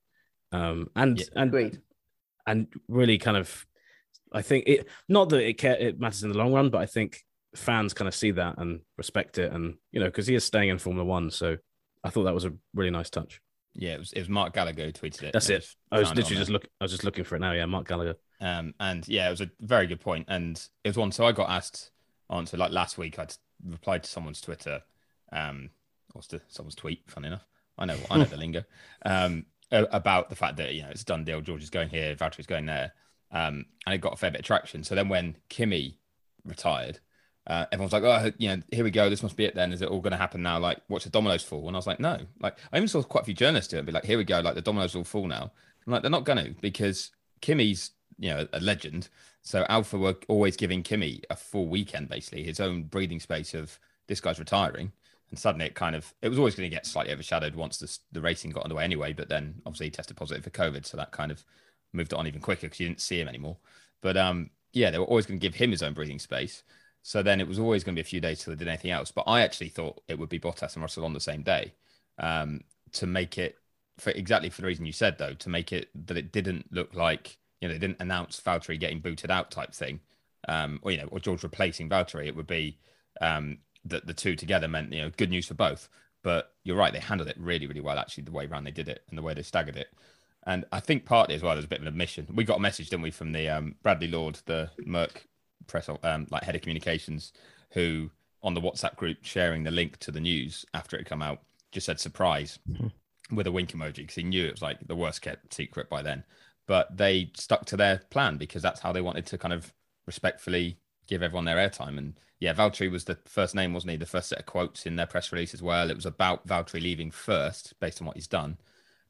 um, 0.52 0.88
and 0.94 1.18
Yeah, 1.18 1.26
and 1.34 1.48
Agreed. 1.50 1.80
and 2.46 2.68
really 2.88 3.18
kind 3.18 3.36
of, 3.36 3.66
I 4.32 4.42
think 4.42 4.64
it 4.68 4.86
not 5.08 5.28
that 5.30 5.46
it 5.46 5.60
ca- 5.60 5.76
it 5.78 5.98
matters 5.98 6.22
in 6.22 6.30
the 6.30 6.38
long 6.38 6.52
run, 6.52 6.70
but 6.70 6.80
I 6.80 6.86
think 6.86 7.20
fans 7.54 7.94
kind 7.94 8.08
of 8.08 8.14
see 8.14 8.30
that 8.32 8.58
and 8.58 8.80
respect 8.96 9.38
it, 9.38 9.52
and 9.52 9.76
you 9.90 10.00
know 10.00 10.06
because 10.06 10.26
he 10.26 10.34
is 10.34 10.44
staying 10.44 10.68
in 10.68 10.78
Formula 10.78 11.04
One, 11.04 11.30
so 11.30 11.56
I 12.04 12.10
thought 12.10 12.24
that 12.24 12.34
was 12.34 12.44
a 12.44 12.52
really 12.74 12.90
nice 12.90 13.10
touch. 13.10 13.40
yeah. 13.74 13.94
It 13.94 13.98
was 13.98 14.12
it 14.12 14.18
was 14.20 14.28
Mark 14.28 14.54
Gallagher 14.54 14.84
who 14.86 14.92
tweeted 14.92 15.22
it. 15.24 15.32
That's 15.32 15.50
it. 15.50 15.66
I 15.90 15.98
was 15.98 16.08
found 16.08 16.18
it 16.18 16.22
on 16.22 16.24
literally 16.24 16.40
just 16.40 16.50
look. 16.50 16.66
I 16.80 16.84
was 16.84 16.92
just 16.92 17.04
looking 17.04 17.24
for 17.24 17.36
it 17.36 17.40
now. 17.40 17.52
Yeah, 17.52 17.66
Mark 17.66 17.86
Gallagher. 17.88 18.16
Um, 18.40 18.74
and 18.80 19.06
yeah, 19.06 19.28
it 19.28 19.30
was 19.30 19.40
a 19.40 19.50
very 19.60 19.86
good 19.86 20.00
point. 20.00 20.26
And 20.28 20.56
it 20.84 20.88
was 20.88 20.96
one. 20.96 21.12
So 21.12 21.26
I 21.26 21.32
got 21.32 21.50
asked 21.50 21.90
on 22.28 22.44
to 22.46 22.56
like 22.56 22.72
last 22.72 22.98
week. 22.98 23.18
I'd 23.18 23.34
replied 23.64 24.02
to 24.04 24.10
someone's 24.10 24.40
Twitter, 24.40 24.82
um, 25.32 25.70
or 26.14 26.22
to 26.22 26.40
someone's 26.48 26.74
tweet. 26.74 27.02
Funny 27.08 27.28
enough, 27.28 27.46
I 27.78 27.84
know 27.84 27.96
I 28.10 28.18
know 28.18 28.24
the 28.24 28.36
lingo. 28.44 28.64
Um, 29.04 29.46
about 29.70 30.28
the 30.28 30.36
fact 30.36 30.56
that 30.56 30.74
you 30.74 30.82
know 30.82 30.90
it's 30.90 31.02
a 31.02 31.06
done 31.06 31.24
deal. 31.24 31.40
George 31.40 31.62
is 31.62 31.70
going 31.70 31.88
here. 31.88 32.14
Valtteri's 32.14 32.46
going 32.46 32.66
there. 32.66 32.92
Um, 33.30 33.64
and 33.86 33.94
it 33.94 34.02
got 34.02 34.12
a 34.12 34.16
fair 34.16 34.30
bit 34.30 34.40
of 34.40 34.44
traction. 34.44 34.84
So 34.84 34.94
then 34.94 35.08
when 35.08 35.36
Kimi 35.48 35.98
retired, 36.44 36.98
uh, 37.46 37.66
everyone's 37.72 37.92
like, 37.92 38.04
oh, 38.04 38.30
you 38.38 38.48
know, 38.48 38.62
here 38.70 38.84
we 38.84 38.90
go. 38.90 39.10
This 39.10 39.22
must 39.22 39.36
be 39.36 39.44
it 39.44 39.54
then. 39.54 39.72
Is 39.72 39.82
it 39.82 39.88
all 39.88 40.00
going 40.00 40.12
to 40.12 40.16
happen 40.16 40.42
now? 40.42 40.58
Like, 40.58 40.78
watch 40.88 41.04
the 41.04 41.10
dominoes 41.10 41.42
fall. 41.42 41.66
And 41.66 41.76
I 41.76 41.78
was 41.78 41.86
like, 41.86 41.98
no. 41.98 42.18
Like, 42.40 42.58
I 42.72 42.76
even 42.76 42.88
saw 42.88 43.02
quite 43.02 43.22
a 43.22 43.24
few 43.24 43.34
journalists 43.34 43.70
do 43.70 43.76
it 43.76 43.80
and 43.80 43.86
be 43.86 43.92
like, 43.92 44.04
here 44.04 44.18
we 44.18 44.24
go. 44.24 44.40
Like, 44.40 44.54
the 44.54 44.62
dominoes 44.62 44.94
will 44.94 45.04
fall 45.04 45.26
now. 45.26 45.50
I'm 45.86 45.92
like, 45.92 46.02
they're 46.02 46.10
not 46.10 46.24
going 46.24 46.44
to 46.44 46.54
because 46.60 47.10
Kimi's, 47.40 47.90
you 48.18 48.30
know, 48.30 48.46
a 48.52 48.60
legend. 48.60 49.08
So 49.42 49.66
Alfa 49.68 49.98
were 49.98 50.16
always 50.28 50.56
giving 50.56 50.84
Kimi 50.84 51.22
a 51.30 51.36
full 51.36 51.66
weekend, 51.66 52.08
basically, 52.08 52.44
his 52.44 52.60
own 52.60 52.84
breathing 52.84 53.18
space 53.18 53.54
of 53.54 53.76
this 54.06 54.20
guy's 54.20 54.38
retiring. 54.38 54.92
And 55.30 55.38
suddenly 55.38 55.66
it 55.66 55.74
kind 55.74 55.96
of, 55.96 56.14
it 56.22 56.28
was 56.28 56.38
always 56.38 56.54
going 56.54 56.70
to 56.70 56.74
get 56.74 56.86
slightly 56.86 57.12
overshadowed 57.12 57.56
once 57.56 57.78
the, 57.78 57.98
the 58.12 58.20
racing 58.20 58.50
got 58.52 58.64
underway 58.64 58.84
anyway. 58.84 59.12
But 59.14 59.28
then 59.28 59.62
obviously 59.66 59.86
he 59.86 59.90
tested 59.90 60.16
positive 60.16 60.44
for 60.44 60.50
COVID. 60.50 60.86
So 60.86 60.96
that 60.96 61.10
kind 61.10 61.32
of 61.32 61.44
moved 61.92 62.12
it 62.12 62.18
on 62.18 62.28
even 62.28 62.40
quicker 62.40 62.66
because 62.66 62.78
you 62.78 62.86
didn't 62.86 63.00
see 63.00 63.20
him 63.20 63.28
anymore. 63.28 63.56
But 64.00 64.16
um, 64.16 64.50
yeah, 64.72 64.90
they 64.90 64.98
were 64.98 65.06
always 65.06 65.26
going 65.26 65.40
to 65.40 65.44
give 65.44 65.54
him 65.54 65.70
his 65.70 65.82
own 65.82 65.94
breathing 65.94 66.18
space. 66.18 66.62
So 67.02 67.22
then 67.22 67.40
it 67.40 67.48
was 67.48 67.58
always 67.58 67.82
going 67.84 67.94
to 67.94 68.00
be 68.00 68.06
a 68.06 68.08
few 68.08 68.20
days 68.20 68.42
till 68.42 68.52
they 68.52 68.58
did 68.58 68.68
anything 68.68 68.92
else. 68.92 69.10
But 69.10 69.24
I 69.26 69.40
actually 69.40 69.68
thought 69.68 70.02
it 70.08 70.18
would 70.18 70.28
be 70.28 70.38
Bottas 70.38 70.74
and 70.74 70.82
Russell 70.82 71.04
on 71.04 71.12
the 71.12 71.20
same 71.20 71.42
day 71.42 71.72
um, 72.18 72.60
to 72.92 73.06
make 73.06 73.38
it 73.38 73.58
for 73.98 74.10
exactly 74.10 74.50
for 74.50 74.62
the 74.62 74.66
reason 74.66 74.86
you 74.86 74.92
said, 74.92 75.18
though, 75.18 75.34
to 75.34 75.48
make 75.48 75.72
it 75.72 75.90
that 76.06 76.16
it 76.16 76.32
didn't 76.32 76.72
look 76.72 76.94
like 76.94 77.38
you 77.60 77.68
know 77.68 77.74
they 77.74 77.78
didn't 77.78 78.00
announce 78.00 78.40
Valtteri 78.40 78.78
getting 78.78 79.00
booted 79.00 79.30
out 79.30 79.50
type 79.50 79.72
thing, 79.72 80.00
um, 80.48 80.80
or 80.82 80.90
you 80.90 80.98
know, 80.98 81.08
or 81.10 81.20
George 81.20 81.42
replacing 81.42 81.88
Valtteri. 81.88 82.26
It 82.26 82.36
would 82.36 82.46
be 82.46 82.78
um, 83.20 83.58
that 83.84 84.06
the 84.06 84.14
two 84.14 84.36
together 84.36 84.68
meant 84.68 84.92
you 84.92 85.00
know 85.00 85.10
good 85.16 85.30
news 85.30 85.46
for 85.46 85.54
both. 85.54 85.88
But 86.22 86.52
you're 86.62 86.76
right, 86.76 86.92
they 86.92 87.00
handled 87.00 87.28
it 87.28 87.36
really, 87.38 87.66
really 87.66 87.80
well. 87.80 87.98
Actually, 87.98 88.24
the 88.24 88.32
way 88.32 88.46
around 88.46 88.64
they 88.64 88.70
did 88.70 88.88
it 88.88 89.02
and 89.08 89.18
the 89.18 89.22
way 89.22 89.34
they 89.34 89.42
staggered 89.42 89.76
it. 89.76 89.88
And 90.44 90.64
I 90.72 90.80
think 90.80 91.04
partly 91.04 91.34
as 91.34 91.42
well, 91.42 91.54
there's 91.54 91.64
a 91.64 91.68
bit 91.68 91.80
of 91.80 91.82
an 91.82 91.88
admission. 91.88 92.26
We 92.32 92.44
got 92.44 92.58
a 92.58 92.60
message, 92.60 92.90
didn't 92.90 93.02
we, 93.02 93.10
from 93.10 93.32
the 93.32 93.48
um, 93.48 93.76
Bradley 93.82 94.08
Lord, 94.08 94.40
the 94.46 94.70
Merc 94.84 95.26
press, 95.66 95.88
um, 96.02 96.26
like 96.30 96.44
head 96.44 96.54
of 96.54 96.62
communications, 96.62 97.32
who 97.70 98.10
on 98.42 98.54
the 98.54 98.60
WhatsApp 98.60 98.96
group 98.96 99.18
sharing 99.22 99.62
the 99.62 99.70
link 99.70 99.98
to 99.98 100.10
the 100.10 100.20
news 100.20 100.64
after 100.74 100.96
it 100.96 101.06
come 101.06 101.22
out 101.22 101.42
just 101.70 101.86
said 101.86 101.98
surprise 101.98 102.58
with 103.30 103.46
a 103.46 103.52
wink 103.52 103.72
emoji 103.72 103.96
because 103.96 104.14
he 104.14 104.22
knew 104.22 104.44
it 104.44 104.52
was 104.52 104.62
like 104.62 104.78
the 104.86 104.96
worst 104.96 105.22
kept 105.22 105.52
secret 105.54 105.88
by 105.88 106.02
then. 106.02 106.24
But 106.66 106.96
they 106.96 107.30
stuck 107.34 107.64
to 107.66 107.76
their 107.76 108.02
plan 108.10 108.36
because 108.36 108.62
that's 108.62 108.80
how 108.80 108.92
they 108.92 109.00
wanted 109.00 109.26
to 109.26 109.38
kind 109.38 109.54
of 109.54 109.72
respectfully 110.06 110.78
give 111.08 111.22
everyone 111.22 111.44
their 111.44 111.56
airtime. 111.56 111.98
And 111.98 112.14
yeah, 112.40 112.54
Valtteri 112.54 112.90
was 112.90 113.04
the 113.04 113.18
first 113.24 113.54
name, 113.54 113.72
wasn't 113.72 113.92
he? 113.92 113.96
The 113.96 114.06
first 114.06 114.28
set 114.28 114.38
of 114.38 114.46
quotes 114.46 114.86
in 114.86 114.96
their 114.96 115.06
press 115.06 115.32
release 115.32 115.54
as 115.54 115.62
well. 115.62 115.90
It 115.90 115.96
was 115.96 116.06
about 116.06 116.46
Valtteri 116.46 116.80
leaving 116.82 117.10
first 117.10 117.78
based 117.80 118.00
on 118.00 118.06
what 118.06 118.16
he's 118.16 118.28
done 118.28 118.58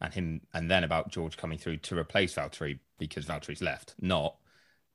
and 0.00 0.14
him, 0.14 0.40
and 0.54 0.70
then 0.70 0.84
about 0.84 1.10
George 1.10 1.36
coming 1.36 1.58
through 1.58 1.78
to 1.78 1.98
replace 1.98 2.34
Valtteri 2.34 2.78
because 2.98 3.26
Valtteri's 3.26 3.62
left, 3.62 3.94
not 4.00 4.36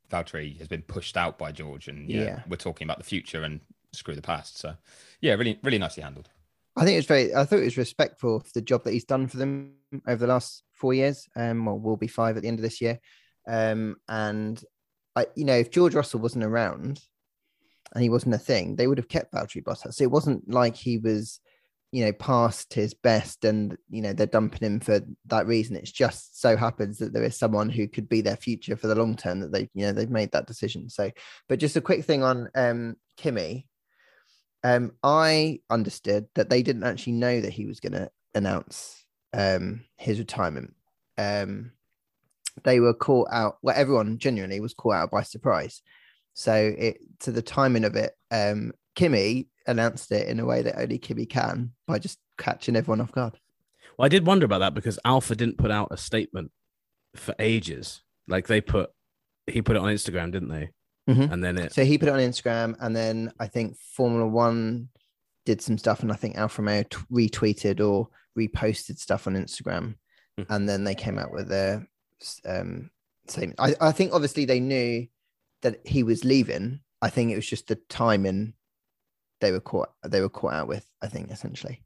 Valtteri 0.09 0.57
has 0.59 0.67
been 0.67 0.81
pushed 0.83 1.17
out 1.17 1.37
by 1.37 1.51
George. 1.51 1.87
And 1.87 2.09
yeah, 2.09 2.23
Yeah. 2.23 2.43
we're 2.47 2.57
talking 2.57 2.85
about 2.85 2.97
the 2.97 3.03
future 3.03 3.43
and 3.43 3.59
screw 3.93 4.15
the 4.15 4.21
past. 4.21 4.57
So 4.57 4.75
yeah, 5.21 5.33
really, 5.33 5.59
really 5.63 5.77
nicely 5.77 6.03
handled. 6.03 6.29
I 6.75 6.85
think 6.85 6.97
it's 6.97 7.07
very. 7.07 7.33
I 7.33 7.43
thought 7.43 7.59
it 7.59 7.65
was 7.65 7.77
respectful 7.77 8.39
for 8.39 8.51
the 8.53 8.61
job 8.61 8.83
that 8.83 8.93
he's 8.93 9.03
done 9.05 9.27
for 9.27 9.37
them 9.37 9.73
over 10.07 10.17
the 10.25 10.31
last 10.31 10.63
four 10.73 10.93
years. 10.93 11.27
Um, 11.35 11.65
well, 11.65 11.79
will 11.79 11.97
be 11.97 12.07
five 12.07 12.37
at 12.37 12.43
the 12.43 12.47
end 12.47 12.59
of 12.59 12.63
this 12.63 12.81
year. 12.81 12.99
Um, 13.47 13.95
and 14.07 14.63
I, 15.15 15.25
you 15.35 15.45
know, 15.45 15.55
if 15.55 15.71
George 15.71 15.95
Russell 15.95 16.19
wasn't 16.19 16.43
around 16.43 17.01
and 17.93 18.03
he 18.03 18.09
wasn't 18.09 18.35
a 18.35 18.39
thing, 18.39 18.75
they 18.75 18.85
would 18.85 18.99
have 18.99 19.07
kept 19.07 19.33
Valtteri 19.33 19.63
Bottas. 19.63 19.95
So 19.95 20.03
it 20.03 20.11
wasn't 20.11 20.47
like 20.49 20.75
he 20.75 20.99
was, 20.99 21.39
you 21.91 22.05
know, 22.05 22.11
past 22.13 22.73
his 22.73 22.93
best, 22.93 23.45
and 23.45 23.77
you 23.89 24.01
know 24.01 24.13
they're 24.13 24.27
dumping 24.27 24.65
him 24.65 24.79
for 24.79 25.01
that 25.27 25.47
reason. 25.47 25.75
It's 25.75 25.91
just 25.91 26.39
so 26.39 26.57
happens 26.57 26.97
that 26.99 27.13
there 27.13 27.23
is 27.23 27.37
someone 27.37 27.69
who 27.69 27.87
could 27.87 28.09
be 28.09 28.21
their 28.21 28.35
future 28.35 28.75
for 28.75 28.87
the 28.87 28.95
long 28.95 29.15
term 29.15 29.39
that 29.39 29.51
they, 29.51 29.69
you 29.73 29.85
know, 29.85 29.91
they've 29.91 30.09
made 30.09 30.31
that 30.31 30.47
decision. 30.47 30.89
So, 30.89 31.11
but 31.47 31.59
just 31.59 31.77
a 31.77 31.81
quick 31.81 32.05
thing 32.05 32.23
on 32.23 32.49
um 32.55 32.95
Kimi 33.15 33.67
um, 34.63 34.91
I 35.03 35.61
understood 35.69 36.27
that 36.35 36.49
they 36.49 36.61
didn't 36.61 36.83
actually 36.83 37.13
know 37.13 37.41
that 37.41 37.53
he 37.53 37.65
was 37.65 37.79
going 37.79 37.93
to 37.93 38.09
announce 38.33 39.05
um, 39.33 39.85
his 39.97 40.19
retirement. 40.19 40.73
Um, 41.17 41.71
they 42.63 42.79
were 42.79 42.93
caught 42.93 43.29
out. 43.31 43.57
Well, 43.61 43.75
everyone 43.77 44.17
genuinely 44.17 44.59
was 44.59 44.73
caught 44.73 44.95
out 44.95 45.11
by 45.11 45.23
surprise. 45.23 45.81
So 46.33 46.53
it 46.53 46.97
to 47.21 47.31
the 47.31 47.41
timing 47.41 47.85
of 47.85 47.95
it, 47.95 48.13
um, 48.31 48.73
Kimi 48.95 49.47
announced 49.67 50.11
it 50.11 50.27
in 50.27 50.39
a 50.39 50.45
way 50.45 50.61
that 50.61 50.79
only 50.79 50.97
Kimi 50.97 51.25
can 51.25 51.71
by 51.85 51.99
just 51.99 52.17
catching 52.37 52.75
everyone 52.75 53.01
off 53.01 53.11
guard. 53.11 53.37
Well, 53.97 54.05
I 54.05 54.09
did 54.09 54.25
wonder 54.25 54.45
about 54.45 54.59
that 54.59 54.73
because 54.73 54.99
Alfa 55.05 55.35
didn't 55.35 55.57
put 55.57 55.71
out 55.71 55.89
a 55.91 55.97
statement 55.97 56.51
for 57.15 57.33
ages. 57.39 58.01
Like 58.27 58.47
they 58.47 58.61
put, 58.61 58.91
he 59.47 59.61
put 59.61 59.75
it 59.75 59.81
on 59.81 59.87
Instagram, 59.93 60.31
didn't 60.31 60.49
they? 60.49 60.69
Mhm. 61.09 61.31
And 61.31 61.43
then 61.43 61.57
it, 61.57 61.73
So 61.73 61.85
he 61.85 61.97
put 61.97 62.09
it 62.09 62.13
on 62.13 62.19
Instagram, 62.19 62.75
and 62.79 62.95
then 62.95 63.31
I 63.39 63.47
think 63.47 63.77
Formula 63.77 64.27
One 64.27 64.89
did 65.45 65.61
some 65.61 65.77
stuff, 65.77 66.01
and 66.01 66.11
I 66.11 66.15
think 66.15 66.35
Alfa 66.37 66.61
Romeo 66.61 66.83
t- 66.83 66.97
retweeted 67.11 67.79
or 67.79 68.09
reposted 68.37 68.97
stuff 68.99 69.25
on 69.25 69.35
Instagram, 69.35 69.95
Hmm. 70.37 70.43
and 70.49 70.67
then 70.69 70.83
they 70.83 70.93
came 70.95 71.17
out 71.17 71.31
with 71.31 71.47
their 71.47 71.87
um, 72.45 72.91
statement. 73.27 73.59
I, 73.59 73.73
I 73.79 73.91
think 73.93 74.13
obviously 74.13 74.43
they 74.45 74.59
knew 74.59 75.07
that 75.61 75.79
he 75.87 76.03
was 76.03 76.25
leaving. 76.25 76.81
I 77.01 77.09
think 77.09 77.31
it 77.31 77.35
was 77.35 77.47
just 77.47 77.67
the 77.67 77.75
timing 77.89 78.53
they 79.39 79.51
were 79.51 79.59
caught 79.59 79.91
they 80.05 80.21
were 80.21 80.29
caught 80.29 80.53
out 80.53 80.67
with. 80.67 80.89
I 81.01 81.07
think 81.07 81.31
essentially. 81.31 81.81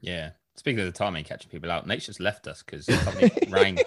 Yeah. 0.00 0.30
Speaking 0.54 0.80
of 0.80 0.86
the 0.86 0.92
timing, 0.92 1.24
catching 1.24 1.50
people 1.50 1.70
out, 1.70 1.86
Nate's 1.86 2.06
just 2.06 2.20
left 2.20 2.46
us 2.46 2.62
because 2.62 2.84
something 2.86 3.30
rang. 3.48 3.78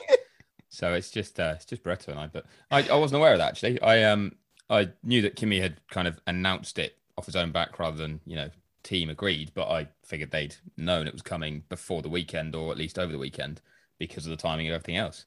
So 0.70 0.94
it's 0.94 1.12
just 1.12 1.40
uh, 1.40 1.54
it's 1.56 1.66
just 1.66 1.84
Barretto 1.84 2.10
and 2.10 2.20
I. 2.20 2.28
But 2.28 2.46
I, 2.72 2.88
I 2.90 2.96
wasn't 2.96 3.20
aware 3.20 3.34
of 3.34 3.40
that 3.40 3.50
actually. 3.50 3.82
I 3.82 4.04
um 4.04 4.34
I 4.70 4.90
knew 5.04 5.22
that 5.22 5.36
Kimi 5.36 5.60
had 5.60 5.80
kind 5.90 6.08
of 6.08 6.20
announced 6.28 6.80
it 6.80 6.98
off 7.18 7.28
his 7.28 7.36
own 7.36 7.52
back 7.52 7.80
rather 7.80 7.98
than 7.98 8.20
you 8.26 8.36
know 8.36 8.50
team 8.84 9.10
agreed. 9.10 9.52
But 9.54 9.70
I 9.70 9.88
figured 10.04 10.32
they'd 10.32 10.56
known 10.76 11.08
it 11.08 11.14
was 11.14 11.22
coming 11.22 11.64
before 11.70 12.02
the 12.02 12.10
weekend 12.10 12.56
or 12.56 12.72
at 12.72 12.78
least 12.78 13.00
over 13.00 13.12
the 13.12 13.20
weekend 13.20 13.62
because 14.00 14.26
of 14.26 14.32
the 14.32 14.38
timing 14.38 14.68
of 14.68 14.74
everything 14.74 14.98
else. 14.98 15.26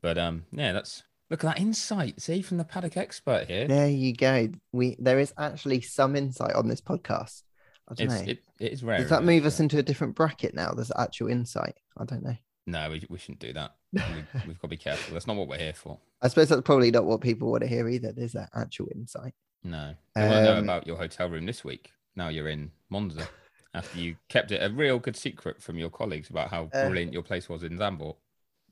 But 0.00 0.18
um 0.18 0.44
yeah, 0.52 0.72
that's 0.72 1.02
Look 1.32 1.44
at 1.44 1.56
that 1.56 1.60
insight. 1.62 2.20
See 2.20 2.42
from 2.42 2.58
the 2.58 2.64
paddock 2.64 2.98
expert 2.98 3.46
here. 3.48 3.66
There 3.66 3.88
you 3.88 4.12
go. 4.14 4.50
We 4.70 4.96
there 4.98 5.18
is 5.18 5.32
actually 5.38 5.80
some 5.80 6.14
insight 6.14 6.54
on 6.54 6.68
this 6.68 6.82
podcast. 6.82 7.42
I 7.88 7.94
don't 7.94 8.10
It's, 8.12 8.22
know. 8.22 8.30
it, 8.32 8.42
it 8.60 8.72
is 8.72 8.84
rare. 8.84 8.98
Does 8.98 9.08
that 9.08 9.24
move 9.24 9.46
us 9.46 9.58
into 9.58 9.78
a 9.78 9.82
different 9.82 10.14
bracket 10.14 10.54
now? 10.54 10.72
There's 10.72 10.92
actual 10.94 11.28
insight. 11.28 11.74
I 11.96 12.04
don't 12.04 12.22
know. 12.22 12.36
No, 12.66 12.90
we, 12.90 13.02
we 13.08 13.16
shouldn't 13.18 13.40
do 13.40 13.54
that. 13.54 13.74
We, 13.94 14.40
we've 14.46 14.58
got 14.58 14.62
to 14.62 14.68
be 14.68 14.76
careful. 14.76 15.14
That's 15.14 15.26
not 15.26 15.36
what 15.36 15.48
we're 15.48 15.56
here 15.58 15.72
for. 15.72 15.98
I 16.20 16.28
suppose 16.28 16.50
that's 16.50 16.60
probably 16.62 16.90
not 16.90 17.06
what 17.06 17.22
people 17.22 17.50
want 17.50 17.62
to 17.62 17.66
hear 17.66 17.88
either. 17.88 18.12
There's 18.12 18.32
that 18.32 18.50
actual 18.54 18.88
insight. 18.94 19.32
No. 19.64 19.94
They 20.14 20.20
want 20.28 20.32
to 20.34 20.44
know 20.44 20.58
Um, 20.58 20.64
about 20.64 20.86
your 20.86 20.96
hotel 20.98 21.30
room 21.30 21.46
this 21.46 21.64
week. 21.64 21.92
Now 22.14 22.28
you're 22.28 22.48
in 22.48 22.70
Monza 22.90 23.26
after 23.74 23.98
you 23.98 24.16
kept 24.28 24.52
it 24.52 24.62
a 24.62 24.72
real 24.72 24.98
good 24.98 25.16
secret 25.16 25.62
from 25.62 25.78
your 25.78 25.88
colleagues 25.88 26.28
about 26.28 26.50
how 26.50 26.64
Uh, 26.74 26.88
brilliant 26.88 27.14
your 27.14 27.22
place 27.22 27.48
was 27.48 27.62
in 27.62 27.78
Zandvoort. 27.78 28.16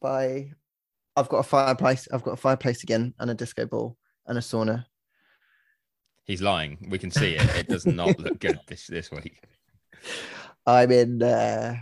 By 0.01 0.53
I've 1.21 1.29
got 1.29 1.39
a 1.39 1.43
fireplace. 1.45 2.09
I've 2.13 2.23
got 2.23 2.33
a 2.33 2.37
fireplace 2.37 2.83
again, 2.83 3.15
and 3.19 3.31
a 3.31 3.35
disco 3.35 3.67
ball, 3.67 3.97
and 4.27 4.39
a 4.39 4.41
sauna. 4.41 4.87
He's 6.25 6.41
lying. 6.41 6.79
We 6.89 6.99
can 6.99 7.11
see 7.11 7.35
it. 7.35 7.43
It 7.57 7.69
does 7.69 7.87
not 7.87 8.19
look 8.19 8.41
good 8.41 8.59
this 8.67 8.87
this 8.87 9.11
week. 9.11 9.43
I'm 10.67 10.91
in 10.91 11.23
uh, 11.23 11.77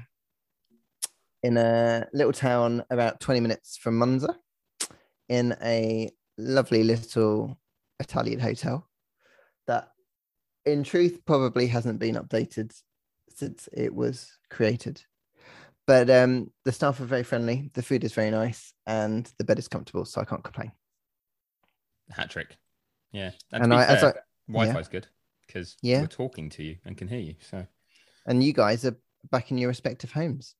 in 1.42 1.56
a 1.56 2.06
little 2.12 2.32
town 2.32 2.84
about 2.90 3.20
20 3.20 3.40
minutes 3.40 3.76
from 3.76 3.96
Monza, 3.96 4.36
in 5.28 5.54
a 5.62 6.10
lovely 6.36 6.82
little 6.82 7.58
Italian 8.00 8.40
hotel 8.40 8.88
that, 9.66 9.90
in 10.66 10.82
truth, 10.82 11.20
probably 11.26 11.68
hasn't 11.68 12.00
been 12.00 12.16
updated 12.16 12.74
since 13.28 13.68
it 13.72 13.94
was 13.94 14.36
created. 14.50 15.00
But 15.88 16.10
um, 16.10 16.50
the 16.66 16.70
staff 16.72 17.00
are 17.00 17.06
very 17.06 17.22
friendly, 17.22 17.70
the 17.72 17.82
food 17.82 18.04
is 18.04 18.12
very 18.12 18.30
nice, 18.30 18.74
and 18.86 19.24
the 19.38 19.44
bed 19.44 19.58
is 19.58 19.68
comfortable, 19.68 20.04
so 20.04 20.20
I 20.20 20.24
can't 20.26 20.44
complain. 20.44 20.70
Hat 22.10 22.28
trick. 22.28 22.58
Yeah. 23.10 23.30
And, 23.50 23.62
And 23.62 23.72
to 23.72 23.78
be 23.78 23.82
I- 23.82 23.86
as 23.94 24.00
fair, 24.02 24.14
I- 24.18 24.52
Wi-Fi's 24.52 24.88
good 24.88 25.06
because 25.46 25.78
Yeah. 25.80 26.02
we're 26.02 26.06
talking 26.08 26.50
to 26.50 26.62
you 26.62 26.76
and 26.84 26.94
can 26.94 27.08
hear 27.08 27.18
you. 27.20 27.36
So 27.40 27.66
And 28.26 28.44
you 28.44 28.52
guys 28.52 28.84
are 28.84 28.96
back 29.30 29.50
in 29.50 29.56
your 29.56 29.68
respective 29.68 30.12
homes. 30.12 30.54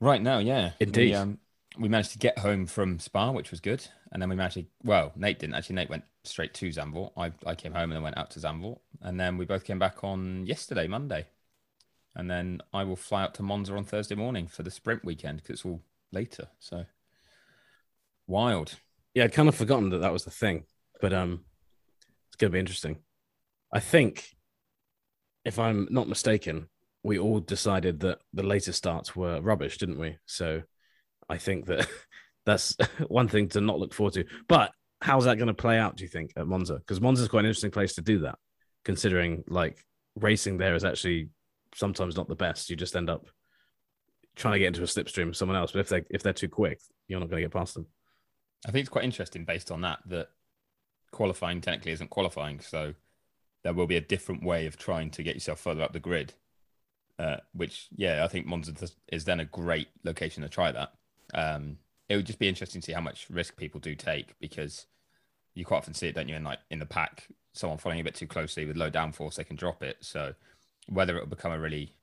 right 0.00 0.20
now, 0.20 0.38
yeah, 0.38 0.72
Indeed. 0.80 1.10
We, 1.10 1.14
um, 1.14 1.38
we 1.78 1.88
managed 1.88 2.10
to 2.12 2.18
get 2.18 2.38
home 2.40 2.66
from 2.66 2.98
Spa, 2.98 3.30
which 3.30 3.52
was 3.52 3.60
good, 3.60 3.86
and 4.10 4.20
then 4.20 4.28
we 4.28 4.34
managed 4.34 4.54
to. 4.56 4.66
Well, 4.82 5.12
Nate 5.14 5.38
didn't 5.38 5.54
actually. 5.54 5.76
Nate 5.76 5.90
went 5.90 6.04
straight 6.24 6.54
to 6.54 6.68
Zandvoort. 6.70 7.12
I 7.16 7.32
I 7.48 7.54
came 7.54 7.72
home 7.72 7.84
and 7.84 7.92
then 7.92 8.02
went 8.02 8.18
out 8.18 8.32
to 8.32 8.40
Zandvoort, 8.40 8.80
and 9.00 9.20
then 9.20 9.36
we 9.38 9.44
both 9.44 9.62
came 9.62 9.78
back 9.78 10.02
on 10.02 10.44
yesterday, 10.44 10.88
Monday, 10.88 11.26
and 12.16 12.30
then 12.30 12.62
I 12.72 12.82
will 12.82 12.96
fly 12.96 13.22
out 13.22 13.34
to 13.34 13.42
Monza 13.42 13.76
on 13.76 13.84
Thursday 13.84 14.14
morning 14.14 14.48
for 14.48 14.62
the 14.62 14.70
sprint 14.70 15.04
weekend 15.04 15.42
because 15.42 15.56
it's 15.56 15.64
all 15.66 15.82
later. 16.10 16.48
So 16.58 16.86
wild. 18.26 18.76
Yeah, 19.14 19.24
I'd 19.24 19.34
kind 19.34 19.48
of 19.48 19.54
forgotten 19.54 19.90
that 19.90 19.98
that 19.98 20.12
was 20.12 20.24
the 20.24 20.30
thing, 20.30 20.64
but 21.00 21.12
um, 21.12 21.44
it's 22.28 22.36
going 22.36 22.50
to 22.50 22.54
be 22.54 22.58
interesting. 22.58 22.98
I 23.72 23.80
think, 23.80 24.34
if 25.44 25.58
I'm 25.58 25.86
not 25.90 26.08
mistaken, 26.08 26.68
we 27.02 27.18
all 27.18 27.40
decided 27.40 28.00
that 28.00 28.18
the 28.32 28.42
later 28.42 28.72
starts 28.72 29.14
were 29.14 29.40
rubbish, 29.40 29.78
didn't 29.78 29.98
we? 29.98 30.16
So, 30.24 30.62
I 31.28 31.36
think 31.36 31.66
that 31.66 31.86
that's 32.46 32.76
one 33.08 33.28
thing 33.28 33.48
to 33.50 33.60
not 33.60 33.78
look 33.78 33.92
forward 33.92 34.14
to. 34.14 34.24
But 34.48 34.72
how's 35.02 35.24
that 35.24 35.36
going 35.36 35.48
to 35.48 35.54
play 35.54 35.78
out? 35.78 35.96
Do 35.96 36.04
you 36.04 36.08
think 36.08 36.32
at 36.36 36.46
Monza? 36.46 36.76
Because 36.76 37.00
Monza 37.00 37.22
is 37.22 37.28
quite 37.28 37.40
an 37.40 37.46
interesting 37.46 37.70
place 37.70 37.94
to 37.96 38.02
do 38.02 38.20
that, 38.20 38.38
considering 38.84 39.44
like 39.48 39.84
racing 40.14 40.56
there 40.56 40.74
is 40.74 40.84
actually 40.84 41.28
sometimes 41.76 42.16
not 42.16 42.28
the 42.28 42.34
best. 42.34 42.70
You 42.70 42.76
just 42.76 42.96
end 42.96 43.10
up 43.10 43.26
trying 44.34 44.54
to 44.54 44.58
get 44.58 44.68
into 44.68 44.82
a 44.82 44.86
slipstream 44.86 45.28
of 45.28 45.36
someone 45.36 45.56
else. 45.56 45.72
But 45.72 45.80
if 45.80 45.88
they 45.88 46.02
if 46.10 46.22
they're 46.22 46.32
too 46.32 46.48
quick, 46.48 46.80
you're 47.06 47.20
not 47.20 47.28
going 47.28 47.42
to 47.42 47.48
get 47.48 47.56
past 47.56 47.74
them. 47.74 47.86
I 48.66 48.70
think 48.70 48.80
it's 48.80 48.90
quite 48.90 49.04
interesting 49.04 49.44
based 49.44 49.70
on 49.70 49.82
that 49.82 50.00
that 50.06 50.28
qualifying 51.12 51.60
technically 51.60 51.92
isn't 51.92 52.10
qualifying, 52.10 52.60
so 52.60 52.94
there 53.62 53.74
will 53.74 53.86
be 53.86 53.96
a 53.96 54.00
different 54.00 54.42
way 54.42 54.66
of 54.66 54.76
trying 54.76 55.10
to 55.10 55.22
get 55.22 55.34
yourself 55.34 55.60
further 55.60 55.82
up 55.82 55.92
the 55.92 56.00
grid. 56.00 56.34
Uh, 57.18 57.38
which, 57.54 57.88
yeah, 57.96 58.24
I 58.24 58.28
think 58.28 58.46
Monza 58.46 58.74
is 59.10 59.24
then 59.24 59.40
a 59.40 59.44
great 59.46 59.88
location 60.04 60.42
to 60.42 60.50
try 60.50 60.70
that. 60.70 60.92
Um, 61.32 61.78
it 62.10 62.16
would 62.16 62.26
just 62.26 62.38
be 62.38 62.48
interesting 62.48 62.82
to 62.82 62.84
see 62.84 62.92
how 62.92 63.00
much 63.00 63.26
risk 63.30 63.56
people 63.56 63.80
do 63.80 63.94
take 63.94 64.38
because 64.38 64.86
you 65.54 65.64
quite 65.64 65.78
often 65.78 65.94
see 65.94 66.08
it, 66.08 66.14
don't 66.14 66.28
you? 66.28 66.36
In 66.36 66.44
like 66.44 66.58
in 66.70 66.78
the 66.78 66.86
pack, 66.86 67.28
someone 67.54 67.78
following 67.78 68.00
a 68.00 68.04
bit 68.04 68.14
too 68.14 68.26
closely 68.26 68.66
with 68.66 68.76
low 68.76 68.90
downforce, 68.90 69.36
they 69.36 69.44
can 69.44 69.56
drop 69.56 69.82
it. 69.82 69.96
So 70.00 70.34
whether 70.86 71.16
it 71.16 71.20
will 71.20 71.28
become 71.28 71.52
a 71.52 71.58
really 71.58 71.94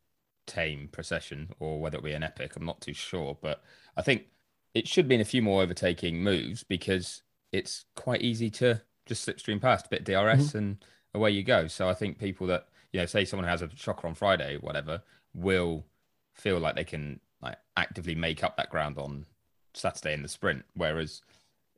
tame 0.46 0.90
procession 0.92 1.50
or 1.60 1.80
whether 1.80 1.98
it'll 1.98 2.06
be 2.06 2.14
an 2.14 2.24
epic, 2.24 2.56
I'm 2.56 2.66
not 2.66 2.82
too 2.82 2.94
sure. 2.94 3.38
But 3.42 3.64
I 3.96 4.02
think 4.02 4.26
it 4.74 4.88
should 4.88 5.08
be 5.08 5.16
in 5.16 5.22
a 5.22 5.26
few 5.26 5.42
more 5.42 5.62
overtaking 5.62 6.24
moves 6.24 6.64
because 6.64 7.22
it's 7.52 7.86
quite 7.96 8.22
easy 8.22 8.50
to 8.50 8.82
just 9.06 9.28
slipstream 9.28 9.62
past 9.62 9.88
a 9.88 9.90
bit 9.90 10.04
DRS 10.04 10.56
and 10.56 10.84
away 11.14 11.32
you 11.32 11.44
go. 11.44 11.68
So 11.68 11.88
I 11.88 11.94
think 11.94 12.18
people 12.18 12.48
that 12.48 12.68
you 12.92 13.00
know, 13.00 13.06
say 13.06 13.26
someone 13.26 13.48
has 13.48 13.62
a 13.62 13.70
shocker 13.76 14.08
on 14.08 14.16
Friday, 14.16 14.58
whatever, 14.62 15.02
will 15.34 15.86
feel 16.34 16.60
like 16.60 16.76
they 16.76 16.84
can 16.84 17.20
like 17.42 17.58
actively 17.76 18.16
make 18.16 18.44
up 18.44 18.56
that 18.58 18.70
ground 18.70 18.98
on 18.98 19.26
Saturday 19.74 20.14
in 20.14 20.22
the 20.22 20.30
sprint. 20.30 20.64
Whereas 20.76 21.22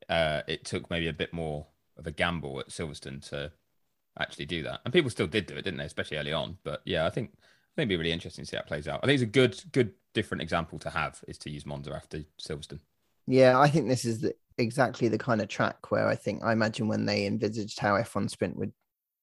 uh, 0.10 0.42
it 0.48 0.66
took 0.66 0.90
maybe 0.90 1.08
a 1.08 1.14
bit 1.14 1.34
more 1.34 1.68
of 1.98 2.06
a 2.06 2.12
gamble 2.12 2.60
at 2.60 2.70
Silverstone 2.70 3.28
to 3.30 3.52
actually 4.20 4.46
do 4.46 4.64
that, 4.64 4.82
and 4.86 4.94
people 4.94 5.10
still 5.10 5.28
did 5.28 5.46
do 5.46 5.56
it, 5.56 5.64
didn't 5.64 5.78
they? 5.78 5.86
Especially 5.86 6.18
early 6.18 6.34
on. 6.34 6.58
But 6.64 6.82
yeah, 6.86 7.06
I 7.06 7.10
think 7.10 7.32
I 7.34 7.76
think 7.76 7.90
it'd 7.90 7.90
be 7.90 7.98
really 7.98 8.12
interesting 8.12 8.46
to 8.46 8.50
see 8.50 8.58
how 8.58 8.64
it 8.64 8.68
plays 8.68 8.88
out. 8.88 9.02
I 9.04 9.08
think 9.08 9.16
it's 9.16 9.24
a 9.24 9.28
good, 9.28 9.62
good, 9.72 9.92
different 10.14 10.42
example 10.42 10.80
to 10.80 10.90
have 10.90 11.20
is 11.28 11.38
to 11.40 11.50
use 11.50 11.66
Monza 11.66 11.94
after 11.94 12.24
Silverstone. 12.42 12.80
Yeah, 13.28 13.60
I 13.60 13.68
think 13.68 13.90
this 13.90 14.06
is 14.06 14.22
the, 14.22 14.36
exactly 14.58 15.08
the 15.08 15.18
kind 15.18 15.42
of 15.42 15.48
track 15.48 15.92
where 15.92 16.08
I 16.08 16.16
think 16.16 16.44
I 16.44 16.54
imagine 16.54 16.88
when 16.88 17.06
they 17.06 17.26
envisaged 17.26 17.80
how 17.80 17.96
F1 17.96 18.30
Sprint 18.30 18.56
would 18.58 18.72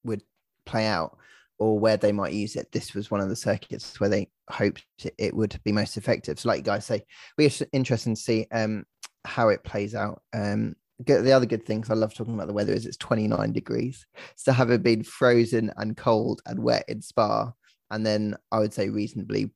would 0.05 0.23
play 0.67 0.87
out 0.87 1.17
or 1.59 1.79
where 1.79 1.97
they 1.97 2.13
might 2.13 2.33
use 2.33 2.57
it. 2.57 2.71
This 2.73 2.93
was 2.93 3.11
one 3.11 3.21
of 3.21 3.29
the 3.29 3.37
circuits 3.37 4.01
where 4.01 4.11
they 4.11 4.29
hoped 4.51 4.85
it 5.17 5.35
would 5.35 5.59
be 5.65 5.73
most 5.73 5.97
effective. 5.97 6.39
So, 6.39 6.49
like 6.49 6.59
you 6.59 6.65
guys 6.65 6.85
say, 6.85 7.05
we're 7.39 7.51
interested 7.73 8.11
to 8.11 8.17
see 8.17 8.47
um, 8.51 8.85
how 9.25 9.49
it 9.49 9.65
plays 9.65 9.95
out. 9.95 10.23
Um, 10.33 10.75
the 11.07 11.33
other 11.33 11.47
good 11.47 11.65
things 11.65 11.91
I 11.91 11.95
love 11.95 12.15
talking 12.15 12.35
about 12.35 12.47
the 12.47 12.53
weather 12.53 12.73
is 12.73 12.87
it's 12.87 12.97
29 12.97 13.53
degrees. 13.53 14.07
So, 14.37 14.53
having 14.53 14.83
been 14.83 15.03
frozen 15.03 15.73
and 15.77 15.97
cold 15.97 16.43
and 16.47 16.63
wet 16.63 16.85
in 16.89 17.03
Spa, 17.03 17.53
and 17.91 18.07
then 18.07 18.37
I 18.51 18.59
would 18.59 18.73
say 18.73 18.89
reasonably 18.89 19.51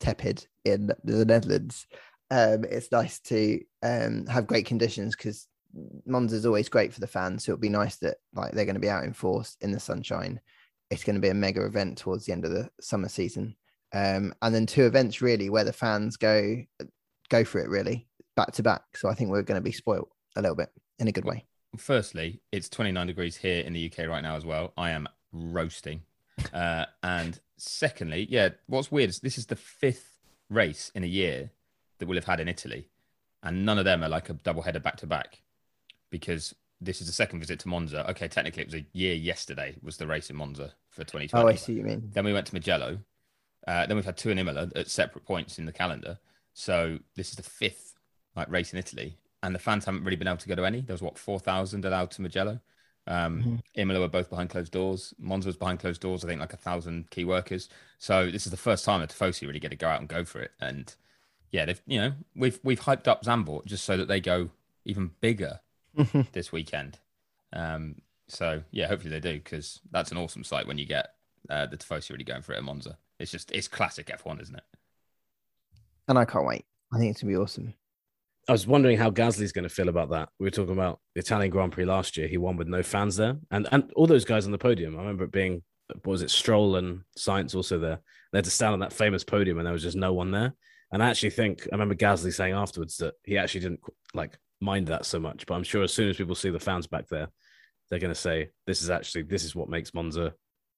tepid 0.00 0.46
in 0.64 0.90
the 1.04 1.24
Netherlands, 1.24 1.86
um, 2.30 2.64
it's 2.64 2.92
nice 2.92 3.20
to 3.20 3.60
um, 3.82 4.26
have 4.26 4.46
great 4.46 4.66
conditions 4.66 5.14
because 5.16 5.46
Monza 6.06 6.36
is 6.36 6.46
always 6.46 6.68
great 6.68 6.92
for 6.92 7.00
the 7.00 7.06
fans. 7.06 7.44
So 7.44 7.52
it'll 7.52 7.60
be 7.60 7.68
nice 7.68 7.96
that 7.96 8.16
like 8.34 8.52
they're 8.52 8.64
going 8.64 8.74
to 8.74 8.80
be 8.80 8.90
out 8.90 9.04
in 9.04 9.12
force 9.12 9.56
in 9.60 9.72
the 9.72 9.80
sunshine. 9.80 10.40
It's 10.90 11.04
going 11.04 11.16
to 11.16 11.22
be 11.22 11.28
a 11.28 11.34
mega 11.34 11.64
event 11.64 11.98
towards 11.98 12.26
the 12.26 12.32
end 12.32 12.44
of 12.44 12.52
the 12.52 12.70
summer 12.80 13.08
season, 13.08 13.56
um, 13.92 14.34
and 14.42 14.54
then 14.54 14.66
two 14.66 14.84
events 14.84 15.20
really 15.20 15.50
where 15.50 15.64
the 15.64 15.72
fans 15.72 16.16
go 16.16 16.62
go 17.28 17.44
for 17.44 17.58
it 17.58 17.68
really 17.68 18.08
back 18.36 18.52
to 18.52 18.62
back. 18.62 18.82
So 18.96 19.08
I 19.08 19.14
think 19.14 19.30
we're 19.30 19.42
going 19.42 19.60
to 19.60 19.64
be 19.64 19.72
spoilt 19.72 20.10
a 20.36 20.42
little 20.42 20.56
bit 20.56 20.70
in 20.98 21.08
a 21.08 21.12
good 21.12 21.24
way. 21.24 21.44
Firstly, 21.76 22.40
it's 22.52 22.68
29 22.68 23.06
degrees 23.06 23.36
here 23.36 23.60
in 23.60 23.72
the 23.72 23.90
UK 23.90 24.08
right 24.08 24.22
now 24.22 24.36
as 24.36 24.46
well. 24.46 24.72
I 24.76 24.90
am 24.90 25.08
roasting. 25.32 26.02
Uh, 26.52 26.86
and 27.02 27.40
secondly, 27.56 28.26
yeah, 28.30 28.50
what's 28.66 28.90
weird 28.90 29.10
is 29.10 29.20
this 29.20 29.38
is 29.38 29.46
the 29.46 29.56
fifth 29.56 30.18
race 30.48 30.90
in 30.94 31.02
a 31.02 31.08
year 31.08 31.50
that 31.98 32.06
we'll 32.06 32.16
have 32.16 32.24
had 32.24 32.40
in 32.40 32.48
Italy, 32.48 32.88
and 33.42 33.64
none 33.64 33.78
of 33.78 33.84
them 33.84 34.02
are 34.02 34.08
like 34.08 34.28
a 34.28 34.34
double 34.34 34.62
header 34.62 34.80
back 34.80 34.96
to 34.98 35.06
back 35.06 35.42
because 36.10 36.54
this 36.80 37.00
is 37.00 37.06
the 37.06 37.12
second 37.12 37.40
visit 37.40 37.58
to 37.60 37.68
Monza. 37.68 38.08
Okay, 38.10 38.28
technically 38.28 38.62
it 38.62 38.68
was 38.68 38.74
a 38.74 38.86
year 38.92 39.14
yesterday 39.14 39.76
was 39.82 39.96
the 39.96 40.06
race 40.06 40.30
in 40.30 40.36
Monza 40.36 40.74
for 40.90 41.04
2020. 41.04 41.44
Oh, 41.44 41.48
I 41.48 41.54
see 41.54 41.72
what 41.72 41.78
you 41.78 41.84
mean. 41.84 42.10
Then 42.12 42.24
we 42.24 42.32
went 42.32 42.46
to 42.46 42.54
Mugello. 42.54 42.98
Uh, 43.66 43.86
then 43.86 43.96
we've 43.96 44.04
had 44.04 44.16
two 44.16 44.30
in 44.30 44.38
Imola 44.38 44.70
at 44.76 44.88
separate 44.88 45.24
points 45.24 45.58
in 45.58 45.66
the 45.66 45.72
calendar. 45.72 46.18
So 46.54 46.98
this 47.16 47.30
is 47.30 47.36
the 47.36 47.42
fifth 47.42 47.94
like 48.36 48.50
race 48.50 48.72
in 48.72 48.78
Italy, 48.78 49.16
and 49.46 49.54
the 49.54 49.58
fans 49.60 49.84
haven't 49.84 50.04
really 50.04 50.16
been 50.16 50.28
able 50.28 50.36
to 50.38 50.48
go 50.48 50.54
to 50.56 50.64
any. 50.66 50.80
There 50.80 50.94
was 50.94 51.02
what 51.02 51.16
four 51.18 51.38
thousand 51.38 51.84
allowed 51.84 52.10
to 52.12 52.20
Mugello. 52.22 52.60
Um, 53.06 53.42
Mhm. 53.42 53.60
Imola 53.76 54.00
were 54.00 54.08
both 54.08 54.28
behind 54.28 54.50
closed 54.50 54.72
doors. 54.72 55.14
Monza 55.18 55.48
was 55.48 55.56
behind 55.56 55.78
closed 55.78 56.00
doors. 56.00 56.24
I 56.24 56.28
think 56.28 56.40
like 56.40 56.52
a 56.52 56.56
thousand 56.56 57.08
key 57.10 57.24
workers. 57.24 57.68
So 57.98 58.30
this 58.30 58.46
is 58.46 58.50
the 58.50 58.56
first 58.56 58.84
time 58.84 59.00
that 59.00 59.10
Tifosi 59.10 59.46
really 59.46 59.60
get 59.60 59.70
to 59.70 59.76
go 59.76 59.88
out 59.88 60.00
and 60.00 60.08
go 60.08 60.24
for 60.24 60.40
it. 60.40 60.50
And 60.60 60.92
yeah, 61.52 61.64
they've 61.66 61.80
you 61.86 62.00
know 62.00 62.12
we've 62.34 62.58
we've 62.64 62.80
hyped 62.80 63.06
up 63.06 63.22
Zandvoort 63.24 63.64
just 63.66 63.84
so 63.84 63.96
that 63.96 64.08
they 64.08 64.20
go 64.20 64.50
even 64.84 65.12
bigger 65.20 65.60
this 66.32 66.50
weekend. 66.52 66.98
Um, 67.52 68.02
so 68.28 68.62
yeah, 68.72 68.88
hopefully 68.88 69.10
they 69.10 69.20
do 69.20 69.34
because 69.34 69.80
that's 69.92 70.10
an 70.10 70.18
awesome 70.18 70.42
sight 70.44 70.66
when 70.66 70.78
you 70.78 70.86
get 70.86 71.14
uh, 71.48 71.66
the 71.66 71.76
Tifosi 71.76 72.10
really 72.10 72.24
going 72.24 72.42
for 72.42 72.52
it 72.54 72.58
at 72.58 72.64
Monza. 72.64 72.98
It's 73.20 73.30
just 73.30 73.52
it's 73.52 73.68
classic 73.68 74.08
F1, 74.08 74.42
isn't 74.42 74.56
it? 74.56 74.64
and 76.08 76.18
I 76.18 76.24
can't 76.24 76.46
wait. 76.46 76.64
I 76.92 76.98
think 76.98 77.10
it's 77.12 77.22
going 77.22 77.32
to 77.32 77.38
be 77.38 77.42
awesome. 77.42 77.74
I 78.48 78.52
was 78.52 78.66
wondering 78.66 78.96
how 78.96 79.10
Gasly's 79.10 79.52
going 79.52 79.64
to 79.64 79.74
feel 79.74 79.88
about 79.88 80.10
that. 80.10 80.28
We 80.38 80.44
were 80.44 80.52
talking 80.52 80.74
about 80.74 81.00
the 81.14 81.20
Italian 81.20 81.50
Grand 81.50 81.72
Prix 81.72 81.84
last 81.84 82.16
year. 82.16 82.28
He 82.28 82.36
won 82.36 82.56
with 82.56 82.68
no 82.68 82.82
fans 82.82 83.16
there, 83.16 83.36
and 83.50 83.68
and 83.72 83.90
all 83.96 84.06
those 84.06 84.24
guys 84.24 84.46
on 84.46 84.52
the 84.52 84.58
podium. 84.58 84.96
I 84.96 85.00
remember 85.00 85.24
it 85.24 85.32
being 85.32 85.62
what 85.88 86.06
was 86.06 86.22
it 86.22 86.30
Stroll 86.30 86.76
and 86.76 87.02
Sainz 87.18 87.54
also 87.54 87.78
there. 87.78 88.00
They 88.32 88.38
had 88.38 88.44
to 88.44 88.50
stand 88.50 88.72
on 88.72 88.80
that 88.80 88.92
famous 88.92 89.24
podium, 89.24 89.58
and 89.58 89.66
there 89.66 89.72
was 89.72 89.82
just 89.82 89.96
no 89.96 90.12
one 90.12 90.30
there. 90.30 90.54
And 90.92 91.02
I 91.02 91.10
actually 91.10 91.30
think 91.30 91.66
I 91.72 91.74
remember 91.74 91.96
Gasly 91.96 92.32
saying 92.32 92.54
afterwards 92.54 92.96
that 92.98 93.14
he 93.24 93.36
actually 93.36 93.60
didn't 93.60 93.80
like 94.14 94.38
mind 94.60 94.86
that 94.88 95.06
so 95.06 95.18
much. 95.18 95.44
But 95.46 95.54
I'm 95.54 95.64
sure 95.64 95.82
as 95.82 95.92
soon 95.92 96.08
as 96.08 96.16
people 96.16 96.36
see 96.36 96.50
the 96.50 96.60
fans 96.60 96.86
back 96.86 97.08
there, 97.08 97.28
they're 97.90 97.98
going 97.98 98.14
to 98.14 98.20
say 98.20 98.50
this 98.66 98.80
is 98.80 98.90
actually 98.90 99.22
this 99.22 99.44
is 99.44 99.56
what 99.56 99.68
makes 99.68 99.92
Monza 99.92 100.34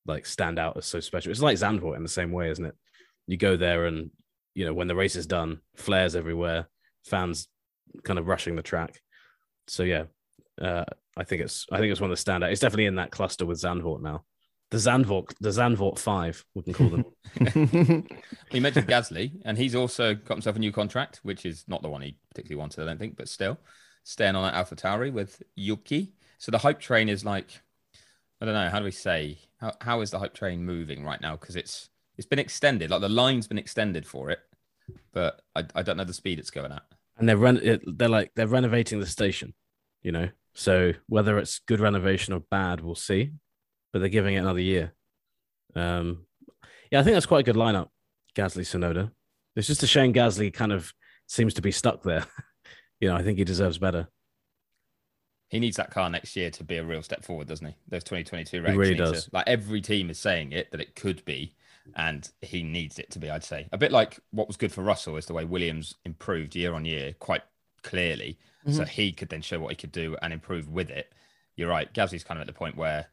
like 0.07 0.25
stand 0.25 0.59
out 0.59 0.79
as 0.79 0.87
so 0.87 1.01
special. 1.01 1.31
It's 1.31 1.43
like 1.43 1.59
Zandvoort 1.59 1.97
in 1.97 2.03
the 2.03 2.09
same 2.09 2.33
way, 2.33 2.51
isn't 2.51 2.65
it? 2.65 2.75
You 3.27 3.37
go 3.37 3.59
there 3.59 3.85
and 3.85 4.11
you 4.55 4.65
know 4.65 4.73
when 4.73 4.89
the 4.89 4.97
race 4.97 5.17
is 5.17 5.27
done, 5.27 5.61
flares 5.77 6.17
everywhere, 6.17 6.67
fans 7.05 7.49
kind 8.05 8.19
of 8.19 8.27
rushing 8.27 8.57
the 8.57 8.63
track. 8.63 9.01
So 9.67 9.83
yeah, 9.83 10.05
uh, 10.61 10.85
I 11.17 11.25
think 11.25 11.43
it's 11.43 11.67
I 11.71 11.79
think 11.79 11.93
it's 11.93 12.01
one 12.01 12.11
of 12.11 12.17
the 12.17 12.23
standout. 12.23 12.51
It's 12.51 12.61
definitely 12.61 12.87
in 12.87 12.97
that 12.97 13.11
cluster 13.11 13.47
with 13.47 13.61
Zandvoort 13.61 14.03
now. 14.03 14.25
The 14.71 14.77
Zandvoort, 14.77 15.35
the 15.41 15.49
Zandvoort 15.49 15.99
Five, 15.99 16.45
we 16.55 16.63
can 16.63 16.75
call 16.75 16.89
them. 16.89 17.05
you 18.53 18.61
mentioned 18.61 18.87
Gasly, 18.87 19.33
and 19.45 19.57
he's 19.57 19.75
also 19.75 20.15
got 20.15 20.35
himself 20.35 20.57
a 20.57 20.59
new 20.59 20.73
contract, 20.73 21.21
which 21.23 21.47
is 21.47 21.65
not 21.69 21.81
the 21.81 21.89
one 21.89 22.03
he 22.03 22.19
particularly 22.31 22.59
wanted, 22.59 22.83
I 22.83 22.87
don't 22.87 22.99
think, 22.99 23.17
but 23.17 23.29
still 23.29 23.59
staying 24.09 24.37
on 24.37 24.53
at 24.53 24.55
AlphaTauri 24.55 25.13
with 25.13 25.43
Yuki. 25.55 26.13
So 26.39 26.51
the 26.51 26.59
hype 26.59 26.81
train 26.81 27.09
is 27.09 27.25
like, 27.25 27.61
I 28.41 28.47
don't 28.47 28.55
know, 28.55 28.71
how 28.71 28.79
do 28.79 28.85
we 28.85 28.91
say? 28.91 29.39
How, 29.61 29.73
how 29.81 30.01
is 30.01 30.11
the 30.11 30.19
hype 30.19 30.35
train 30.35 30.65
moving 30.65 31.05
right 31.05 31.21
now? 31.21 31.37
Because 31.37 31.57
it's 31.57 31.91
it's 32.17 32.27
been 32.27 32.39
extended, 32.39 32.91
like 32.91 33.01
the 33.01 33.09
line's 33.09 33.47
been 33.47 33.59
extended 33.59 34.07
for 34.07 34.31
it, 34.31 34.41
but 35.13 35.43
I, 35.55 35.65
I 35.75 35.83
don't 35.83 35.97
know 35.97 36.05
the 36.05 36.15
speed 36.15 36.39
it's 36.39 36.51
going 36.51 36.73
at. 36.73 36.83
And 37.19 37.29
they're 37.29 37.37
ren- 37.37 37.81
they're 37.85 38.09
like 38.09 38.33
they're 38.37 38.47
renovating 38.47 39.01
the 39.01 39.07
station, 39.07 39.55
you 40.03 40.13
know. 40.13 40.29
So 40.55 40.93
whether 41.09 41.39
it's 41.39 41.61
good 41.61 41.81
renovation 41.81 42.33
or 42.33 42.41
bad, 42.41 42.81
we'll 42.81 42.95
see 42.95 43.33
but 43.93 44.01
they're 44.01 44.09
giving 44.09 44.35
it 44.35 44.39
another 44.39 44.61
year. 44.61 44.93
Um, 45.75 46.27
yeah, 46.91 47.01
I 47.01 47.03
think 47.03 47.15
that's 47.15 47.27
quite 47.27 47.41
a 47.41 47.53
good 47.53 47.57
lineup. 47.57 47.89
Gasly, 48.35 48.63
Tsunoda. 48.63 49.11
It's 49.57 49.67
just 49.67 49.83
a 49.83 49.87
shame 49.87 50.13
Gasly 50.13 50.53
kind 50.53 50.73
of 50.73 50.93
seems 51.27 51.55
to 51.55 51.63
be 51.63 51.73
stuck 51.73 52.03
there. 52.03 52.25
you 53.01 53.09
know, 53.09 53.17
I 53.17 53.23
think 53.23 53.39
he 53.39 53.45
deserves 53.45 53.79
better. 53.79 54.09
He 55.49 55.61
needs 55.61 55.77
that 55.79 55.91
car 55.91 56.11
next 56.11 56.37
year 56.37 56.51
to 56.51 56.65
be 56.65 56.77
a 56.77 56.85
real 56.85 57.03
step 57.03 57.25
forward, 57.25 57.49
doesn't 57.49 57.67
he? 57.67 57.75
Those 57.89 58.05
2022 58.05 58.61
regs. 58.61 58.71
He 58.71 58.77
really 58.77 58.95
does. 58.95 59.25
To, 59.25 59.31
like 59.33 59.49
every 59.49 59.81
team 59.81 60.11
is 60.11 60.19
saying 60.19 60.53
it 60.53 60.71
that 60.71 60.81
it 60.81 60.95
could 60.95 61.25
be, 61.25 61.55
and 61.97 62.31
he 62.43 62.63
needs 62.63 62.99
it 62.99 63.11
to 63.13 63.19
be. 63.19 63.31
I'd 63.31 63.45
say 63.45 63.69
a 63.73 63.79
bit 63.79 63.93
like 63.93 64.19
what 64.31 64.47
was 64.47 64.57
good 64.57 64.73
for 64.73 64.83
Russell 64.83 65.17
is 65.17 65.27
the 65.27 65.35
way 65.35 65.45
Williams 65.45 65.95
improved 66.05 66.57
year 66.57 66.75
on 66.75 66.85
year 66.85 67.15
quite 67.19 67.43
clearly, 67.83 68.39
mm-hmm. 68.67 68.77
so 68.77 68.85
he 68.85 69.13
could 69.13 69.29
then 69.29 69.43
show 69.43 69.59
what 69.59 69.71
he 69.71 69.77
could 69.77 69.93
do 69.93 70.17
and 70.23 70.33
improve 70.33 70.69
with 70.69 70.91
it. 70.91 71.13
You're 71.57 71.71
right. 71.71 71.93
Gasly's 71.93 72.25
kind 72.25 72.39
of 72.39 72.43
at 72.43 72.53
the 72.53 72.59
point 72.59 72.77
where 72.77 73.07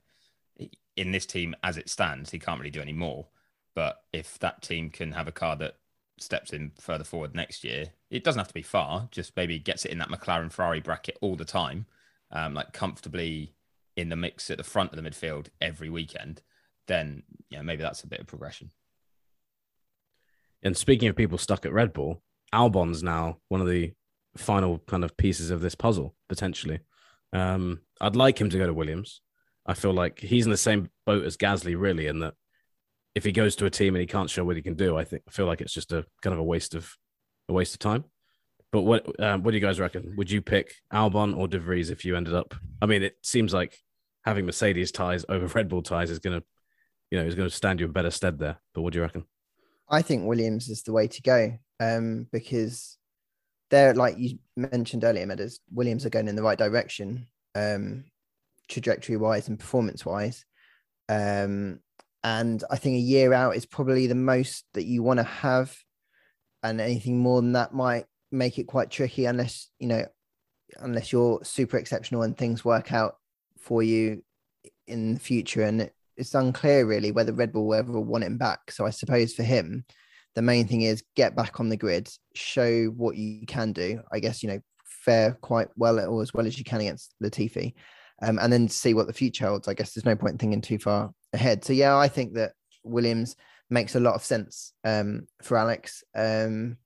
in 0.95 1.11
this 1.11 1.25
team 1.25 1.55
as 1.63 1.77
it 1.77 1.89
stands, 1.89 2.31
he 2.31 2.39
can't 2.39 2.59
really 2.59 2.71
do 2.71 2.81
any 2.81 2.93
more. 2.93 3.27
But 3.73 4.03
if 4.13 4.39
that 4.39 4.61
team 4.61 4.89
can 4.89 5.11
have 5.11 5.27
a 5.27 5.33
car 5.33 5.55
that 5.57 5.75
steps 6.17 6.53
in 6.53 6.71
further 6.79 7.03
forward 7.03 7.35
next 7.35 7.63
year, 7.63 7.87
it 8.09 8.23
doesn't 8.23 8.39
have 8.39 8.47
to 8.47 8.53
be 8.53 8.61
far. 8.61 9.09
Just 9.11 9.35
maybe 9.35 9.59
gets 9.59 9.85
it 9.85 9.91
in 9.91 9.97
that 9.97 10.09
McLaren 10.09 10.51
Ferrari 10.51 10.79
bracket 10.79 11.17
all 11.21 11.35
the 11.35 11.45
time, 11.45 11.85
um, 12.31 12.53
like 12.53 12.71
comfortably 12.71 13.53
in 13.95 14.09
the 14.09 14.15
mix 14.15 14.49
at 14.49 14.57
the 14.57 14.63
front 14.63 14.93
of 14.93 15.01
the 15.01 15.09
midfield 15.09 15.47
every 15.61 15.89
weekend. 15.89 16.41
Then 16.87 17.23
know 17.57 17.63
maybe 17.63 17.81
that's 17.81 18.03
a 18.03 18.07
bit 18.07 18.19
of 18.19 18.27
progression. 18.27 18.71
And 20.63 20.75
speaking 20.75 21.09
of 21.09 21.15
people 21.15 21.37
stuck 21.37 21.65
at 21.65 21.73
Red 21.73 21.93
Bull, 21.93 22.21
Albon's 22.53 23.03
now 23.03 23.37
one 23.49 23.61
of 23.61 23.67
the 23.67 23.93
final 24.37 24.79
kind 24.79 25.03
of 25.03 25.15
pieces 25.17 25.51
of 25.51 25.61
this 25.61 25.75
puzzle 25.75 26.15
potentially. 26.27 26.79
Um, 27.33 27.81
I'd 28.01 28.15
like 28.15 28.39
him 28.39 28.49
to 28.49 28.57
go 28.57 28.65
to 28.65 28.73
Williams. 28.73 29.21
I 29.65 29.73
feel 29.73 29.93
like 29.93 30.19
he's 30.19 30.45
in 30.45 30.51
the 30.51 30.57
same 30.57 30.89
boat 31.05 31.25
as 31.25 31.37
Gasly, 31.37 31.79
really, 31.79 32.07
in 32.07 32.19
that 32.19 32.35
if 33.15 33.23
he 33.23 33.31
goes 33.31 33.55
to 33.55 33.65
a 33.65 33.69
team 33.69 33.95
and 33.95 34.01
he 34.01 34.07
can't 34.07 34.29
show 34.29 34.43
what 34.43 34.55
he 34.55 34.61
can 34.61 34.75
do, 34.75 34.97
I 34.97 35.03
think 35.05 35.23
I 35.27 35.31
feel 35.31 35.47
like 35.47 35.61
it's 35.61 35.73
just 35.73 35.91
a 35.91 36.05
kind 36.21 36.33
of 36.33 36.39
a 36.39 36.43
waste 36.43 36.75
of 36.75 36.93
a 37.49 37.53
waste 37.53 37.73
of 37.73 37.79
time. 37.79 38.03
But 38.71 38.81
what 38.81 39.23
um, 39.23 39.43
what 39.43 39.51
do 39.51 39.57
you 39.57 39.65
guys 39.65 39.79
reckon? 39.79 40.15
Would 40.17 40.29
you 40.29 40.41
pick 40.41 40.75
Albon 40.93 41.35
or 41.37 41.47
De 41.47 41.59
Vries 41.59 41.89
if 41.89 42.05
you 42.05 42.15
ended 42.15 42.35
up? 42.35 42.53
I 42.81 42.85
mean, 42.85 43.03
it 43.03 43.17
seems 43.23 43.53
like 43.53 43.79
having 44.23 44.45
Mercedes 44.45 44.91
ties 44.91 45.25
over 45.29 45.47
Red 45.47 45.69
Bull 45.69 45.81
ties 45.81 46.09
is 46.09 46.19
going 46.19 46.41
to, 46.41 46.45
you 47.11 47.19
know, 47.19 47.25
is 47.25 47.35
going 47.35 47.49
to 47.49 47.55
stand 47.55 47.79
you 47.79 47.85
in 47.85 47.91
better 47.91 48.11
stead 48.11 48.39
there. 48.39 48.57
But 48.73 48.81
what 48.81 48.93
do 48.93 48.99
you 48.99 49.03
reckon? 49.03 49.25
I 49.89 50.01
think 50.01 50.25
Williams 50.25 50.69
is 50.69 50.83
the 50.83 50.93
way 50.93 51.07
to 51.07 51.21
go 51.21 51.57
um, 51.79 52.27
because 52.31 52.97
they're 53.69 53.93
like 53.93 54.17
you 54.17 54.39
mentioned 54.55 55.03
earlier, 55.03 55.25
Meadows. 55.25 55.59
Williams 55.71 56.05
are 56.05 56.09
going 56.09 56.27
in 56.27 56.35
the 56.35 56.43
right 56.43 56.57
direction. 56.57 57.27
Um, 57.53 58.05
trajectory 58.67 59.17
wise 59.17 59.47
and 59.47 59.59
performance 59.59 60.05
wise. 60.05 60.45
Um, 61.09 61.79
and 62.23 62.63
I 62.71 62.77
think 62.77 62.95
a 62.95 62.99
year 62.99 63.33
out 63.33 63.55
is 63.55 63.65
probably 63.65 64.07
the 64.07 64.15
most 64.15 64.65
that 64.73 64.85
you 64.85 65.03
want 65.03 65.19
to 65.19 65.23
have. 65.23 65.77
And 66.63 66.81
anything 66.81 67.19
more 67.19 67.41
than 67.41 67.53
that 67.53 67.73
might 67.73 68.05
make 68.31 68.57
it 68.57 68.63
quite 68.63 68.89
tricky 68.89 69.25
unless, 69.25 69.69
you 69.77 69.87
know, 69.87 70.05
unless 70.77 71.11
you're 71.11 71.43
super 71.43 71.77
exceptional 71.77 72.23
and 72.23 72.35
things 72.35 72.65
work 72.65 72.91
out 72.91 73.17
for 73.59 73.83
you 73.83 74.23
in 74.87 75.13
the 75.13 75.19
future. 75.19 75.61
And 75.61 75.91
it's 76.17 76.35
unclear 76.35 76.85
really 76.85 77.11
whether 77.11 77.33
Red 77.33 77.51
Bull 77.51 77.67
will 77.67 77.75
ever 77.75 77.99
want 77.99 78.23
him 78.23 78.37
back. 78.37 78.71
So 78.71 78.85
I 78.85 78.89
suppose 78.89 79.33
for 79.33 79.43
him, 79.43 79.85
the 80.35 80.41
main 80.41 80.67
thing 80.67 80.81
is 80.81 81.03
get 81.15 81.35
back 81.35 81.59
on 81.59 81.69
the 81.69 81.77
grid, 81.77 82.09
show 82.33 82.85
what 82.87 83.15
you 83.15 83.45
can 83.45 83.71
do. 83.71 84.01
I 84.11 84.19
guess, 84.19 84.43
you 84.43 84.49
know, 84.49 84.59
fare 84.83 85.37
quite 85.41 85.69
well 85.75 85.99
or 85.99 86.21
as 86.21 86.33
well 86.33 86.47
as 86.47 86.57
you 86.57 86.65
can 86.65 86.81
against 86.81 87.13
Latifi 87.23 87.73
um, 88.21 88.39
and 88.39 88.51
then 88.51 88.67
see 88.67 88.93
what 88.93 89.07
the 89.07 89.13
future 89.13 89.47
holds. 89.47 89.67
I 89.67 89.73
guess 89.73 89.93
there's 89.93 90.05
no 90.05 90.15
point 90.15 90.39
thinking 90.39 90.61
too 90.61 90.79
far 90.79 91.13
ahead. 91.33 91.63
So 91.63 91.73
yeah, 91.73 91.95
I 91.97 92.07
think 92.07 92.33
that 92.33 92.53
Williams 92.83 93.35
makes 93.69 93.95
a 93.95 93.99
lot 93.99 94.15
of 94.15 94.23
sense 94.23 94.73
um, 94.83 95.27
for 95.41 95.57
Alex. 95.57 96.03
Um, 96.15 96.77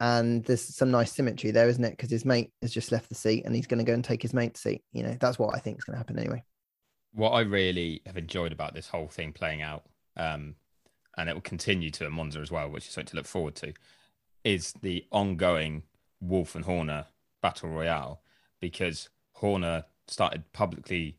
and 0.00 0.44
there's 0.44 0.74
some 0.74 0.90
nice 0.90 1.12
symmetry 1.12 1.52
there, 1.52 1.68
isn't 1.68 1.84
it? 1.84 1.90
Because 1.90 2.10
his 2.10 2.24
mate 2.24 2.50
has 2.60 2.72
just 2.72 2.90
left 2.90 3.08
the 3.08 3.14
seat 3.14 3.44
and 3.44 3.54
he's 3.54 3.68
going 3.68 3.78
to 3.78 3.88
go 3.88 3.94
and 3.94 4.02
take 4.02 4.22
his 4.22 4.34
mate's 4.34 4.60
seat. 4.60 4.82
You 4.92 5.04
know, 5.04 5.16
that's 5.20 5.38
what 5.38 5.54
I 5.54 5.58
think 5.58 5.78
is 5.78 5.84
going 5.84 5.94
to 5.94 5.98
happen 5.98 6.18
anyway. 6.18 6.42
What 7.14 7.30
I 7.30 7.40
really 7.40 8.02
have 8.06 8.16
enjoyed 8.16 8.52
about 8.52 8.74
this 8.74 8.88
whole 8.88 9.08
thing 9.08 9.32
playing 9.32 9.62
out, 9.62 9.84
um, 10.16 10.54
and 11.16 11.28
it 11.28 11.34
will 11.34 11.42
continue 11.42 11.90
to 11.90 12.04
at 12.04 12.12
Monza 12.12 12.40
as 12.40 12.50
well, 12.50 12.70
which 12.70 12.86
is 12.86 12.94
something 12.94 13.10
to 13.10 13.16
look 13.16 13.26
forward 13.26 13.54
to, 13.56 13.74
is 14.44 14.72
the 14.80 15.04
ongoing 15.10 15.82
Wolff 16.20 16.54
and 16.54 16.64
Horner 16.64 17.06
battle 17.42 17.68
royale 17.68 18.20
because 18.60 19.08
Horner 19.34 19.84
started 20.06 20.52
publicly 20.52 21.18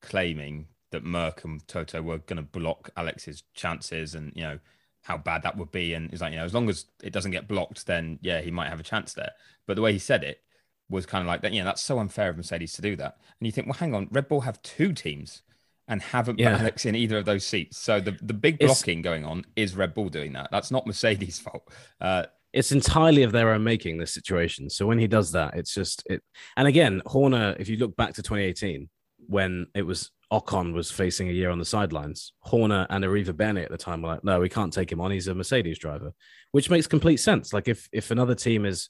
claiming 0.00 0.68
that 0.90 1.04
Merc 1.04 1.44
and 1.44 1.66
Toto 1.66 2.00
were 2.00 2.18
going 2.18 2.36
to 2.36 2.42
block 2.42 2.90
Alex's 2.96 3.42
chances 3.54 4.14
and, 4.14 4.32
you 4.34 4.42
know, 4.42 4.58
how 5.02 5.16
bad 5.16 5.42
that 5.42 5.56
would 5.56 5.72
be. 5.72 5.94
And 5.94 6.10
he's 6.10 6.20
like, 6.20 6.32
you 6.32 6.38
know, 6.38 6.44
as 6.44 6.54
long 6.54 6.68
as 6.68 6.86
it 7.02 7.12
doesn't 7.12 7.32
get 7.32 7.48
blocked, 7.48 7.86
then 7.86 8.18
yeah, 8.22 8.40
he 8.40 8.50
might 8.50 8.68
have 8.68 8.80
a 8.80 8.84
chance 8.84 9.14
there. 9.14 9.32
But 9.66 9.74
the 9.74 9.82
way 9.82 9.92
he 9.92 9.98
said 9.98 10.24
it 10.24 10.40
was 10.88 11.06
kind 11.06 11.22
of 11.22 11.26
like 11.26 11.42
that, 11.42 11.52
know, 11.52 11.64
that's 11.64 11.82
so 11.82 11.98
unfair 11.98 12.30
of 12.30 12.36
Mercedes 12.36 12.72
to 12.74 12.82
do 12.82 12.96
that. 12.96 13.16
And 13.40 13.46
you 13.46 13.52
think, 13.52 13.66
well, 13.66 13.74
hang 13.74 13.94
on, 13.94 14.08
Red 14.10 14.28
Bull 14.28 14.42
have 14.42 14.60
two 14.62 14.92
teams 14.92 15.42
and 15.88 16.02
haven't 16.02 16.38
yeah. 16.38 16.52
put 16.52 16.60
Alex 16.60 16.84
in 16.86 16.94
either 16.94 17.18
of 17.18 17.24
those 17.24 17.46
seats. 17.46 17.78
So 17.78 18.00
the, 18.00 18.16
the 18.22 18.34
big 18.34 18.58
blocking 18.58 18.98
it's... 18.98 19.04
going 19.04 19.24
on 19.24 19.44
is 19.54 19.76
Red 19.76 19.94
Bull 19.94 20.08
doing 20.08 20.32
that. 20.34 20.48
That's 20.50 20.70
not 20.70 20.86
Mercedes' 20.86 21.38
fault. 21.38 21.72
Uh, 22.00 22.24
it's 22.52 22.72
entirely 22.72 23.22
of 23.22 23.32
their 23.32 23.50
own 23.50 23.62
making 23.62 23.98
this 23.98 24.14
situation. 24.14 24.70
So 24.70 24.86
when 24.86 24.98
he 24.98 25.06
does 25.06 25.32
that, 25.32 25.54
it's 25.54 25.74
just 25.74 26.02
it. 26.06 26.22
And 26.56 26.66
again, 26.66 27.02
Horner, 27.04 27.54
if 27.58 27.68
you 27.68 27.76
look 27.76 27.94
back 27.96 28.14
to 28.14 28.22
2018, 28.22 28.88
when 29.28 29.66
it 29.74 29.82
was 29.82 30.10
Ocon 30.32 30.72
was 30.72 30.90
facing 30.90 31.28
a 31.28 31.32
year 31.32 31.50
on 31.50 31.58
the 31.58 31.64
sidelines, 31.64 32.32
Horner 32.40 32.86
and 32.90 33.04
Arrivabene 33.04 33.62
at 33.62 33.70
the 33.70 33.76
time 33.76 34.02
were 34.02 34.08
like, 34.08 34.24
"No, 34.24 34.40
we 34.40 34.48
can't 34.48 34.72
take 34.72 34.90
him 34.90 35.00
on. 35.00 35.10
He's 35.10 35.28
a 35.28 35.34
Mercedes 35.34 35.78
driver," 35.78 36.12
which 36.52 36.70
makes 36.70 36.86
complete 36.86 37.18
sense. 37.18 37.52
Like 37.52 37.68
if 37.68 37.88
if 37.92 38.10
another 38.10 38.34
team 38.34 38.64
is 38.64 38.88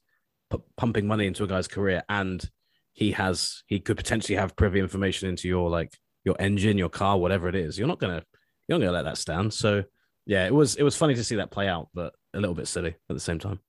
p- 0.50 0.58
pumping 0.76 1.06
money 1.06 1.26
into 1.26 1.44
a 1.44 1.46
guy's 1.46 1.68
career 1.68 2.02
and 2.08 2.48
he 2.92 3.12
has 3.12 3.62
he 3.66 3.78
could 3.78 3.96
potentially 3.96 4.36
have 4.36 4.56
privy 4.56 4.80
information 4.80 5.28
into 5.28 5.48
your 5.48 5.68
like 5.68 5.96
your 6.24 6.36
engine, 6.38 6.78
your 6.78 6.88
car, 6.88 7.18
whatever 7.18 7.48
it 7.48 7.54
is, 7.54 7.78
you're 7.78 7.88
not 7.88 8.00
gonna 8.00 8.22
you're 8.66 8.78
not 8.78 8.84
gonna 8.84 8.96
let 8.96 9.04
that 9.04 9.18
stand. 9.18 9.52
So 9.52 9.84
yeah, 10.26 10.46
it 10.46 10.54
was 10.54 10.76
it 10.76 10.82
was 10.82 10.96
funny 10.96 11.14
to 11.14 11.24
see 11.24 11.36
that 11.36 11.50
play 11.50 11.68
out, 11.68 11.88
but 11.94 12.14
a 12.34 12.40
little 12.40 12.54
bit 12.54 12.68
silly 12.68 12.96
at 13.08 13.14
the 13.14 13.20
same 13.20 13.38
time. 13.38 13.60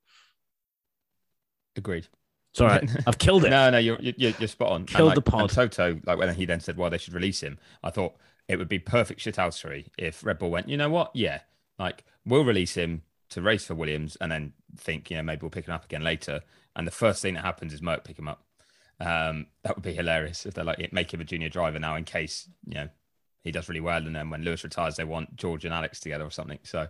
Agreed. 1.75 2.07
It's 2.51 2.61
all 2.61 2.67
right. 2.67 2.89
I've 3.05 3.19
killed 3.19 3.45
it. 3.45 3.51
no, 3.51 3.69
no, 3.69 3.78
you're, 3.78 3.99
you're, 3.99 4.32
you're 4.39 4.47
spot 4.47 4.71
on. 4.71 4.86
Killed 4.86 5.09
like, 5.09 5.15
the 5.15 5.21
pod. 5.21 5.51
Toto, 5.51 5.99
like 6.05 6.17
when 6.17 6.34
he 6.34 6.45
then 6.45 6.59
said, 6.59 6.75
well, 6.75 6.89
they 6.89 6.97
should 6.97 7.13
release 7.13 7.39
him, 7.41 7.59
I 7.84 7.91
thought 7.91 8.15
it 8.47 8.57
would 8.57 8.67
be 8.67 8.80
perfect 8.80 9.19
shithousery 9.19 9.88
if 9.97 10.25
Red 10.25 10.39
Bull 10.39 10.49
went, 10.49 10.67
you 10.67 10.78
know 10.78 10.89
what? 10.89 11.11
Yeah, 11.13 11.41
like 11.78 12.03
we'll 12.25 12.45
release 12.45 12.73
him 12.73 13.03
to 13.30 13.41
race 13.41 13.65
for 13.65 13.75
Williams 13.75 14.17
and 14.21 14.32
then 14.32 14.53
think, 14.78 15.09
you 15.09 15.17
know, 15.17 15.23
maybe 15.23 15.41
we'll 15.41 15.49
pick 15.49 15.67
him 15.67 15.73
up 15.73 15.86
again 15.86 16.03
later. 16.03 16.41
And 16.75 16.88
the 16.88 16.91
first 16.91 17.21
thing 17.21 17.34
that 17.34 17.43
happens 17.43 17.73
is 17.73 17.82
Merc 17.82 18.03
pick 18.03 18.17
him 18.17 18.28
up. 18.28 18.43
Um, 18.99 19.47
that 19.63 19.75
would 19.75 19.84
be 19.84 19.93
hilarious 19.93 20.45
if 20.45 20.53
they're 20.53 20.63
like, 20.63 20.91
make 20.91 21.13
him 21.13 21.21
a 21.21 21.23
junior 21.23 21.49
driver 21.49 21.80
now 21.80 21.95
in 21.95 22.03
case, 22.03 22.49
you 22.65 22.75
know, 22.75 22.89
he 23.47 23.51
does 23.51 23.69
really 23.69 23.82
well. 23.82 24.05
And 24.05 24.15
then 24.15 24.30
when 24.30 24.43
Lewis 24.43 24.63
retires, 24.63 24.95
they 24.97 25.03
want 25.03 25.36
George 25.36 25.65
and 25.65 25.73
Alex 25.73 25.99
together 25.99 26.25
or 26.25 26.32
something. 26.32 26.59
So, 26.63 26.88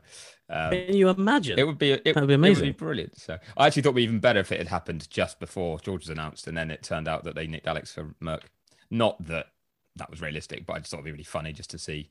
um, 0.49 0.71
can 0.71 0.95
you 0.95 1.09
imagine? 1.09 1.59
It 1.59 1.67
would 1.67 1.77
be 1.77 1.91
it, 1.91 2.15
would 2.15 2.27
be 2.27 2.33
amazing. 2.33 2.63
It 2.63 2.67
would 2.67 2.77
be 2.77 2.85
brilliant. 2.85 3.17
So, 3.17 3.37
I 3.55 3.67
actually 3.67 3.83
thought 3.83 3.89
it 3.89 3.93
would 3.93 3.97
be 3.97 4.03
even 4.03 4.19
better 4.19 4.39
if 4.39 4.51
it 4.51 4.57
had 4.57 4.67
happened 4.67 5.09
just 5.09 5.39
before 5.39 5.79
George 5.79 6.01
was 6.01 6.09
announced, 6.09 6.47
and 6.47 6.57
then 6.57 6.71
it 6.71 6.83
turned 6.83 7.07
out 7.07 7.23
that 7.25 7.35
they 7.35 7.47
nicked 7.47 7.67
Alex 7.67 7.93
for 7.93 8.15
Merc. 8.19 8.49
Not 8.89 9.23
that 9.27 9.47
that 9.95 10.09
was 10.09 10.21
realistic, 10.21 10.65
but 10.65 10.73
I 10.73 10.79
just 10.79 10.91
thought 10.91 10.97
it'd 10.97 11.05
be 11.05 11.11
really 11.11 11.23
funny 11.23 11.53
just 11.53 11.69
to 11.71 11.77
see 11.77 12.09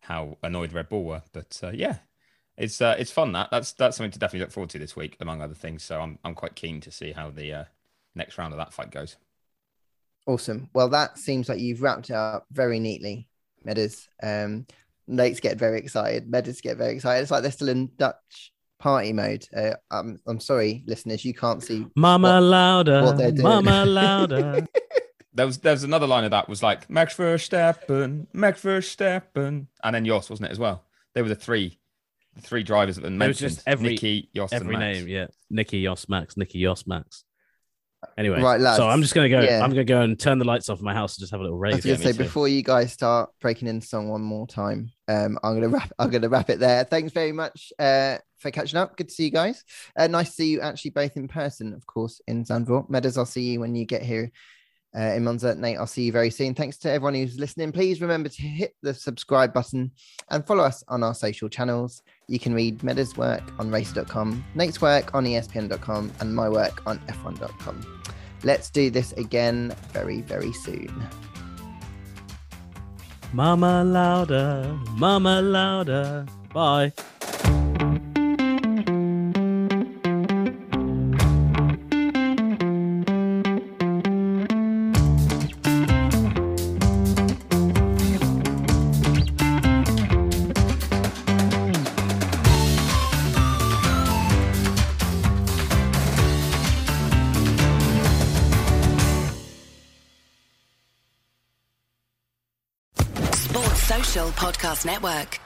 how 0.00 0.36
annoyed 0.42 0.72
Red 0.72 0.88
Bull 0.88 1.04
were. 1.04 1.22
But 1.32 1.58
uh, 1.62 1.70
yeah, 1.72 1.98
it's 2.56 2.80
uh, 2.80 2.96
it's 2.98 3.10
fun. 3.10 3.32
That 3.32 3.48
that's 3.50 3.72
that's 3.72 3.96
something 3.96 4.10
to 4.12 4.18
definitely 4.18 4.40
look 4.40 4.52
forward 4.52 4.70
to 4.70 4.78
this 4.78 4.96
week, 4.96 5.16
among 5.20 5.42
other 5.42 5.54
things. 5.54 5.82
So 5.82 6.00
I'm 6.00 6.18
I'm 6.24 6.34
quite 6.34 6.54
keen 6.54 6.80
to 6.82 6.90
see 6.90 7.12
how 7.12 7.30
the 7.30 7.52
uh, 7.52 7.64
next 8.14 8.38
round 8.38 8.52
of 8.52 8.58
that 8.58 8.72
fight 8.72 8.90
goes. 8.90 9.16
Awesome. 10.26 10.68
Well, 10.74 10.88
that 10.88 11.18
seems 11.18 11.48
like 11.48 11.60
you've 11.60 11.82
wrapped 11.82 12.10
it 12.10 12.16
up 12.16 12.46
very 12.50 12.80
neatly, 12.80 13.28
Meadows. 13.64 14.08
Um, 14.22 14.66
Nate's 15.06 15.38
get 15.40 15.56
very 15.56 15.78
excited. 15.78 16.28
Meadows 16.28 16.60
get 16.60 16.76
very 16.76 16.94
excited. 16.94 17.22
It's 17.22 17.30
like 17.30 17.42
they're 17.42 17.52
still 17.52 17.68
in 17.68 17.90
Dutch 17.96 18.52
party 18.78 19.12
mode. 19.12 19.46
Uh, 19.56 19.74
I'm, 19.90 20.18
I'm 20.26 20.40
sorry, 20.40 20.82
listeners, 20.86 21.24
you 21.24 21.32
can't 21.32 21.62
see. 21.62 21.86
Mama 21.94 22.34
what- 22.34 22.40
louder, 22.40 23.02
what 23.02 23.16
they're 23.16 23.30
doing. 23.30 23.44
Mama 23.44 23.84
louder. 23.86 24.66
There 25.36 25.44
was 25.44 25.58
there 25.58 25.74
was 25.74 25.84
another 25.84 26.06
line 26.06 26.24
of 26.24 26.30
that 26.30 26.48
was 26.48 26.62
like 26.62 26.88
Max 26.88 27.14
Verstappen, 27.14 28.26
Max 28.32 28.62
Verstappen, 28.62 29.66
and 29.84 29.94
then 29.94 30.06
yours 30.06 30.30
wasn't 30.30 30.48
it 30.48 30.52
as 30.52 30.58
well? 30.58 30.82
They 31.12 31.20
were 31.20 31.28
the 31.28 31.34
three, 31.34 31.78
the 32.36 32.42
three 32.42 32.62
drivers 32.62 32.96
that 32.96 33.02
were 33.04 33.10
was 33.10 33.18
mentioned. 33.18 33.50
just 33.54 33.66
every- 33.66 33.90
Nicky, 33.90 34.30
Jos, 34.34 34.52
and 34.52 34.62
Every 34.62 34.76
Max. 34.76 34.98
name, 34.98 35.08
yeah. 35.08 35.26
Nicky 35.50 35.78
Yos 35.78 36.08
Max, 36.08 36.36
Nicky 36.36 36.58
Yos 36.58 36.86
Max. 36.86 37.24
Anyway, 38.18 38.40
Right, 38.40 38.60
lads. 38.60 38.76
so 38.76 38.88
I'm 38.88 39.02
just 39.02 39.14
gonna 39.14 39.28
go. 39.28 39.40
Yeah. 39.40 39.62
I'm 39.64 39.70
gonna 39.70 39.82
go 39.84 40.02
and 40.02 40.20
turn 40.20 40.38
the 40.38 40.44
lights 40.44 40.68
off 40.68 40.78
in 40.78 40.84
my 40.84 40.94
house 40.94 41.16
and 41.16 41.22
just 41.22 41.32
have 41.32 41.40
a 41.40 41.42
little 41.42 41.58
I 41.64 41.74
was 41.74 41.84
gonna 41.84 41.98
me 41.98 42.04
say 42.04 42.12
before 42.12 42.46
you 42.46 42.62
guys 42.62 42.92
start 42.92 43.30
breaking 43.40 43.66
in 43.68 43.80
song 43.80 44.08
one 44.08 44.20
more 44.22 44.46
time, 44.46 44.92
um, 45.08 45.38
I'm 45.42 45.52
going 45.58 45.62
to 45.62 45.68
wrap. 45.68 45.92
I'm 45.98 46.10
going 46.10 46.22
to 46.22 46.28
wrap 46.28 46.50
it 46.50 46.60
there. 46.60 46.84
Thanks 46.84 47.12
very 47.12 47.32
much 47.32 47.72
uh, 47.78 48.18
for 48.38 48.50
catching 48.50 48.78
up. 48.78 48.96
Good 48.96 49.08
to 49.08 49.14
see 49.14 49.24
you 49.24 49.30
guys. 49.30 49.64
Uh, 49.98 50.06
nice 50.08 50.28
to 50.28 50.32
see 50.34 50.50
you 50.50 50.60
actually 50.60 50.90
both 50.92 51.16
in 51.16 51.26
person, 51.26 51.72
of 51.72 51.84
course, 51.86 52.20
in 52.28 52.44
Zandvoort. 52.44 52.90
Meadows, 52.90 53.18
I'll 53.18 53.24
see 53.26 53.42
you 53.52 53.60
when 53.60 53.74
you 53.74 53.84
get 53.86 54.02
here 54.02 54.30
uh, 54.96 55.00
in 55.00 55.24
Monza. 55.24 55.54
Nate, 55.54 55.78
I'll 55.78 55.86
see 55.86 56.04
you 56.04 56.12
very 56.12 56.30
soon. 56.30 56.54
Thanks 56.54 56.76
to 56.78 56.90
everyone 56.90 57.14
who's 57.14 57.40
listening. 57.40 57.72
Please 57.72 58.00
remember 58.00 58.28
to 58.28 58.42
hit 58.42 58.74
the 58.82 58.94
subscribe 58.94 59.52
button 59.52 59.90
and 60.30 60.46
follow 60.46 60.64
us 60.64 60.84
on 60.86 61.02
our 61.02 61.14
social 61.14 61.48
channels. 61.48 62.02
You 62.28 62.40
can 62.40 62.54
read 62.54 62.82
Meadows' 62.82 63.16
work 63.16 63.42
on 63.60 63.70
racer.com, 63.70 64.44
Nate's 64.56 64.80
work 64.80 65.14
on 65.14 65.24
ESPN.com, 65.24 66.12
and 66.18 66.34
my 66.34 66.48
work 66.48 66.82
on 66.84 66.98
F1.com. 67.06 68.02
Let's 68.42 68.68
do 68.68 68.90
this 68.90 69.12
again 69.12 69.74
very, 69.92 70.22
very 70.22 70.52
soon. 70.52 71.06
Mama 73.32 73.84
louder, 73.84 74.76
Mama 74.96 75.40
louder. 75.40 76.26
Bye. 76.52 76.92
Podcast 104.66 104.84
Network. 104.84 105.45